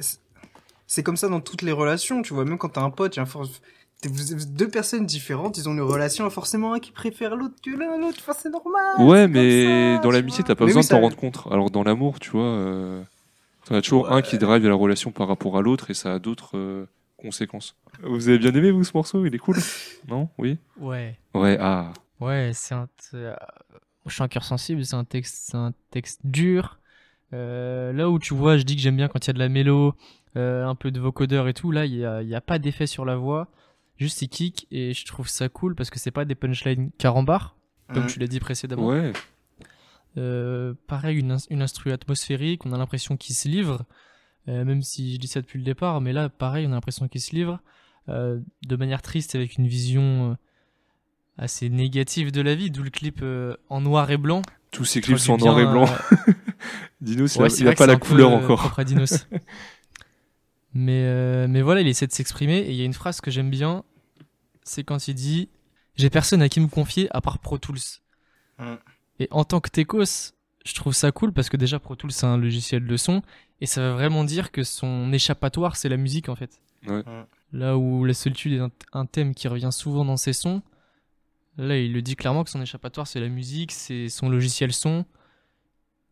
[0.87, 2.43] C'est comme ça dans toutes les relations, tu vois.
[2.43, 3.59] Même quand t'as un pote, il y a un for- t'es-
[4.07, 7.69] vous êtes deux personnes différentes, ils ont une relation, forcément un qui préfère l'autre que
[7.69, 8.17] l'un, l'autre.
[8.21, 8.81] Enfin, c'est normal.
[8.99, 11.39] Ouais, mais ça, dans l'amitié, t'as pas Mais besoin oui, de t'en ça- rendre compte.
[11.51, 13.03] Alors dans l'amour, tu vois, euh,
[13.65, 14.13] t'en as toujours Ouais.
[14.13, 16.85] un qui drive la relation par rapport à l'autre et ça a d'autres euh,
[17.17, 17.75] conséquences.
[18.01, 19.25] Vous avez bien aimé, vous, ce morceau?
[19.25, 19.57] Il est cool?
[20.07, 20.29] Non?
[20.39, 20.57] Oui?
[20.79, 21.17] Ouais.
[21.35, 21.91] Ouais, ah.
[22.19, 22.87] Ouais, c'est un.
[22.87, 23.35] t- euh,
[24.07, 26.79] Je suis un cœur sensible, c'est un texte, c'est un texte dur.
[27.33, 29.39] Euh, là où tu vois, je dis que j'aime bien quand il y a de
[29.39, 29.93] la mélo,
[30.37, 31.71] euh, un peu de vocodeur et tout.
[31.71, 33.47] Là, il y a, il y a pas d'effet sur la voix,
[34.01, 37.55] juste il kick et je trouve ça cool parce que c'est pas des punchlines carambar,
[37.93, 38.87] comme tu l'as dit précédemment.
[38.87, 39.13] Ouais.
[40.17, 43.85] Euh, pareil, une, une instru atmosphérique, on a l'impression qu'il se livre,
[44.47, 47.07] euh, même si je dis ça depuis le départ, mais là, pareil, on a l'impression
[47.07, 47.61] qu'il se livre
[48.09, 50.35] euh, de manière triste avec une vision
[51.37, 53.23] assez négative de la vie, d'où le clip
[53.69, 54.41] en noir et blanc.
[54.71, 55.85] Tous ces clips sont en noir et blanc.
[57.01, 58.73] Dinos, ouais, il c'est a, il a vrai que pas la couleur encore.
[58.83, 59.27] Dinos.
[60.73, 63.49] mais, mais voilà, il essaie de s'exprimer et il y a une phrase que j'aime
[63.49, 63.83] bien,
[64.71, 65.49] c'est quand il dit
[65.95, 67.79] J'ai personne à qui me confier à part Pro Tools.
[68.57, 68.75] Mm.
[69.19, 70.33] Et en tant que Tekos,
[70.65, 73.21] je trouve ça cool parce que déjà Pro Tools c'est un logiciel de son
[73.59, 76.61] et ça veut vraiment dire que son échappatoire c'est la musique en fait.
[76.87, 77.01] Ouais.
[77.01, 77.25] Mm.
[77.53, 80.61] Là où la solitude est un, thème qui revient souvent dans ses sons,
[81.57, 85.05] là il le dit clairement que son échappatoire c'est la musique, c'est son logiciel son.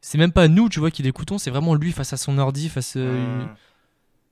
[0.02, 2.70] C'est même pas nous, tu vois, qui l'écoutons, c'est vraiment lui face à son ordi,
[2.70, 3.56] face, euh, Mmh.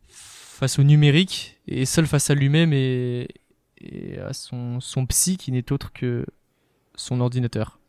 [0.07, 3.27] face au numérique, et seul face à lui-même et,
[3.79, 6.25] et à son, son psy qui n'est autre que
[6.95, 7.79] son ordinateur.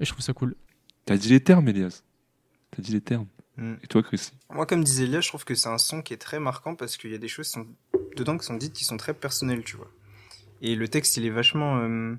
[0.00, 0.56] Et je trouve ça cool.
[1.04, 2.02] T'as dit les termes, Elias.
[2.70, 3.26] T'as dit les termes.
[3.56, 3.74] Mm.
[3.82, 6.18] Et toi, Chrissy Moi, comme disait Elia, je trouve que c'est un son qui est
[6.18, 7.66] très marquant parce qu'il y a des choses sont
[8.16, 9.90] dedans qui sont dites qui sont très personnelles, tu vois.
[10.62, 12.14] Et le texte, il est vachement, euh,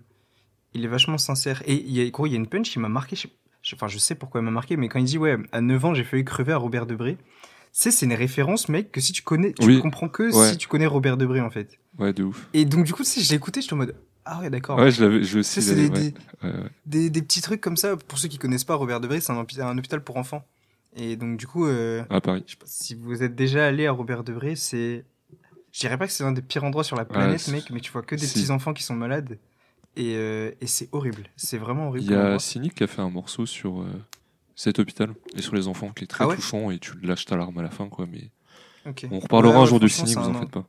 [0.73, 1.61] il est vachement sincère.
[1.65, 3.15] Et il y a, gros, il y a une punch qui m'a marqué.
[3.15, 3.27] Je-
[3.75, 5.93] enfin, je sais pourquoi elle m'a marqué, mais quand il dit ouais, à 9 ans,
[5.93, 7.17] j'ai failli crever à Robert Debré.
[7.75, 9.81] Tu sais, c'est une référence, mec, que si tu connais, tu Oui.
[9.81, 10.51] comprends que Ouais.
[10.51, 11.77] si tu connais Robert Debré, en fait.
[11.99, 12.47] Ouais, de ouf.
[12.53, 13.95] Et donc, du coup, si je l'ai écouté, j'étais en mode
[14.27, 14.79] ah ouais, d'accord.
[14.79, 15.89] Ouais, je l'avais, je sais, c'est des, ouais.
[15.89, 16.69] des, Ouais, ouais.
[16.87, 17.95] des, des petits trucs comme ça.
[17.97, 20.43] Pour ceux qui connaissent pas, Robert Debré, c'est un, hôpi- un hôpital pour enfants.
[20.95, 22.43] Et donc, du coup, euh, À Paris.
[22.47, 25.03] je sais pas, si vous êtes déjà allé à Robert Debré, c'est.
[25.73, 27.81] Je dirais pas que c'est l'un des pires endroits sur la planète, c'est- mec, mais
[27.81, 28.39] tu vois que des si.
[28.39, 29.37] petits enfants qui sont malades.
[29.97, 31.27] Et, euh, et c'est horrible.
[31.35, 32.05] C'est vraiment horrible.
[32.05, 32.39] Il y a.
[32.39, 33.85] Cynic qui a fait un morceau sur euh,
[34.55, 37.25] cet hôpital et sur les enfants qui est très Ah ouais touchant et tu lâches
[37.25, 38.05] ta larme à la fin, quoi.
[38.11, 38.29] Mais
[39.11, 40.65] on reparlera Ouais, un jour Cynic, c'est vous en faites pas.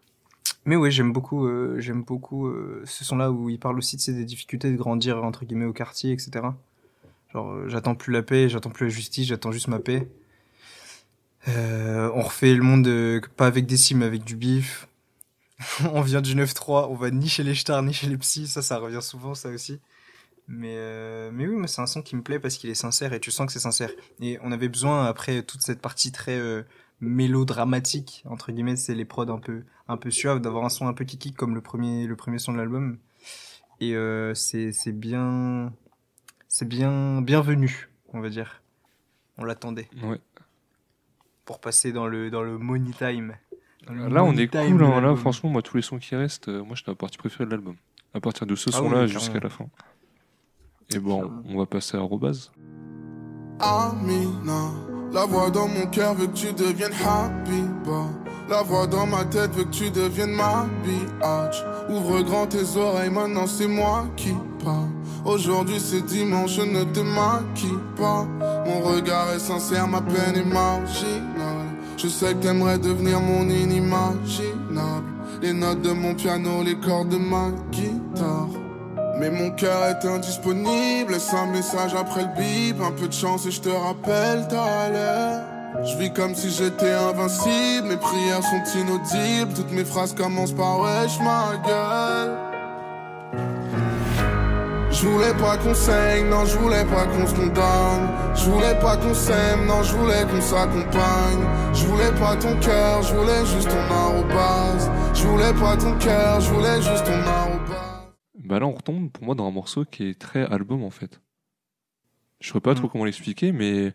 [0.64, 4.12] Mais ouais, j'aime beaucoup, euh, j'aime beaucoup euh, ce son-là où il parle aussi de
[4.12, 6.44] des difficultés de grandir entre guillemets au quartier, etc.
[7.32, 10.08] Genre, euh, j'attends plus la paix, j'attends plus la justice, j'attends juste ma paix.
[11.46, 14.88] On refait le monde pas avec des cimes, mais avec du bif.
[15.92, 18.60] on vient du 9-3, on va ni chez les stars ni chez les psys, ça,
[18.60, 19.80] ça revient souvent, ça aussi.
[20.48, 23.20] Mais, euh, mais oui, c'est un son qui me plaît parce qu'il est sincère et
[23.20, 23.90] tu sens que c'est sincère.
[24.20, 26.62] Et on avait besoin, après toute cette partie très euh,
[27.00, 30.92] mélodramatique, entre guillemets, c'est les prods un peu, un peu suaves, d'avoir un son un
[30.92, 32.98] peu kiki comme le premier, le premier son de l'album.
[33.80, 35.72] Et euh, c'est bien,
[36.48, 38.62] c'est bien bienvenu, on va dire.
[39.38, 40.20] On l'attendait Ouais.
[41.44, 43.34] pour passer dans le dans le money time.
[43.86, 44.82] Dans le Là, on est cool.
[44.84, 45.00] hein.
[45.00, 47.50] Là, franchement, moi, tous les sons qui restent, euh, moi, j'étais la partie préférée de
[47.50, 47.76] l'album.
[48.14, 49.68] À partir de ce Ah son-là oui, jusqu'à la fin.
[50.94, 52.50] Et bon, on va passer à Robaz.
[53.58, 54.70] Amina,
[55.12, 58.06] la voix dans mon cœur veut que tu deviennes happy, bah.
[58.48, 61.64] La voix dans ma tête veut que tu deviennes ma biatch.
[61.90, 64.32] Ouvre grand tes oreilles, maintenant c'est moi qui
[64.64, 64.90] parle.
[65.24, 68.24] Aujourd'hui c'est dimanche, je ne te maquille pas.
[68.66, 71.66] Mon regard est sincère, ma peine est marginale.
[71.96, 75.06] Je sais que t'aimerais devenir mon inimaginable.
[75.42, 78.48] Les notes de mon piano, les cordes de ma guitare.
[79.18, 83.50] Mais mon cœur est indisponible, un message après le bip, un peu de chance et
[83.50, 85.40] je te rappelle à l'heure.
[85.84, 90.80] Je vis comme si j'étais invincible, mes prières sont inaudibles, toutes mes phrases commencent par
[90.80, 92.36] wesh ma gueule.
[94.90, 98.08] Je voulais pas qu'on saigne, non je voulais pas qu'on se condamne.
[98.34, 101.44] Je voulais pas qu'on s'aime, non je voulais qu'on s'accompagne.
[101.74, 104.90] Je voulais pas ton cœur, je voulais juste ton arrobase.
[105.12, 107.45] Je voulais pas ton cœur, je voulais juste ton arrobase.
[108.46, 111.20] Bah là, on retombe pour moi dans un morceau qui est très album en fait.
[112.40, 112.90] Je saurais pas trop Mm.
[112.90, 113.92] comment l'expliquer, mais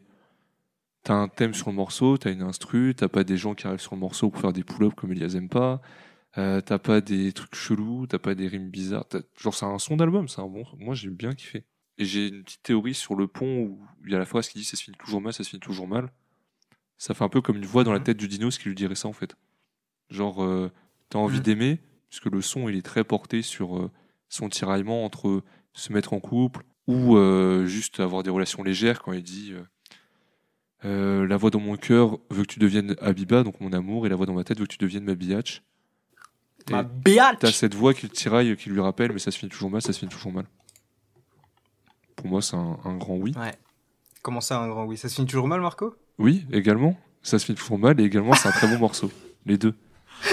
[1.04, 3.80] t'as un thème sur le morceau, t'as une instru, t'as pas des gens qui arrivent
[3.80, 5.82] sur le morceau pour faire des pull-ups comme Elias aime pas,
[6.38, 9.06] euh, t'as pas des trucs chelous, t'as pas des rimes bizarres.
[9.38, 10.66] Genre, c'est un son d'album, c'est un bon.
[10.78, 11.64] Moi, j'ai bien kiffé.
[11.98, 14.58] Et j'ai une petite théorie sur le pont où il y a la phrase qui
[14.58, 16.12] dit ça se finit toujours mal, ça se finit toujours mal.
[16.98, 18.06] Ça fait un peu comme une voix dans la Mhm.
[18.06, 19.36] tête du Dinos qui lui dirait ça en fait.
[20.10, 20.72] Genre, euh,
[21.10, 21.44] t'as envie Mhm.
[21.44, 21.80] d'aimer,
[22.10, 23.92] puisque le son il est très porté sur euh,
[24.32, 29.12] son tiraillement entre se mettre en couple ou euh, juste avoir des relations légères quand
[29.12, 29.62] il dit euh,
[30.86, 34.10] euh, La voix dans mon cœur veut que tu deviennes Habiba, donc mon amour, et
[34.10, 35.62] la voix dans ma tête veut que tu deviennes ma biatch.
[36.70, 39.52] Ma biatch T'as cette voix qui le tiraille, qui lui rappelle, mais ça se finit
[39.52, 40.46] toujours mal, ça se finit toujours mal.
[42.16, 43.34] Pour moi, c'est un, un grand oui.
[43.38, 43.56] Ouais.
[44.22, 44.98] Comment ça, un grand oui?
[44.98, 45.96] Ça se finit toujours mal, Marco?
[46.20, 46.98] Oui, également.
[47.22, 49.12] Ça se finit toujours mal, et également, c'est un très bon morceau.
[49.46, 49.76] Les deux.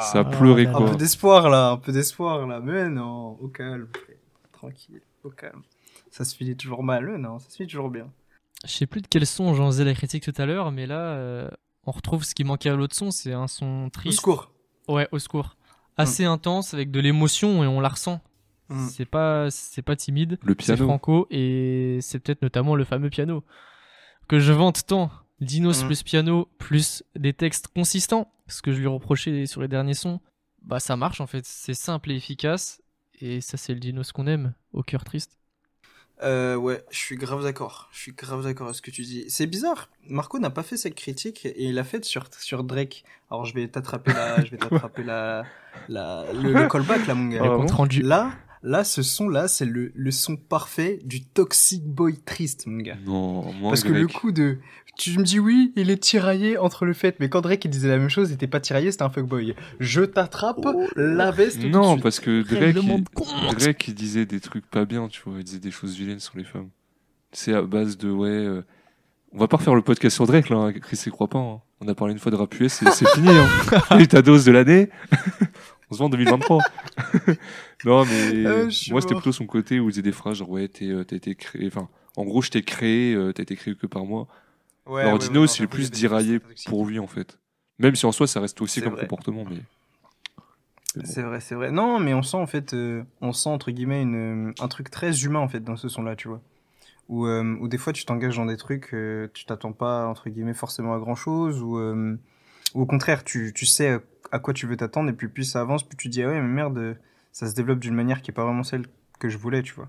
[0.00, 0.90] Ça a pleuré, là Un quoi.
[0.90, 2.60] peu d'espoir là, un peu d'espoir là.
[2.60, 3.88] Mais non, au calme.
[4.52, 5.62] Tranquille, au calme.
[6.10, 8.10] Ça se finit toujours mal, mais non, ça se finit toujours bien.
[8.64, 10.98] Je sais plus de quel son j'en faisais la critique tout à l'heure, mais là,
[11.00, 11.48] euh,
[11.86, 14.16] on retrouve ce qui manquait à l'autre son, c'est un son Au triste.
[14.18, 14.50] secours.
[14.88, 15.56] Ouais, au secours.
[15.96, 18.20] Assez intense, avec de l'émotion, et on la ressent.
[18.68, 18.86] Mm.
[18.88, 20.38] C'est pas, c'est pas timide.
[20.42, 20.86] Le C'est piano.
[20.86, 23.44] Franco, et c'est peut-être notamment le fameux piano.
[24.28, 25.10] Que je vante tant.
[25.40, 25.86] Dinos Mm.
[25.86, 28.32] plus piano, plus des textes consistants.
[28.48, 30.20] Ce que je lui reprochais sur les derniers sons.
[30.62, 31.44] Bah, ça marche en fait.
[31.46, 32.80] C'est simple et efficace.
[33.20, 35.38] Et ça, c'est le Dinos qu'on aime, au cœur triste.
[36.24, 37.88] Euh, ouais, je suis grave d'accord.
[37.92, 39.24] Je suis grave d'accord avec ce que tu dis.
[39.28, 39.88] C'est bizarre.
[40.08, 43.04] Marco n'a pas fait cette critique et il l'a faite sur, sur Drake.
[43.30, 45.44] Alors je vais t'attraper la, je vais t'attraper la,
[45.88, 47.40] la, le, le callback là, mon gars.
[47.42, 48.02] Ah Le compte rendu.
[48.02, 48.32] Là,
[48.62, 52.96] là, ce son là, c'est le, le son parfait du toxic boy triste, mon gars.
[53.06, 54.58] Non, moi, Parce que le coup de.
[54.96, 57.20] Tu me dis oui, il est tiraillé entre le fait.
[57.20, 59.54] Mais quand Drake il disait la même chose, il était pas tiraillé, c'était un fuckboy.
[59.78, 61.62] Je t'attrape, la veste.
[61.62, 63.04] Non, parce que Drake, il.
[63.56, 65.34] Drake, il disait des trucs pas bien, tu vois.
[65.38, 66.70] Il disait des choses vilaines sur les femmes.
[67.30, 68.28] C'est à base de, ouais.
[68.28, 68.62] euh,
[69.32, 70.56] On va pas refaire le podcast sur Drake, là.
[70.56, 71.38] hein, Chris y croit pas.
[71.38, 71.60] hein.
[71.80, 73.28] On a parlé une fois de rap c'est fini.
[73.28, 73.98] Hein.
[74.00, 74.88] Et ta dose de l'année.
[75.90, 76.62] On se voit en 2023.
[77.84, 80.68] Non, mais Euh, moi, c'était plutôt son côté où il disait des phrases genre, ouais,
[80.68, 81.66] t'es, euh, t'as été créé.
[81.66, 84.26] Enfin, en gros, je t'ai créé, euh, t'as été créé que par moi.
[84.86, 86.68] Ouais, Alors, ouais, Dino, ouais, c'est le plus toxiques.
[86.68, 87.38] pour lui, en fait.
[87.78, 89.02] Même si en soi, ça reste aussi comme vrai.
[89.02, 89.56] comportement, mais.
[90.94, 91.04] bon.
[91.04, 91.70] C'est vrai, c'est vrai.
[91.70, 95.24] Non, mais on sent en fait, euh, on sent entre guillemets une, un truc très
[95.24, 96.40] humain en fait dans ce son-là, tu vois.
[97.08, 100.28] Où, euh, où des fois tu t'engages dans des trucs, euh, tu t'attends pas entre
[100.30, 104.00] guillemets forcément à grand chose, ou, ou au contraire tu, tu sais
[104.32, 106.40] à quoi tu veux t'attendre, et puis plus ça avance, plus tu dis ah ouais
[106.40, 106.98] mais merde,
[107.38, 108.86] ça se développe d'une manière qui est pas vraiment celle
[109.20, 109.88] que je voulais, tu vois.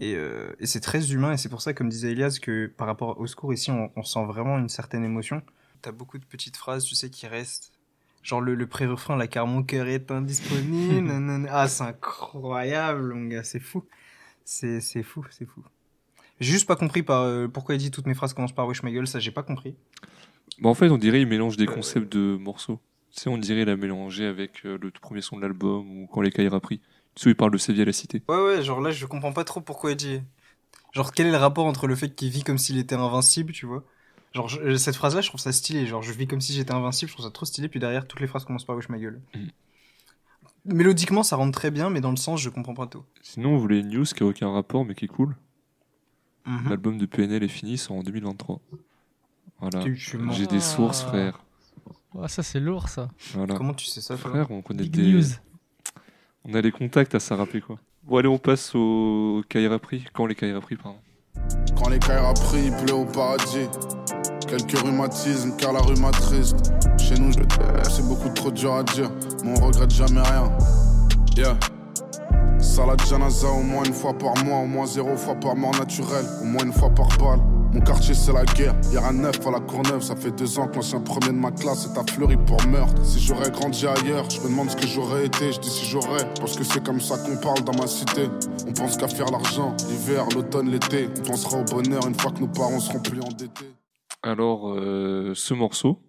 [0.00, 2.86] Et, euh, et c'est très humain, et c'est pour ça, comme disait Elias, que par
[2.86, 5.42] rapport au secours ici, on, on sent vraiment une certaine émotion.
[5.82, 7.70] T'as beaucoup de petites phrases, tu sais, qui restent.
[8.22, 11.06] Genre le, le pré-refrain, là, car mon cœur est indisponible.
[11.06, 11.48] nanana.
[11.52, 13.84] ah, c'est incroyable, mon gars, c'est fou.
[14.46, 15.62] C'est c'est fou, c'est fou.
[16.40, 18.82] J'ai juste pas compris par, euh, pourquoi il dit toutes mes phrases commencent par Wesh
[18.82, 19.76] ma gueule, ça j'ai pas compris.
[20.60, 21.74] Bah, en fait, on dirait il mélange des Euh.
[21.74, 22.80] concepts de morceaux.
[23.14, 26.06] Tu sais, on dirait la mélanger avec euh, le tout premier son de l'album ou
[26.06, 26.78] quand les Kaira pris.
[27.14, 28.22] Tu sais, il parle de sa vie à la cité.
[28.28, 30.20] Ouais, ouais, genre là, je comprends pas trop pourquoi il dit.
[30.92, 33.66] Genre, quel est le rapport entre le fait qu'il vit comme s'il était invincible, tu
[33.66, 33.84] vois?
[34.32, 35.86] Genre, je- euh, cette phrase-là, je trouve ça stylé.
[35.86, 38.20] Genre, je vis comme si j'étais invincible, je trouve ça trop stylé, puis derrière, toutes
[38.20, 39.20] les phrases commencent par Wesh ma gueule.
[40.64, 43.02] Mélodiquement, ça rentre très bien, mais dans le sens, je comprends pas tout.
[43.22, 45.34] Sinon, on voulait une news qui a aucun rapport mais qui est cool.
[46.46, 46.68] Mhm.
[46.68, 48.60] L'album de PNL est fini, c'est en 2023.
[49.60, 49.84] Voilà.
[50.32, 51.08] J'ai des sources, Ah.
[51.08, 51.44] frère.
[52.18, 53.08] Ah, ça, c'est lourd, ça.
[53.34, 53.54] Voilà.
[53.54, 55.12] Comment tu sais ça, Frère, on connaît Big des...
[55.12, 55.24] news.
[56.44, 57.76] On a les contacts à s'arraper, quoi.
[58.02, 60.04] Bon, allez, on passe au Kaira pris.
[60.12, 60.98] Quand les Kaira pris, pardon.
[61.76, 63.68] Quand les cailles pris, il pleut au paradis.
[64.46, 66.56] Quelques rhumatismes, car la rhume triste.
[66.98, 67.38] Chez nous, je-
[67.90, 69.10] c'est beaucoup trop dur à dire,
[69.44, 70.50] mais on regrette jamais rien.
[71.36, 71.56] Yeah.
[72.58, 76.26] Salade janaza au moins une fois par mois, au moins zéro fois par mort naturelle,
[76.42, 77.40] au moins une fois par balle.
[77.72, 80.66] Mon quartier c'est la guerre, y'a un neuf à la Courneuve, ça fait deux ans
[80.66, 83.04] que l'ancien premier de ma classe est affleuri pour meurtre.
[83.04, 86.26] Si j'aurais grandi ailleurs, je me demande ce que j'aurais été, je dis si j'aurais,
[86.40, 88.22] parce que c'est comme ça qu'on parle dans ma cité.
[88.66, 92.40] On pense qu'à faire l'argent, l'hiver, l'automne, l'été, on pensera au bonheur une fois que
[92.40, 93.70] nos parents seront plus endettés.
[94.24, 96.02] Alors, euh, ce morceau,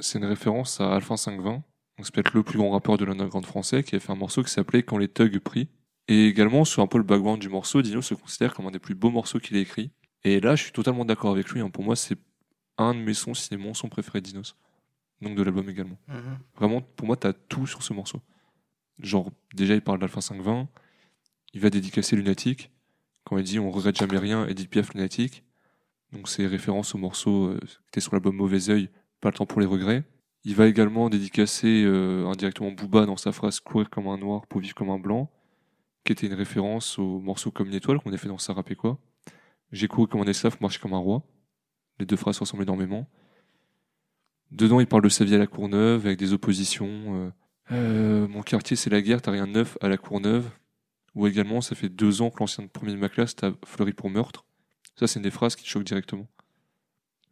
[0.00, 1.50] c'est une référence à Alpha 520.
[1.52, 1.62] Donc,
[1.98, 4.50] c'est peut-être le plus grand rappeur de l'underground français qui a fait un morceau qui
[4.50, 5.68] s'appelait Quand les thugs prient.
[6.08, 8.78] Et également, sur un peu le background du morceau, Dino se considère comme un des
[8.78, 9.90] plus beaux morceaux qu'il ait écrit.
[10.24, 11.60] Et là, je suis totalement d'accord avec lui.
[11.60, 11.70] hein.
[11.70, 12.18] Pour moi, c'est
[12.78, 14.56] un de mes sons, si c'est mon son préféré de Dinos.
[15.20, 15.98] Donc de l'album également.
[16.08, 16.38] Mhm.
[16.56, 18.20] Vraiment, pour moi, t'as tout sur ce morceau.
[18.98, 20.68] Genre, déjà, il parle d'Alpha 520.
[21.54, 22.70] Il va dédicacer Lunatic.
[23.24, 25.44] Quand il dit On regrette jamais rien, Edith Piaf Lunatic.
[26.12, 29.46] Donc, c'est référence au morceau euh, qui était sur l'album Mauvais Oeil, Pas le temps
[29.46, 30.04] pour les regrets.
[30.44, 34.60] Il va également dédicacer euh, indirectement Booba dans sa phrase Courir comme un noir pour
[34.60, 35.30] vivre comme un blanc,
[36.04, 38.98] qui était une référence au morceau Comme une étoile qu'on a fait dans rappait quoi.
[39.72, 41.22] J'ai couru comme un esclave, marché comme un roi.
[41.98, 43.08] Les deux phrases se ressemblent énormément.
[44.50, 46.88] Dedans, il parle de sa vie à la Courneuve avec des oppositions.
[47.16, 47.30] euh,
[47.72, 50.50] euh, mon quartier, c'est la guerre, t'as rien de neuf à la Courneuve.
[51.14, 54.10] Ou également, ça fait deux ans que l'ancien premier de ma classe t'a fleuri pour
[54.10, 54.44] meurtre.
[54.96, 56.26] Ça, c'est une des phrases qui te choquent directement.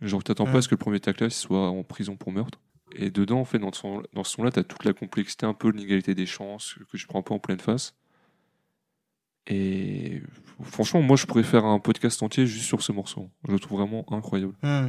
[0.00, 2.32] Genre, t'attends pas à ce que le premier de ta classe soit en prison pour
[2.32, 2.58] meurtre.
[2.94, 5.54] Et dedans, en fait, dans ce son- dans ce son-là, t'as toute la complexité, un
[5.54, 7.94] peu de l'inégalité des chances, que je prends un peu en pleine face.
[9.46, 10.22] Et
[10.62, 13.30] franchement, moi, je pourrais faire un podcast entier juste sur ce morceau.
[13.46, 14.54] Je le trouve vraiment incroyable.
[14.62, 14.88] Hmm.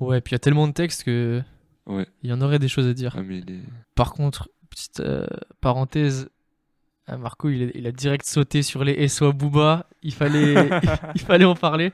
[0.00, 1.42] Ouais, puis il y a tellement de textes que
[1.86, 2.06] Ouais.
[2.22, 3.14] il y en aurait des choses à dire.
[3.18, 3.60] Ah, mais les...
[3.94, 5.26] Par contre, petite euh,
[5.60, 6.28] parenthèse,
[7.10, 9.86] euh, Marco, il a, il a direct sauté sur les SO à Booba.
[10.02, 10.70] Il fallait,
[11.14, 11.92] il fallait en parler.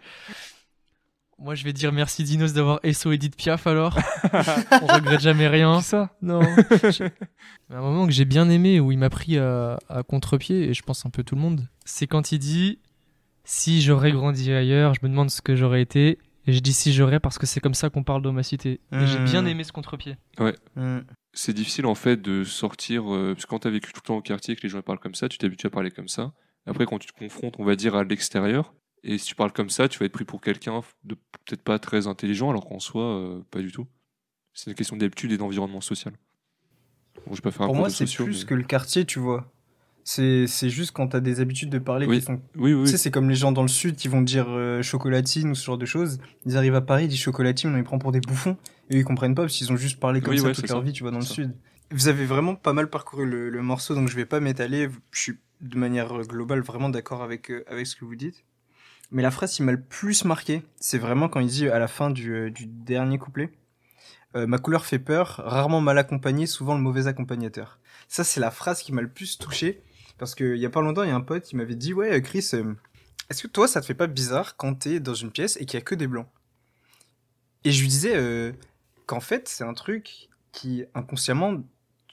[1.38, 3.98] Moi, je vais dire merci Dinos d'avoir SO Edith Piaf alors.
[4.82, 5.80] On regrette jamais rien.
[5.80, 6.10] ça?
[6.22, 6.40] Non.
[7.70, 10.74] Mais un moment que j'ai bien aimé où il m'a pris à, à contre-pied, et
[10.74, 12.78] je pense un peu tout le monde, c'est quand il dit
[13.44, 16.18] Si j'aurais grandi ailleurs, je me demande ce que j'aurais été.
[16.46, 18.80] Et je dis si j'aurais parce que c'est comme ça qu'on parle dans ma cité.
[18.92, 19.24] Et j'ai Hmm.
[19.24, 20.16] bien aimé ce contre-pied.
[20.76, 21.00] Hmm.
[21.32, 24.16] C'est difficile en fait de sortir, euh, parce que quand t'as vécu tout le temps
[24.16, 26.32] au quartier, que les gens parlent comme ça, tu t'habitues à parler comme ça.
[26.66, 28.74] Après, quand tu te confrontes, on va dire, à l'extérieur,
[29.04, 31.78] et si tu parles comme ça, tu vas être pris pour quelqu'un de peut-être pas
[31.78, 33.86] très intelligent, alors qu'en soi, euh, pas du tout.
[34.54, 36.14] C'est une question d'habitude et d'environnement social.
[37.26, 39.18] Bon, je vais pas faire un Pour moi, c'est plus mais- que le quartier, tu
[39.18, 39.52] vois.
[40.12, 42.18] C'est juste quand t'as des habitudes de parler Oui.
[42.18, 42.40] qui sont.
[42.56, 44.82] Oui, oui, Tu sais, c'est comme les gens dans le sud qui vont dire euh,
[44.82, 46.18] chocolatine ou ce genre de choses.
[46.46, 48.56] Ils arrivent à Paris, ils disent chocolatine, on les prend pour des bouffons.
[48.88, 50.78] Et ils comprennent pas parce qu'ils ont juste parlé comme Oui, ça ouais, toute leur
[50.78, 50.84] ça.
[50.84, 51.34] vie, tu vois, dans le ça.
[51.34, 51.54] sud.
[51.92, 54.88] Vous avez vraiment pas mal parcouru le, le morceau, donc je vais pas m'étaler.
[55.12, 58.44] Je suis de manière globale vraiment d'accord avec, euh, avec ce que vous dites.
[59.12, 61.88] Mais la phrase qui m'a le plus marqué, c'est vraiment quand il dit à la
[61.88, 63.50] fin du, euh, du dernier couplet
[64.36, 67.78] euh, Ma couleur fait peur, rarement mal accompagné, souvent le mauvais accompagnateur.
[68.08, 69.82] Ça, c'est la phrase qui m'a le plus touché.
[70.20, 72.18] Parce qu'il y a pas longtemps, il y a un pote qui m'avait dit Ouais,
[72.18, 72.74] euh, Chris, euh,
[73.30, 75.78] est-ce que toi, ça te fait pas bizarre quand t'es dans une pièce et qu'il
[75.78, 76.26] y a que des blancs?
[77.64, 78.52] Et je lui disais euh,
[79.06, 81.62] qu'en fait, c'est un truc qui, inconsciemment,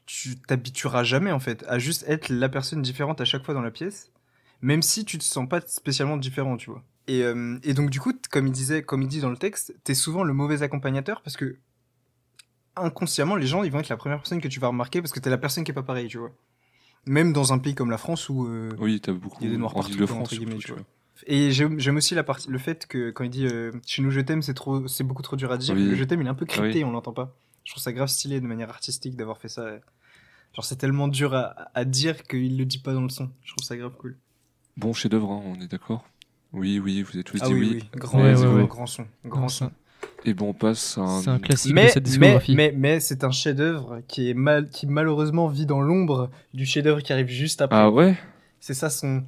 [0.06, 3.62] tu t'habitueras jamais, en fait, à juste être la personne différente à chaque fois dans
[3.62, 4.10] la pièce,
[4.62, 6.86] même si tu te sens pas spécialement différent, tu vois.
[7.08, 7.24] Et,
[7.64, 10.24] et donc, du coup, comme il disait, comme il dit dans le texte, t'es souvent
[10.24, 11.58] le mauvais accompagnateur parce que
[12.76, 15.20] inconsciemment, les gens, ils vont être la première personne que tu vas remarquer parce que
[15.20, 16.32] t'es la personne qui est pas pareille, tu vois.
[17.08, 19.38] Même dans un pays comme la France où euh, Oui, t'as beaucoup.
[19.42, 20.82] il y a des noirs en partout, Ile-de-France, entre guillemets, surtout, tu tu vois.
[20.82, 20.88] vois.
[21.26, 24.20] Et j'aime aussi la partie, le fait que quand il dit euh, chez nous je
[24.22, 25.74] t'aime, c'est trop, c'est beaucoup trop dur à dire.
[25.76, 25.84] Oui.
[25.84, 26.84] Le je t'aime, il est un peu crypté, Oui.
[26.84, 27.36] on l'entend pas.
[27.64, 29.68] Je trouve ça grave stylé de manière artistique d'avoir fait ça.
[30.54, 33.30] Genre c'est tellement dur à, à dire qu'il le dit pas dans le son.
[33.44, 34.16] Je trouve ça grave cool.
[34.78, 36.06] Bon chef-d'œuvre, hein, on est d'accord
[36.54, 37.70] Oui, oui, vous êtes tous Ah dit oui, oui.
[37.94, 38.68] oui, grand, Ouais, grand, ouais, ouais.
[38.68, 39.72] grand son, grand Non, son.
[40.28, 41.22] Et bon, on passe à un.
[41.22, 42.56] C'est un classique de Mais, cette mais, discographie.
[42.56, 47.02] mais, mais c'est un chef-d'œuvre qui est mal, qui malheureusement vit dans l'ombre du chef-d'œuvre
[47.02, 47.78] qui arrive juste après.
[47.78, 48.16] Ah ouais?
[48.60, 49.24] C'est ça son.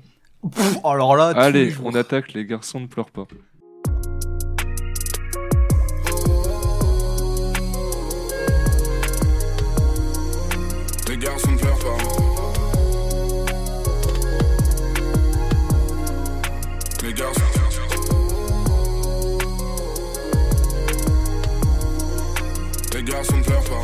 [0.52, 3.28] Pff, alors là, tous les Allez, on attaque, les garçons ne pleurent pas.
[23.10, 23.84] Les garçons ne pleurent pas.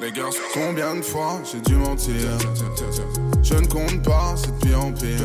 [0.00, 0.38] Les garçons.
[0.54, 2.14] Combien de fois j'ai dû mentir?
[3.42, 5.20] Je ne compte pas, c'est de pire en pire.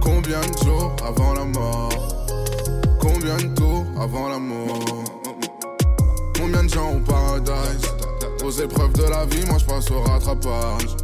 [0.00, 1.88] Combien de jours avant la mort?
[3.00, 4.78] Combien de tours avant la mort?
[6.38, 7.88] Combien de gens au paradise?
[8.44, 10.96] Aux épreuves de la vie, moi je passe au rattrapage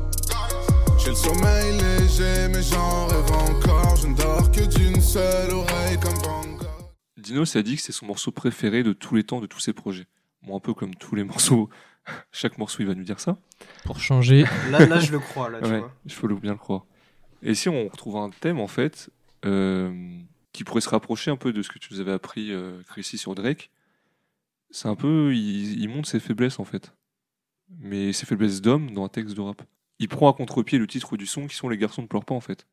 [0.96, 5.98] J'ai le sommeil léger, mais j'en rêve encore Je ne dors que d'une seule oreille
[6.00, 6.47] comme Van
[7.28, 9.60] Gogh Dino s'est dit que c'est son morceau préféré de tous les temps, de tous
[9.60, 10.06] ses projets.
[10.42, 11.68] Bon, un peu comme tous les morceaux.
[12.32, 13.38] Chaque morceau, il va nous dire ça.
[13.84, 15.94] Pour changer, Là, là, je le crois, là, tu Ouais, vois.
[16.06, 16.86] il faut le- bien le croire.
[17.42, 19.10] Et si on retrouve un thème, en fait,
[19.44, 20.18] euh,
[20.52, 23.18] qui pourrait se rapprocher un peu de ce que tu nous avais appris, euh, Chrissy,
[23.18, 23.70] sur Drake,
[24.70, 25.34] c'est un peu.
[25.34, 26.94] Il, il montre ses faiblesses, en fait.
[27.78, 29.62] Mais ses faiblesses d'homme dans un texte de rap.
[29.98, 32.34] Il prend à contre-pied le titre du son qui sont Les garçons ne pleurent pas,
[32.34, 32.66] en fait.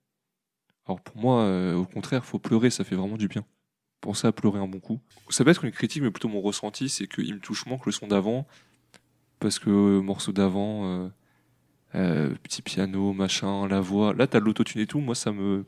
[0.88, 3.44] Alors pour moi, euh, au contraire, faut pleurer, ça fait vraiment du bien.
[4.06, 5.00] Pensez à pleurer un bon coup.
[5.30, 7.88] Ça peut être une critique, mais plutôt mon ressenti, c'est qu'il me touche moins que
[7.88, 8.46] le son d'avant.
[9.40, 10.86] Parce que euh, morceau d'avant.
[10.86, 11.10] euh,
[11.96, 14.14] euh, petit piano, machin, la voix.
[14.14, 15.00] Là, t'as de l'autotune et tout.
[15.00, 15.66] Moi, ça me,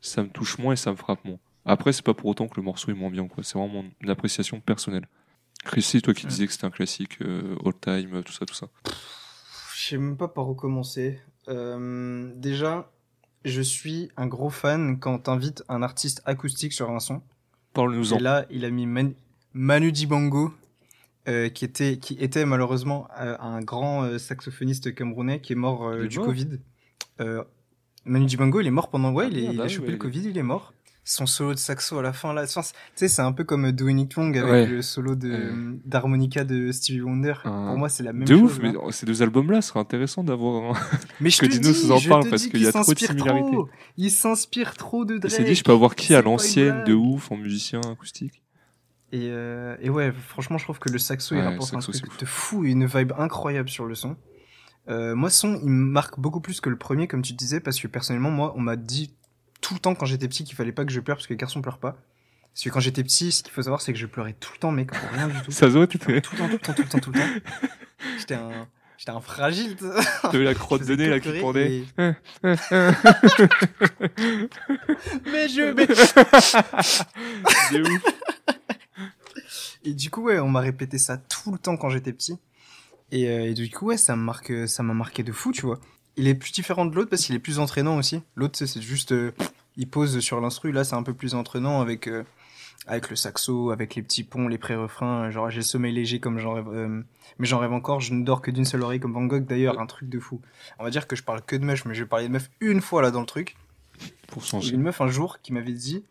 [0.00, 1.38] ça me touche moins et ça me frappe moins.
[1.64, 3.44] Après, c'est pas pour autant que le morceau est moins bien, quoi.
[3.44, 5.06] C'est vraiment une appréciation personnelle.
[5.64, 8.66] Chrissy, toi qui disais que c'était un classique, all time, euh, tout ça, tout ça.
[9.76, 11.20] Je sais même pas par où commencer.
[11.46, 12.90] Déjà,
[13.44, 17.22] je suis un gros fan quand t'invites un artiste acoustique sur un son.
[17.72, 18.16] Parle-nous-en.
[18.16, 19.14] Et là, il a mis Man-
[19.54, 20.52] Manu Dibango,
[21.28, 25.94] euh, qui, était, qui était malheureusement euh, un grand euh, saxophoniste camerounais qui est mort
[25.96, 26.58] du Covid.
[28.04, 29.12] Manu Dibango, il est mort pendant.
[29.12, 30.72] Ouais, Ah, il, est- merde, il a ah, chopé ouais, le Covid, il est mort.
[31.04, 32.46] Son solo de saxo à la fin, là.
[32.46, 32.52] Tu
[32.94, 34.66] sais, c'est un peu comme euh, Doing It Wrong avec Ouais.
[34.66, 35.78] le solo de- Ouais.
[35.84, 37.34] d'harmonica de Stevie Wonder.
[37.44, 38.42] Un- Pour moi, c'est la même De chose.
[38.58, 38.72] ouf, là.
[38.86, 40.80] mais ces deux albums-là, ce serait intéressant d'avoir un.
[41.20, 42.98] Mais je que te Dino dis, nous en parle parce qu'il y a trop de
[42.98, 43.56] similarités.
[43.96, 45.32] Il s'inspire trop de Il Drake.
[45.32, 48.40] s'est dit, je peux avoir qui à l'ancienne, de ouf, en musicien acoustique
[49.10, 51.90] Et, euh, et ouais, franchement, je trouve que le saxo, il Ouais, rapporte le saxo,
[51.96, 54.16] un truc de fou et une vibe incroyable sur le son.
[54.88, 57.80] Euh, moi, son, il me marque beaucoup plus que le premier, comme tu disais, parce
[57.80, 59.14] que personnellement, moi, on m'a dit
[59.62, 61.38] tout le temps quand j'étais petit qu'il fallait pas que je pleure parce que les
[61.38, 61.96] garçons pleurent pas.
[62.52, 64.58] Parce que quand j'étais petit, ce qu'il faut savoir, c'est que je pleurais tout le
[64.58, 65.50] temps, mec, pour rien du tout.
[65.50, 67.18] Ça se voit, tu Tout le temps, tout le temps, tout le temps, tout le
[67.18, 67.26] temps.
[68.18, 69.74] J'étais un, j'étais un fragile.
[70.24, 71.78] avais la crotte de nez là qui pendait.
[71.78, 71.86] et-
[75.24, 75.86] Mais je, mais
[77.70, 78.02] C'est ouf.
[79.84, 82.36] Et du coup, ouais, on m'a répété ça tout le temps quand j'étais petit.
[83.10, 85.62] Et, euh, et du coup, ouais, ça me marque, ça m'a marqué de fou, tu
[85.62, 85.78] vois.
[86.16, 88.20] Il est plus différent de l'autre parce qu'il est plus entraînant aussi.
[88.36, 89.32] L'autre, c'est c'est juste, euh,
[89.76, 90.72] il pose sur l'instru.
[90.72, 92.24] Là, c'est un peu plus entraînant avec, euh,
[92.86, 95.30] avec le saxo, avec les petits ponts, les pré-refrains.
[95.30, 97.02] Genre, j'ai le sommeil léger comme j'en rêve, euh,
[97.38, 98.00] mais j'en rêve encore.
[98.00, 99.44] Je ne dors que d'une seule oreille comme Van Gogh.
[99.46, 100.40] D'ailleurs, un truc de fou.
[100.78, 102.50] On va dire que je parle que de meufs, mais je vais parler de meufs
[102.60, 103.56] une fois là dans le truc.
[104.28, 104.74] Pour changer.
[104.74, 106.04] une meuf un jour qui m'avait dit,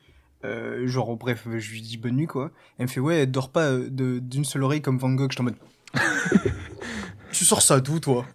[0.45, 2.51] euh, genre bref, je lui dis bonne nuit quoi.
[2.77, 5.31] Elle me fait ouais, dors pas euh, de- d'une seule oreille comme Van Gogh.
[5.31, 5.55] J'étais en mode,
[7.31, 8.25] tu sors ça d'où toi?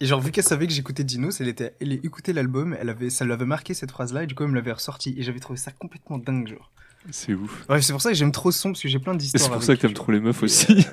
[0.00, 3.08] Et genre vu qu'elle savait que j'écoutais Dinos, elle était, elle écoutait l'album, elle avait,
[3.08, 5.58] ça l'avait marqué cette phrase-là et du coup elle me l'avait ressorti et j'avais trouvé
[5.58, 6.70] ça complètement dingue genre.
[7.10, 7.64] C'est ouf.
[7.68, 9.42] Ouais, c'est pour ça que j'aime trop ce son parce que j'ai plein Et d'histoires.
[9.42, 10.86] c'est pour avec, ça que t'aimes trop les meufs aussi.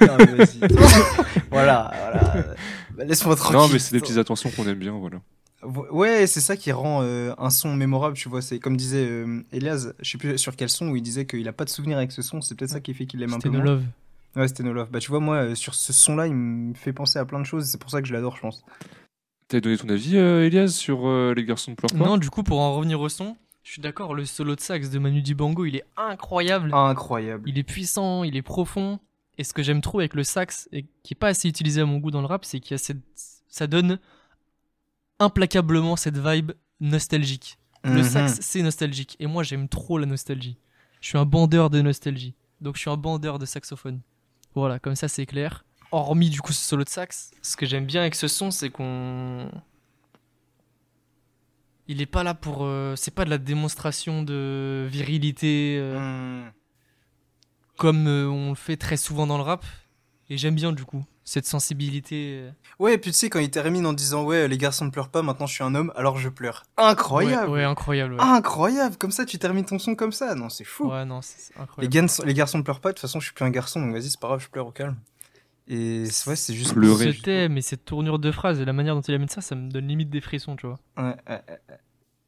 [0.00, 0.06] vois.
[0.08, 0.58] Non, mais vas-y.
[1.50, 2.44] voilà, voilà.
[2.96, 3.56] Bah, Laisse-moi tranquille.
[3.56, 5.20] Non, mais c'est des petites attentions qu'on aime bien, voilà.
[5.62, 8.42] Ouais, c'est ça qui rend euh, un son mémorable, tu vois.
[8.42, 11.46] C'est comme disait euh, Elias, je sais plus sur quel son où il disait qu'il
[11.48, 12.40] a pas de souvenir avec ce son.
[12.40, 13.72] C'est peut-être ça qui fait qu'il aime un peu C'était No moins.
[13.74, 13.82] Love.
[14.38, 14.90] Ouais, c'était No Love.
[14.90, 17.44] Bah tu vois, moi euh, sur ce son-là, il me fait penser à plein de
[17.44, 17.64] choses.
[17.66, 18.64] C'est pour ça que je l'adore, je pense.
[19.48, 22.30] T'as donné ton avis, euh, Elias, sur euh, Les garçons ne pleurent pas Non, du
[22.30, 25.22] coup, pour en revenir au son, je suis d'accord, le solo de sax de Manu
[25.22, 26.70] Dibango, il est incroyable.
[26.74, 27.48] Incroyable.
[27.48, 29.00] Il est puissant, il est profond.
[29.38, 31.84] Et ce que j'aime trop avec le sax, et qui est pas assez utilisé à
[31.86, 32.98] mon goût dans le rap, c'est qu'il y a cette...
[33.48, 33.98] ça donne
[35.18, 37.58] implacablement cette vibe nostalgique.
[37.84, 38.02] Le Mhm.
[38.02, 39.16] sax, c'est nostalgique.
[39.20, 40.58] Et moi, j'aime trop la nostalgie.
[41.00, 42.34] Je suis un bandeur de nostalgie.
[42.60, 44.00] Donc, je suis un bandeur de saxophone.
[44.58, 45.64] Voilà, comme ça, c'est clair.
[45.92, 48.70] Hormis, du coup, ce solo de sax, ce que j'aime bien avec ce son, c'est
[48.70, 49.48] qu'on.
[51.86, 52.64] Il est pas là pour.
[52.64, 55.98] euh, C'est pas de la démonstration de virilité euh,
[56.44, 56.52] Mhm.
[57.78, 59.64] comme euh, on le fait très souvent dans le rap.
[60.30, 62.40] Et j'aime bien, du coup, cette sensibilité.
[62.42, 64.90] euh, Ouais, et puis tu sais, quand il termine en disant Ouais, les garçons ne
[64.90, 66.64] pleurent pas, maintenant je suis un homme, alors je pleure.
[66.76, 68.14] Incroyable Ouais, ouais, incroyable.
[68.14, 70.34] Ouais, Incroyable Comme ça, tu termines ton son comme ça.
[70.34, 70.88] Non, c'est fou.
[70.90, 71.92] Ouais, non, c'est c'est Les, incroyable.
[71.94, 73.92] garçons, les garçons ne pleurent pas, de toute façon, je suis plus un garçon, donc
[73.92, 74.96] vas-y, c'est pas grave, je pleure au calme.
[75.68, 76.72] Et c'est- ouais, c'est juste.
[76.72, 77.12] Pleurer.
[77.12, 79.54] Ce thème et cette tournure de phrase et la manière dont il amène ça, ça
[79.54, 80.78] me donne limite des frissons, tu vois.
[80.96, 81.78] Ouais, ouais, ouais, ouais.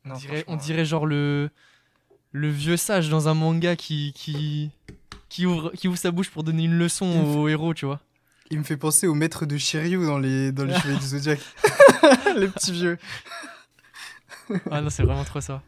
[0.04, 1.50] Non, on, dirait, on dirait genre le,
[2.32, 4.70] le vieux sage dans un manga qui, qui,
[5.30, 7.06] qui, ouvre, qui ouvre sa bouche pour donner une leçon
[7.38, 8.00] au héros, tu vois.
[8.50, 11.38] Il me fait penser au maître de Shiryu dans les, dans les Chevaliers du Zodiac.
[12.36, 12.98] les petits vieux.
[14.70, 15.62] Ah non, c'est vraiment trop ça.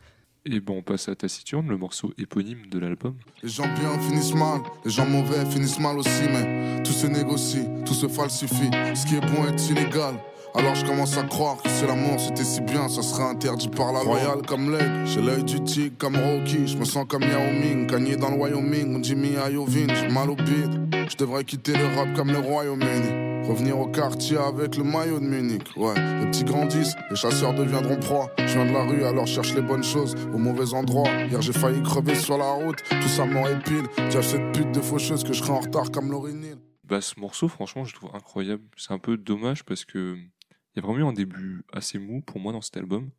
[0.45, 3.15] Et bon, on passe à Taciturne, le morceau éponyme de l'album.
[3.45, 7.65] Les gens bien finissent mal, les gens mauvais finissent mal aussi, mais tout se négocie,
[7.87, 8.71] tout se falsifie.
[8.97, 10.17] Ce qui est bon est illégal.
[10.55, 13.93] Alors je commence à croire que c'est l'amour, c'était si bien, ça serait interdit par
[13.93, 14.19] la loi.
[14.19, 17.87] Royal comme l'aigle, j'ai l'œil du tigre comme Rocky, je me sens comme Yao Ming,
[17.87, 21.02] gagné dans le Wyoming, on dit mi à Yovin, j'ai mal au bide.
[21.13, 23.47] Je devrais quitter le rap comme le Royaume-Uni.
[23.47, 25.69] Revenir au quartier avec le maillot de Munich.
[25.77, 28.31] Ouais, les petits grandissent, les chasseurs deviendront proies.
[28.39, 31.11] Je viens de la rue, alors cherche les bonnes choses au mauvais endroit.
[31.27, 33.83] Hier j'ai failli crever sur la route, tout ça m'aurait pile.
[34.09, 36.57] Dis cette pute de faucheuse que je serai en retard comme Laurie Neal.
[36.85, 38.63] Bah, ce morceau, franchement, je trouve incroyable.
[38.79, 42.23] C'est un peu dommage parce que il y a vraiment eu un début assez mou
[42.23, 43.11] pour moi dans cet album.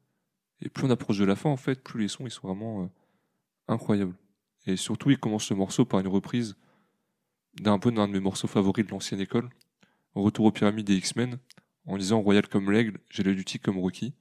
[0.63, 2.85] Et plus on approche de la fin, en fait, plus les sons ils sont vraiment
[2.85, 2.87] euh,
[3.67, 4.15] incroyables.
[4.65, 6.55] Et surtout, il commence le morceau par une reprise
[7.59, 9.49] d'un peu d'un de mes morceaux favoris de l'ancienne école,
[10.15, 11.39] Retour aux pyramides des X-Men,
[11.85, 14.13] en disant Royal comme l'aigle, j'ai l'œil du tigre comme Rocky.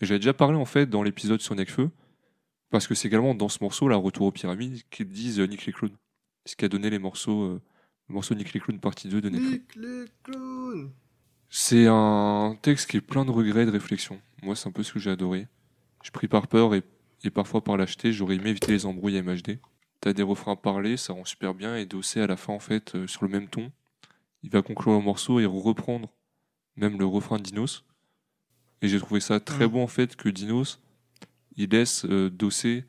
[0.00, 1.90] Et j'avais déjà parlé en fait dans l'épisode sur Necfeu,
[2.70, 5.66] parce que c'est également dans ce morceau, là, Retour aux pyramides, qu'ils disent euh, Nick
[5.66, 5.96] les clowns.
[6.46, 7.62] Ce qui a donné les morceaux, euh,
[8.08, 9.62] le morceau Nick les clowns partie 2 de Necfeu.
[11.48, 14.20] C'est un texte qui est plein de regrets et de réflexions.
[14.42, 15.46] Moi, c'est un peu ce que j'ai adoré.
[16.02, 16.82] Je pris par peur et,
[17.22, 18.12] et parfois par lâcheté.
[18.12, 19.58] J'aurais aimé éviter les embrouilles MHD.
[20.04, 21.76] T'as des refrains parlés, ça rend super bien.
[21.78, 23.72] Et Dossé, à la fin, en fait, euh, sur le même ton,
[24.42, 26.10] il va conclure le morceau et reprendre
[26.76, 27.86] même le refrain de Dinos.
[28.82, 29.72] Et j'ai trouvé ça très Mhm.
[29.72, 30.78] bon, en fait, que Dinos,
[31.56, 32.84] il laisse euh, Dossé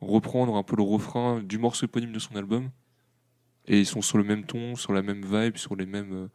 [0.00, 2.70] reprendre un peu le refrain du morceau éponyme de son album.
[3.66, 6.12] Et ils sont sur le même ton, sur la même vibe, sur les mêmes.
[6.12, 6.28] euh,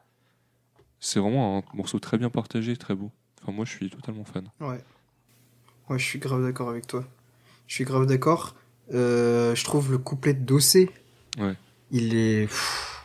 [1.01, 3.11] c'est vraiment un morceau très bien partagé, très beau.
[3.41, 4.49] Enfin, moi, je suis totalement fan.
[4.61, 4.81] Ouais.
[5.89, 7.03] Ouais, je suis grave d'accord avec toi.
[7.67, 8.55] Je suis grave d'accord.
[8.93, 10.89] Euh, je trouve le couplet de Dossé.
[11.37, 11.55] Ouais.
[11.91, 12.47] Il est.
[12.47, 13.03] pff,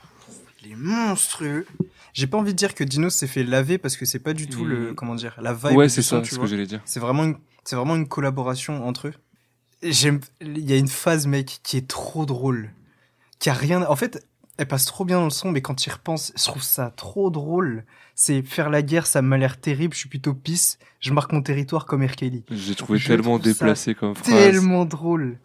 [0.64, 1.66] il est monstrueux.
[2.12, 4.48] J'ai pas envie de dire que Dino s'est fait laver parce que c'est pas du
[4.48, 4.92] tout le.
[4.92, 4.94] Mm.
[4.94, 5.76] Comment dire La vibe.
[5.76, 6.80] ouais, c'est ça, c'est ce que j'allais dire.
[6.84, 9.14] C'est vraiment une, c'est vraiment une collaboration entre eux.
[9.82, 12.70] Il y a une phase, mec, qui est trop drôle.
[13.38, 14.26] Qui a rien, en fait,
[14.58, 16.92] elle passe trop bien dans le son, mais quand tu y repenses, je trouve ça
[16.94, 17.84] trop drôle.
[18.14, 20.78] C'est faire la guerre, ça m'a l'air terrible, je suis plutôt pisse.
[21.00, 22.14] Je marque mon territoire comme R.
[22.14, 22.44] Kelly.
[22.50, 24.28] J'ai trouvé Je tellement déplacé comme phrase.
[24.34, 25.38] Tellement drôle.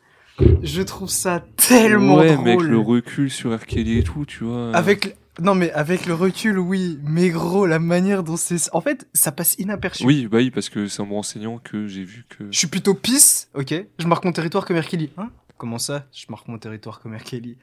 [0.64, 2.46] Je trouve ça tellement ouais, drôle.
[2.46, 3.66] mais avec le recul sur R.
[3.66, 4.76] Kelly et tout, tu vois.
[4.76, 7.00] Avec Non, mais avec le recul, oui.
[7.04, 8.58] Mais gros, la manière dont c'est.
[8.74, 10.06] En fait, ça passe inaperçu.
[10.06, 12.46] Oui, bah oui, parce que c'est en me renseignant que j'ai vu que.
[12.52, 13.74] Je suis plutôt pisse, ok.
[13.98, 14.86] Je marque mon territoire comme R.
[14.88, 15.10] Kelly.
[15.18, 15.30] Hein?
[15.58, 16.06] Comment ça?
[16.12, 17.24] Je marque mon territoire comme R.
[17.24, 17.58] Kelly.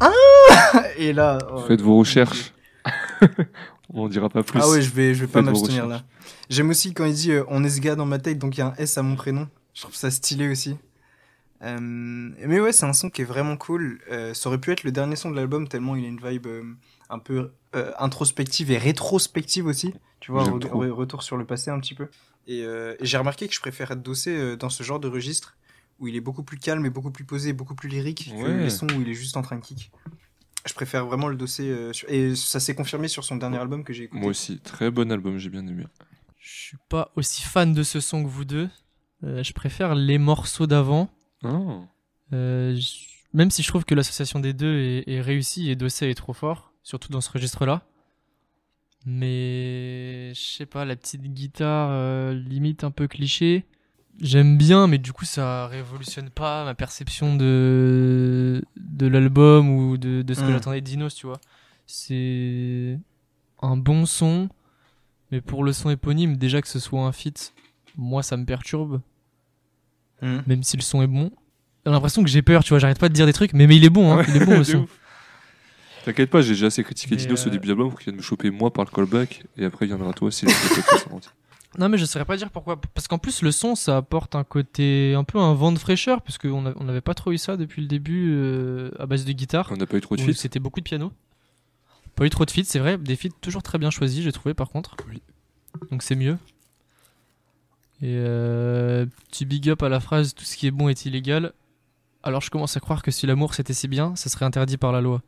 [0.00, 0.10] Ah
[0.96, 1.38] Et là.
[1.52, 2.52] oh, Faites vos recherches.
[3.92, 4.58] On en dira pas plus.
[4.60, 6.02] Ah ouais, je vais, je vais pas Faites m'abstenir là.
[6.50, 8.60] J'aime aussi quand il dit euh, on est ce gars dans ma tête, donc il
[8.60, 9.46] y a un S à mon prénom.
[9.74, 10.76] Je trouve ça stylé aussi.
[11.64, 14.00] Euh, mais ouais, c'est un son qui est vraiment cool.
[14.10, 16.46] Euh, ça aurait pu être le dernier son de l'album tellement il a une vibe
[16.46, 16.62] euh,
[17.08, 19.94] un peu euh, introspective et rétrospective aussi.
[20.20, 22.08] Tu vois, re- re- retour sur le passé un petit peu.
[22.46, 25.08] Et, euh, et j'ai remarqué que je préfère être dossé euh, dans ce genre de
[25.08, 25.56] registre
[26.00, 28.64] où il est beaucoup plus calme et beaucoup plus posé, beaucoup plus lyrique que Ouais.
[28.64, 29.90] les sons où il est juste en train de kick.
[30.66, 31.70] Je préfère vraiment le dossier.
[31.70, 34.20] euh, sur- Et ça s'est confirmé sur son dernier album que j'ai écouté.
[34.20, 35.84] Moi aussi, très bon album, j'ai bien aimé.
[36.40, 38.68] Je suis pas aussi fan de ce son que vous deux.
[39.22, 41.08] Euh, je préfère les morceaux d'avant.
[42.32, 42.78] Euh,
[43.32, 46.32] même si je trouve que l'association des deux est, est réussie et Dossé est trop
[46.32, 47.82] fort, surtout dans ce registre-là.
[49.06, 53.64] Mais je sais pas, la petite guitare euh, limite un peu cliché.
[54.20, 60.22] J'aime bien, mais du coup ça révolutionne pas ma perception de, de l'album ou de,
[60.22, 60.52] de ce que Mm.
[60.52, 61.40] j'attendais de Dinos, tu vois.
[61.86, 62.98] C'est
[63.60, 64.48] un bon son,
[65.32, 67.52] mais pour le son éponyme, déjà que ce soit un feat,
[67.96, 69.00] moi ça me perturbe
[70.24, 70.42] Mhm.
[70.46, 71.30] même si le son est bon.
[71.86, 73.76] J'ai l'impression que j'ai peur, tu vois, j'arrête pas de dire des trucs, mais, mais
[73.76, 74.88] il est bon, hein, Ouais, il est bon le son.
[76.04, 78.16] T'inquiète pas, j'ai déjà assez critiqué Dinos au euh, début de l'album pour qu'il vienne
[78.16, 80.46] me choper moi par le callback et après il viendra toi si.
[81.76, 82.80] Non, mais je saurais pas dire pourquoi.
[82.80, 86.22] Parce qu'en plus, le son, ça apporte un côté, un peu un vent de fraîcheur,
[86.22, 89.70] parce qu'on n'avait pas trop eu ça depuis le début euh, à base de guitare.
[89.72, 90.34] On n'a pas eu trop de feats.
[90.34, 91.12] C'était beaucoup de piano.
[92.14, 92.96] Pas eu trop de feats, c'est vrai.
[92.96, 94.96] Des feats toujours très bien choisis, j'ai trouvé par contre.
[95.10, 95.20] Oui.
[95.90, 96.38] Donc c'est mieux.
[98.02, 101.52] Et euh, petit big up à la phrase tout ce qui est bon est illégal.
[102.22, 104.92] Alors je commence à croire que si l'amour c'était si bien, ça serait interdit par
[104.92, 105.22] la loi.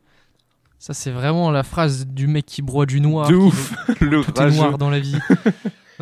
[0.79, 3.27] Ça c'est vraiment la phrase du mec qui broie du noir.
[3.27, 5.17] De qui ouf, le Tout est noir dans la vie.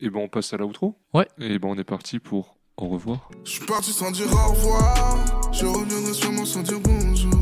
[0.00, 0.96] Et ben on passe à l'outro.
[1.12, 1.26] Ouais.
[1.38, 3.28] Et ben on est parti pour au revoir.
[3.44, 5.52] Je suis parti sans dire au revoir.
[5.52, 7.32] Je reviendrai sûrement sans dire bonjour.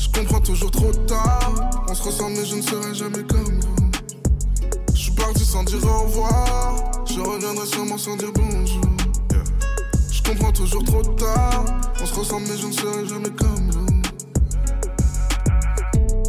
[0.00, 1.70] Je comprends toujours trop tard.
[1.88, 3.77] On se ressemble, mais je ne serai jamais comme vous.
[5.28, 7.04] Parti sans dire au revoir.
[7.06, 8.80] Je reviendrai sûrement sans dire bonjour.
[9.30, 9.44] Yeah.
[10.10, 11.66] Je comprends toujours trop tard.
[12.00, 14.02] On se ressemble, mais je ne serai jamais comme vous.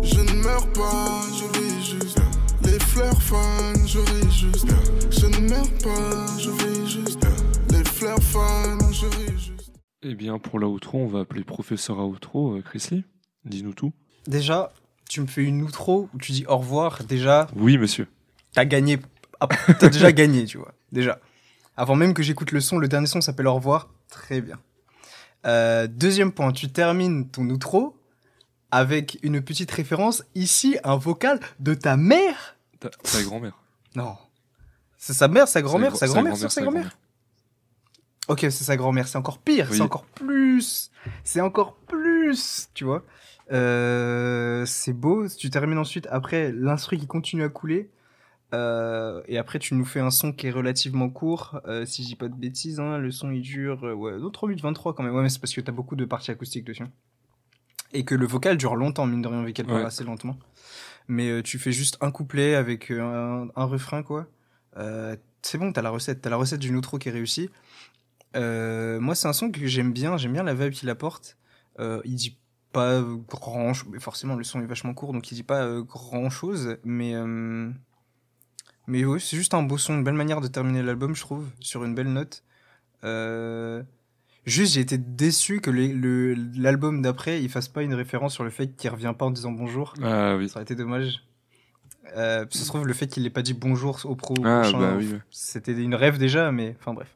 [0.03, 2.19] Je ne meurs pas, je vis juste.
[2.65, 4.67] Les fleurs fans, je ris juste.
[5.11, 7.25] Je ne meurs pas, je vis juste.
[7.71, 9.71] Les fleurs fans, je ris juste.
[10.01, 13.05] Et bien pour l'outro, on va appeler professeur outro euh, Chris Lee.
[13.45, 13.93] Dis-nous tout.
[14.27, 14.73] Déjà,
[15.07, 17.05] tu me fais une outro où tu dis au revoir.
[17.05, 18.05] Déjà, Oui monsieur.
[18.53, 18.99] T'as gagné.
[19.39, 19.47] Ah,
[19.79, 20.73] T'as déjà gagné, tu vois.
[20.91, 21.19] Déjà.
[21.77, 23.89] Avant même que j'écoute le son, le dernier son s'appelle Au revoir.
[24.09, 24.59] Très bien.
[25.45, 27.95] Euh, deuxième point, tu termines ton outro
[28.71, 30.23] avec une petite référence.
[30.35, 32.57] Ici, un vocal de ta mère.
[32.79, 33.57] Ta, ta grand-mère.
[33.95, 34.17] Non.
[34.97, 36.97] C'est sa mère, sa grand-mère, Sa sa grand-mère sur sa grand-mère.
[38.27, 39.77] Ok, c'est sa grand-mère, c'est encore pire, Oui.
[39.77, 40.91] c'est encore plus,
[41.23, 43.03] c'est encore plus, tu vois.
[43.51, 47.89] Euh, c'est beau, tu termines ensuite, après, l'instru qui continue à couler,
[48.53, 52.07] euh, et après tu nous fais un son qui est relativement court, euh, si je
[52.09, 54.95] dis pas de bêtises, hein, le son il dure, euh, ouais, non, 3 minutes 23
[54.95, 56.85] quand même, ouais, mais c'est parce que t'as beaucoup de parties acoustiques dessus.
[57.93, 59.85] Et que le vocal dure longtemps, mine de rien, vu qu'elle parle Ouais.
[59.85, 60.37] assez lentement.
[61.07, 64.27] Mais euh, tu fais juste un couplet avec un, un refrain, quoi.
[65.41, 67.49] C'est bon, t'as la recette, t'as la recette d'une outro qui est réussie.
[68.35, 71.37] Moi, c'est un son que j'aime bien, j'aime bien la vibe qu'il apporte.
[71.79, 72.37] Il dit
[72.71, 76.29] pas grand chose, mais forcément le son est vachement court, donc il dit pas grand
[76.29, 77.13] chose, mais
[78.89, 81.45] mais ouais, c'est juste un beau son, une belle manière de terminer l'album, je trouve,
[81.59, 82.43] sur une belle note.
[83.03, 83.81] Euh,
[84.45, 88.49] juste, j'ai été déçu que le- l'album d'après, il fasse pas une référence sur le
[88.49, 89.93] fait qu'il revient pas en disant bonjour.
[90.03, 90.49] Ah oui.
[90.49, 91.23] Ça aurait été dommage.
[92.17, 94.95] Euh, ça se trouve, le fait qu'il ait pas dit bonjour au pro, Ah bah
[94.97, 95.13] oui.
[95.29, 97.13] c'était une rêve déjà, mais enfin bref.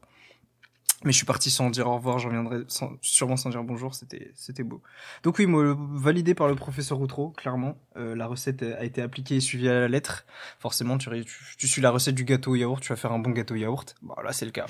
[1.04, 3.94] Mais je suis parti sans dire au revoir, j'en reviendrai sans- sûrement sans dire bonjour,
[3.94, 4.82] c'était c'était beau.
[5.22, 7.76] Donc oui, moi, validé par le professeur Outreau, clairement.
[7.96, 10.24] Euh, la recette a été appliquée et suivie à la lettre.
[10.58, 13.18] Forcément, tu, tu, tu suis la recette du gâteau au yaourt, tu vas faire un
[13.18, 13.94] bon gâteau au yaourt.
[14.02, 14.66] Bon, là, c'est le cas.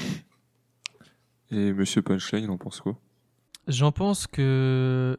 [1.50, 2.96] Et monsieur Punchline, il en pense quoi?
[3.68, 5.18] J'en pense que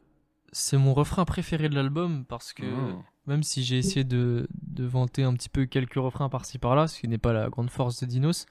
[0.52, 3.02] c'est mon refrain préféré de l'album parce que Ah.
[3.26, 7.00] même si j'ai essayé de, de vanter un petit peu quelques refrains par-ci par-là, ce
[7.00, 8.46] qui n'est pas la grande force de Dinos,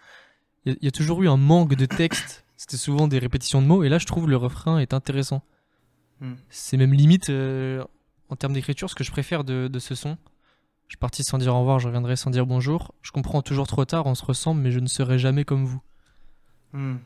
[0.65, 2.44] il y, a- il y a toujours eu un manque de texte.
[2.57, 5.43] C'était souvent des répétitions de mots et là je trouve le refrain est intéressant.
[6.21, 6.35] Hmm.
[6.49, 7.83] C'est même limite euh,
[8.29, 10.17] en termes d'écriture, ce que je préfère de, de ce son.
[10.87, 12.93] Je suis parti sans dire au revoir, je reviendrai sans dire bonjour.
[13.01, 15.81] Je comprends toujours trop tard, on se ressemble, mais je ne serai jamais comme vous.
[16.73, 16.97] Hmm.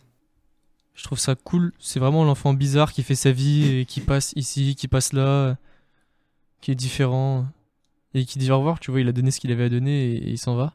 [0.93, 1.71] Je trouve ça cool.
[1.80, 5.55] C'est vraiment l'enfant bizarre qui fait sa vie et qui passe ici, qui passe là,
[6.59, 7.47] qui est différent
[8.13, 8.80] et qui dit au revoir.
[8.80, 10.73] Tu vois, il a donné ce qu'il avait à donner et, et il s'en va.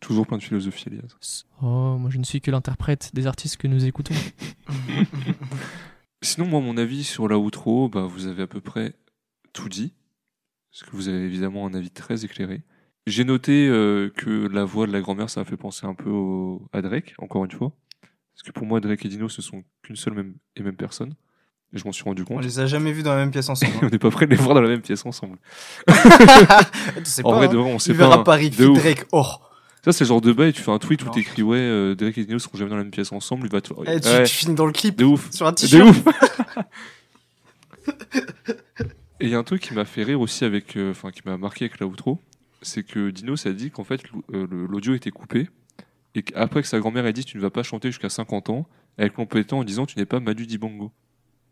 [0.00, 1.44] Toujours plein de philosophie, Elias.
[1.62, 4.14] Oh, moi je ne suis que l'interprète des artistes que nous écoutons.
[6.22, 8.94] Sinon, moi, mon avis sur la outro, bah, vous avez à peu près
[9.52, 9.92] tout dit.
[10.70, 12.62] Parce que vous avez évidemment un avis très éclairé.
[13.06, 16.10] J'ai noté euh, que la voix de la grand-mère, ça m'a fait penser un peu
[16.10, 17.72] au- à Drake, encore une fois.
[18.34, 21.14] Parce que pour moi, Drake et Dino, ce sont qu'une seule même, et même personne.
[21.72, 22.44] Et je m'en suis rendu On compte.
[22.44, 23.72] les a jamais vus dans la même pièce ensemble.
[23.82, 25.38] on n'est pas prêt de les voir dans la même pièce ensemble.
[25.88, 25.94] tu
[27.04, 27.52] sais en pas, vrai, hein.
[27.52, 28.04] de vrai, on sait Tu pas.
[28.08, 28.24] verras hein.
[28.24, 28.66] Paris, De.
[28.74, 29.06] Drake.
[29.12, 29.24] Oh.
[29.84, 32.18] Ça, c'est le genre de bail, tu fais un tweet où t'écris ouais, euh, Drake
[32.18, 33.72] et Dino seront jamais dans la même pièce ensemble, il va te.
[33.86, 35.30] Eh, tu, Ouais, tu finis dans le clip de ouf.
[35.32, 35.88] sur un De t-shirt.
[35.88, 36.04] ouf
[39.20, 41.20] Et il y a un truc qui m'a fait rire aussi avec, euh, enfin qui
[41.26, 42.18] m'a marqué avec la outro,
[42.62, 44.00] c'est que Dino ça dit qu'en fait
[44.32, 45.48] euh, le- l'audio était coupé
[46.14, 48.66] et qu'après que sa grand-mère ait dit tu ne vas pas chanter jusqu'à 50 ans,
[48.96, 50.90] elle complétait en disant tu n'es pas Manu Dibango.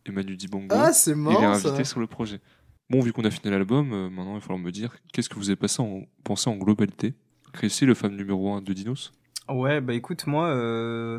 [0.06, 1.68] Et Manu Dibango, Ah, c'est il est marrant ça.
[1.68, 2.40] invité sur le projet.
[2.88, 5.34] Bon, vu qu'on a fini l'album, euh, maintenant il va falloir me dire qu'est-ce que
[5.34, 7.12] vous avez passé en, pensé en globalité?
[7.52, 9.12] Chrissy, le fan numéro 1 de Dinos
[9.48, 11.18] Ouais, bah écoute, moi, euh,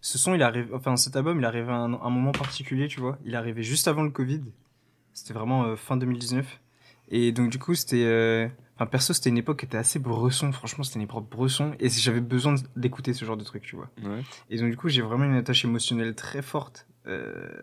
[0.00, 3.00] ce son, il arrive, enfin cet album, il arrive à un, un moment particulier, tu
[3.00, 3.18] vois.
[3.24, 4.40] Il est arrivé juste avant le Covid.
[5.12, 6.60] C'était vraiment euh, fin 2019.
[7.12, 8.46] Et donc du coup, c'était, euh,
[8.76, 10.52] enfin perso, c'était une époque qui était assez bresson.
[10.52, 11.72] Franchement, c'était une époque bresson.
[11.80, 13.90] Et j'avais besoin d'écouter ce genre de truc, tu vois.
[14.04, 14.22] Ouais.
[14.48, 16.86] Et donc du coup, j'ai vraiment une attache émotionnelle très forte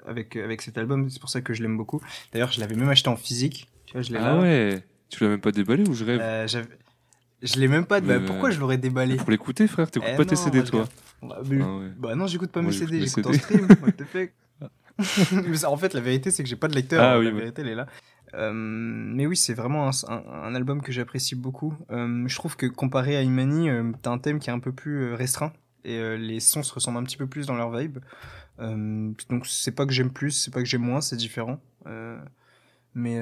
[0.05, 1.09] avec avec cet album.
[1.09, 2.01] C'est pour ça que je l'aime beaucoup.
[2.33, 3.69] D'ailleurs, je l'avais même acheté en physique.
[3.85, 4.39] Tu vois, je l'ai Ah là.
[4.41, 6.19] ouais Tu l'as même pas déballé ou je rêve?
[7.43, 8.01] Je l'ai même pas.
[8.01, 10.57] Bah, pourquoi euh, je l'aurais déballé Pour l'écouter, frère, t'écoutes Eh pas tes non, CD,
[10.57, 10.87] moi, je toi
[11.21, 11.91] Bah, mais- Ah ouais.
[11.97, 13.43] Bah non, j'écoute pas Moi, mes CD, j'écoute en CD.
[13.43, 13.67] stream.
[13.81, 14.31] What the fuck
[15.67, 17.03] en fait, la vérité, c'est que j'ai pas de lecteur.
[17.03, 17.31] Ah la oui, ouais.
[17.33, 17.85] vérité, elle est là.
[18.33, 21.73] Euh, mais oui, c'est vraiment un, un- un album que j'apprécie beaucoup.
[21.91, 24.71] Euh, je trouve que comparé à Imani, euh, t'as un thème qui est un peu
[24.71, 25.53] plus restreint
[25.85, 27.99] et les sons se ressemblent un petit peu plus dans leur vibe.
[28.59, 31.61] Donc c'est pas que j'aime plus, c'est pas que j'aime moins, c'est différent.
[32.95, 33.19] Mais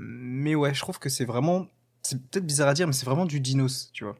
[0.00, 1.66] mais ouais, je trouve que c'est vraiment,
[2.02, 4.16] c'est peut-être bizarre à dire, mais c'est vraiment du dinos, tu vois.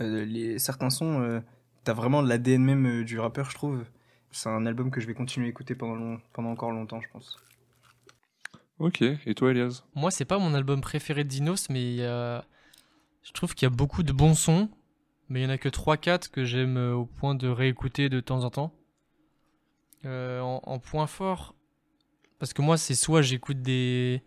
[0.00, 1.40] Euh, les certains sons, euh,
[1.84, 3.84] t'as vraiment l'ADN même euh, du rappeur, je trouve.
[4.32, 7.08] C'est un album que je vais continuer à écouter pendant, long- pendant encore longtemps, je
[7.12, 7.36] pense.
[8.78, 9.82] Ok, et toi, Elias?
[9.94, 11.96] Moi, c'est pas mon album préféré de Dinos, mais
[13.22, 14.70] je trouve qu'il y a beaucoup de bons sons,
[15.28, 18.44] mais il y en a que 3-4 que j'aime au point de réécouter de temps
[18.44, 18.74] en temps.
[20.04, 21.54] Euh, en, en point fort,
[22.38, 24.22] parce que moi, c'est soit j'écoute des,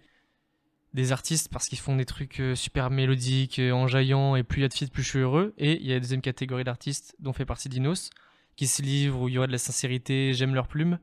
[0.94, 4.62] des artistes parce qu'ils font des trucs euh, super mélodiques, euh, enjaillants, et plus il
[4.64, 5.54] y a de feats, plus je suis heureux.
[5.58, 8.10] Et il y a la deuxième catégorie d'artistes dont fait partie Dinos,
[8.56, 11.00] qui se livrent, où il y aura de la sincérité, j'aime leur plume.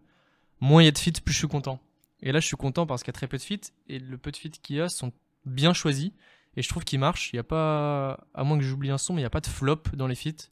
[0.61, 1.81] Moins il y a de feats, plus je suis content.
[2.21, 4.19] Et là, je suis content parce qu'il y a très peu de feats, et le
[4.19, 5.13] peu de feats qu'il y a sont
[5.45, 6.11] bien choisis,
[6.57, 7.33] et je trouve qu'ils marchent.
[7.33, 9.41] Il y a pas, à moins que j'oublie un son, mais il n'y a pas
[9.41, 10.49] de flop dans les feats.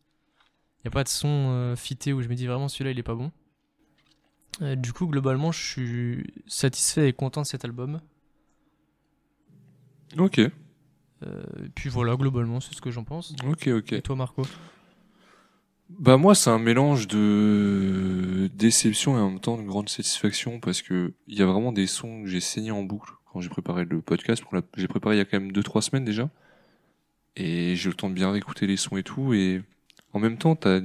[0.78, 2.98] Il n'y a pas de son euh, fité où je me dis vraiment celui-là il
[2.98, 3.30] est pas bon.
[4.60, 8.00] Euh, du coup, globalement, je suis satisfait et content de cet album.
[10.18, 10.40] Ok,
[11.22, 13.34] Euh, et puis voilà, globalement, c'est ce que j'en pense.
[13.46, 13.92] ok, ok.
[13.92, 14.42] Et toi, Marco?
[15.88, 20.80] Bah moi c'est un mélange de déception et en même temps de grande satisfaction parce
[20.80, 23.84] que il y a vraiment des sons que j'ai saigné en boucle quand j'ai préparé
[23.84, 24.42] le podcast.
[24.42, 24.62] Pour la...
[24.76, 26.30] J'ai préparé il y a quand même 2-3 semaines déjà
[27.36, 29.62] et j'ai eu le temps de bien réécouter les sons et tout et
[30.12, 30.80] en même temps t'as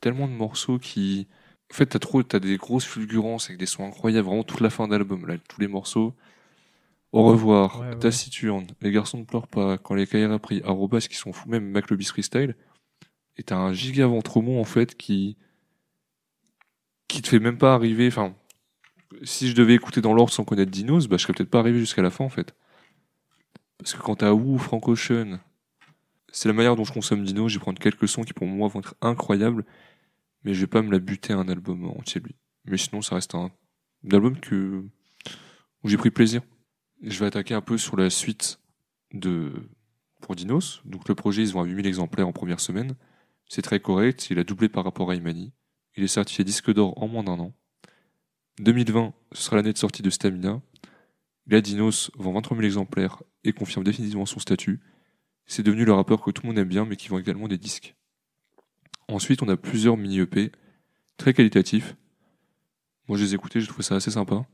[0.00, 1.26] tellement de morceaux qui...
[1.70, 4.70] En fait t'as trop t'as des grosses fulgurances avec des sons incroyables vraiment toute la
[4.70, 6.14] fin d'album là tous les morceaux.
[7.12, 7.98] Au revoir, Ouais, ouais.
[7.98, 11.48] Taciturne, Les garçons ne pleurent pas, Quand les cahiers a pris, Arrobas qui sont fous,
[11.48, 12.56] même Mac le Freestyle.
[13.36, 15.36] Et t'as un giga ventremont en fait qui
[17.08, 18.08] qui te fait même pas arriver.
[18.08, 18.34] Enfin,
[19.22, 21.78] si je devais écouter dans l'ordre sans connaître Dinos, bah je serais peut-être pas arrivé
[21.78, 22.54] jusqu'à la fin en fait.
[23.78, 25.38] Parce que quand t'as Wu, Frank Ocean,
[26.30, 27.50] c'est la manière dont je consomme Dinos.
[27.50, 29.64] Je vais prendre quelques sons qui pour moi vont être incroyables,
[30.44, 32.34] mais je vais pas me la buter un album entier lui.
[32.64, 33.50] Mais sinon, ça reste un,
[34.06, 34.84] un album que
[35.82, 36.42] où j'ai pris plaisir.
[37.02, 38.60] Je vais attaquer un peu sur la suite
[39.12, 39.52] de
[40.20, 40.80] pour Dinos.
[40.84, 42.94] Donc le projet, ils ont à 8000 exemplaires en première semaine.
[43.48, 45.52] C'est très correct, il a doublé par rapport à Imani.
[45.96, 47.52] Il est certifié disque d'or en moins d'un an.
[48.60, 50.62] 2020, ce sera l'année de sortie de Stamina.
[51.48, 54.80] Là, Dinos vend 23 000 exemplaires et confirme définitivement son statut.
[55.44, 57.58] C'est devenu le rappeur que tout le monde aime bien, mais qui vend également des
[57.58, 57.96] disques.
[59.08, 60.52] Ensuite, on a plusieurs mini-EP,
[61.16, 61.96] très qualitatifs.
[63.08, 64.46] Moi, je les ai écoutés, j'ai trouvé ça assez sympa.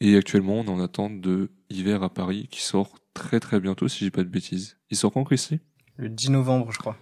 [0.00, 3.86] Et actuellement, on est en attente de Hiver à Paris, qui sort très très bientôt,
[3.86, 4.78] si j'ai pas de bêtises.
[4.90, 5.60] Il sort quand, Christy?
[5.96, 6.96] Le 10 novembre, je crois.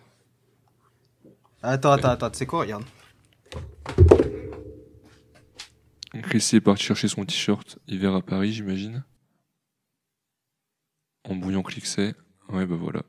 [1.62, 2.84] Attends, attends, attends, tu sais quoi, regarde.
[6.22, 9.04] Chrissy est parti chercher son t-shirt hiver à Paris, j'imagine.
[11.28, 12.14] En bouillant clixé.
[12.48, 13.02] Ouais, bah voilà.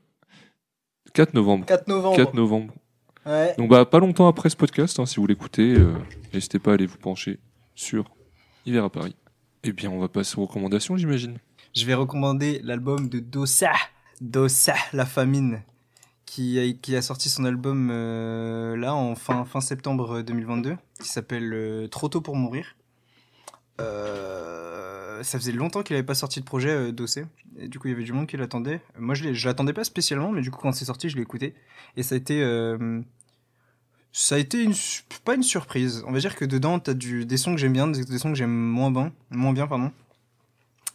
[1.14, 1.66] 4 novembre.
[1.66, 2.16] 4 novembre.
[2.16, 2.74] 4 novembre.
[3.26, 3.54] Ouais.
[3.58, 5.94] Donc bah pas longtemps après ce podcast, hein, si vous l'écoutez, euh,
[6.32, 7.38] n'hésitez pas à aller vous pencher
[7.74, 8.04] sur
[8.64, 9.16] Hiver à Paris.
[9.62, 11.38] Eh bien, on va passer aux recommandations, j'imagine.
[11.76, 13.72] Je vais recommander l'album de Dossa,
[14.22, 15.62] Dossa, La Famine,
[16.24, 16.58] qui
[16.94, 22.08] a, sorti son album euh, là en fin, fin septembre 2022, qui s'appelle euh, Trop
[22.08, 22.74] tôt pour mourir.
[23.82, 27.26] Euh, ça faisait longtemps qu'il n'avait pas sorti de projet Dossé,
[27.58, 28.80] et du coup il y avait du monde qui l'attendait.
[28.98, 31.54] Moi je l'attendais pas spécialement, mais du coup quand c'est sorti je l'ai écouté,
[31.96, 32.42] et ça a été...
[34.12, 34.74] ça a été une,
[35.24, 36.02] pas une surprise.
[36.06, 38.30] On va dire que dedans, t'as du, des sons que j'aime bien, des, des sons
[38.30, 39.92] que j'aime moins bien, moins bien, pardon.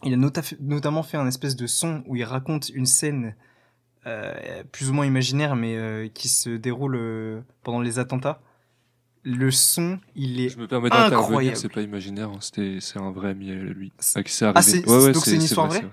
[0.04, 3.34] Il a nota- notamment fait un espèce de son où il raconte une scène
[4.06, 8.40] euh, plus ou moins imaginaire, mais euh, qui se déroule euh, pendant les attentats.
[9.24, 11.56] Le son, il est Je me permets d'intervenir, incroyable.
[11.56, 13.92] c'est pas imaginaire, hein, c'était, c'est un vrai ami à lui.
[13.98, 14.60] Ah, arrivé.
[14.62, 15.90] c'est- donc c'est une histoire vrai, vraie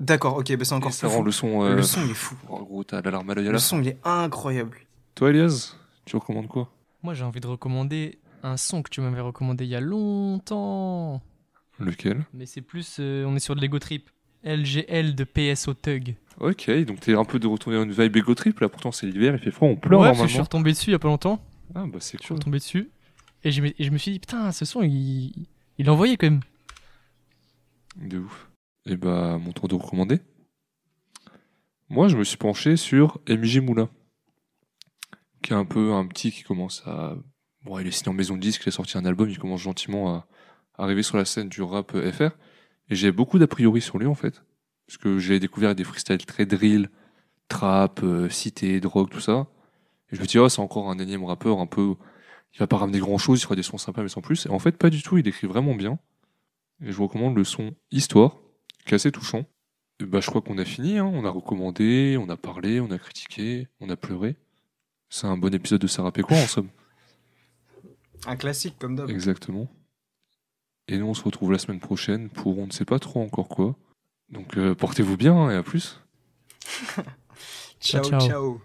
[0.00, 1.22] D'accord, ok, bah c'est encore plus fou.
[1.22, 1.64] le son.
[1.74, 2.36] Le son, il est fou.
[2.48, 4.78] En gros, t'as la larme à l'œil Le son, il est incroyable.
[5.14, 5.74] Toi, Elias,
[6.06, 6.72] tu recommandes quoi?
[7.02, 11.20] Moi, j'ai envie de recommander un son que tu m'avais recommandé il y a longtemps.
[11.78, 12.24] Lequel?
[12.32, 12.96] Mais c'est plus.
[13.00, 14.08] euh, on est sur de l'ego trip.
[14.44, 16.14] LGL de PSO Tug.
[16.38, 19.06] Ok, donc t'es un peu de retourner dans une vibe ego trip, là pourtant c'est
[19.06, 20.44] l'hiver, il fait froid, on pleure ouais, parce que je suis normalement.
[20.44, 21.42] retombé dessus il y a pas longtemps.
[21.74, 22.36] Ah bah c'est Je suis cool.
[22.36, 22.90] retombé dessus.
[23.42, 25.32] Et je, me- et je me suis dit, putain, ce son, il,
[25.78, 26.40] il envoyait quand même.
[27.96, 28.48] De ouf.
[28.84, 30.20] Et bah, mon tour de recommander.
[31.88, 33.88] Moi, je me suis penché sur MJ Moulin.
[35.42, 37.16] Qui est un peu un petit qui commence à.
[37.62, 39.60] Bon, il est signé en maison de disque, il a sorti un album, il commence
[39.60, 40.26] gentiment à
[40.78, 42.36] arriver sur la scène du rap euh, FR.
[42.88, 44.44] Et j'ai beaucoup d'a priori sur lui, en fait.
[44.86, 46.90] Parce que j'ai découvert des freestyles très drill,
[47.48, 49.48] trap, euh, cité, drogue, tout ça.
[50.12, 51.94] Et je me dis, oh, c'est encore un énième rappeur un peu.
[52.54, 54.46] Il va pas ramener grand chose, il fera des sons sympas, mais sans plus.
[54.46, 55.98] Et en fait, pas du tout, il écrit vraiment bien.
[56.82, 58.38] Et je vous recommande le son Histoire,
[58.84, 59.44] qui est assez touchant.
[60.00, 61.10] Et bah, je crois qu'on a fini, hein.
[61.12, 64.36] on a recommandé, on a parlé, on a critiqué, on a pleuré.
[65.08, 66.68] C'est un bon épisode de Sarah quoi en somme.
[68.26, 69.08] Un classique comme d'hab.
[69.10, 69.68] Exactement.
[70.88, 73.48] Et nous, on se retrouve la semaine prochaine pour on ne sait pas trop encore
[73.48, 73.76] quoi.
[74.28, 76.00] Donc, euh, portez-vous bien hein, et à plus.
[77.80, 78.20] Ciao, Ciao.
[78.20, 78.60] ciao.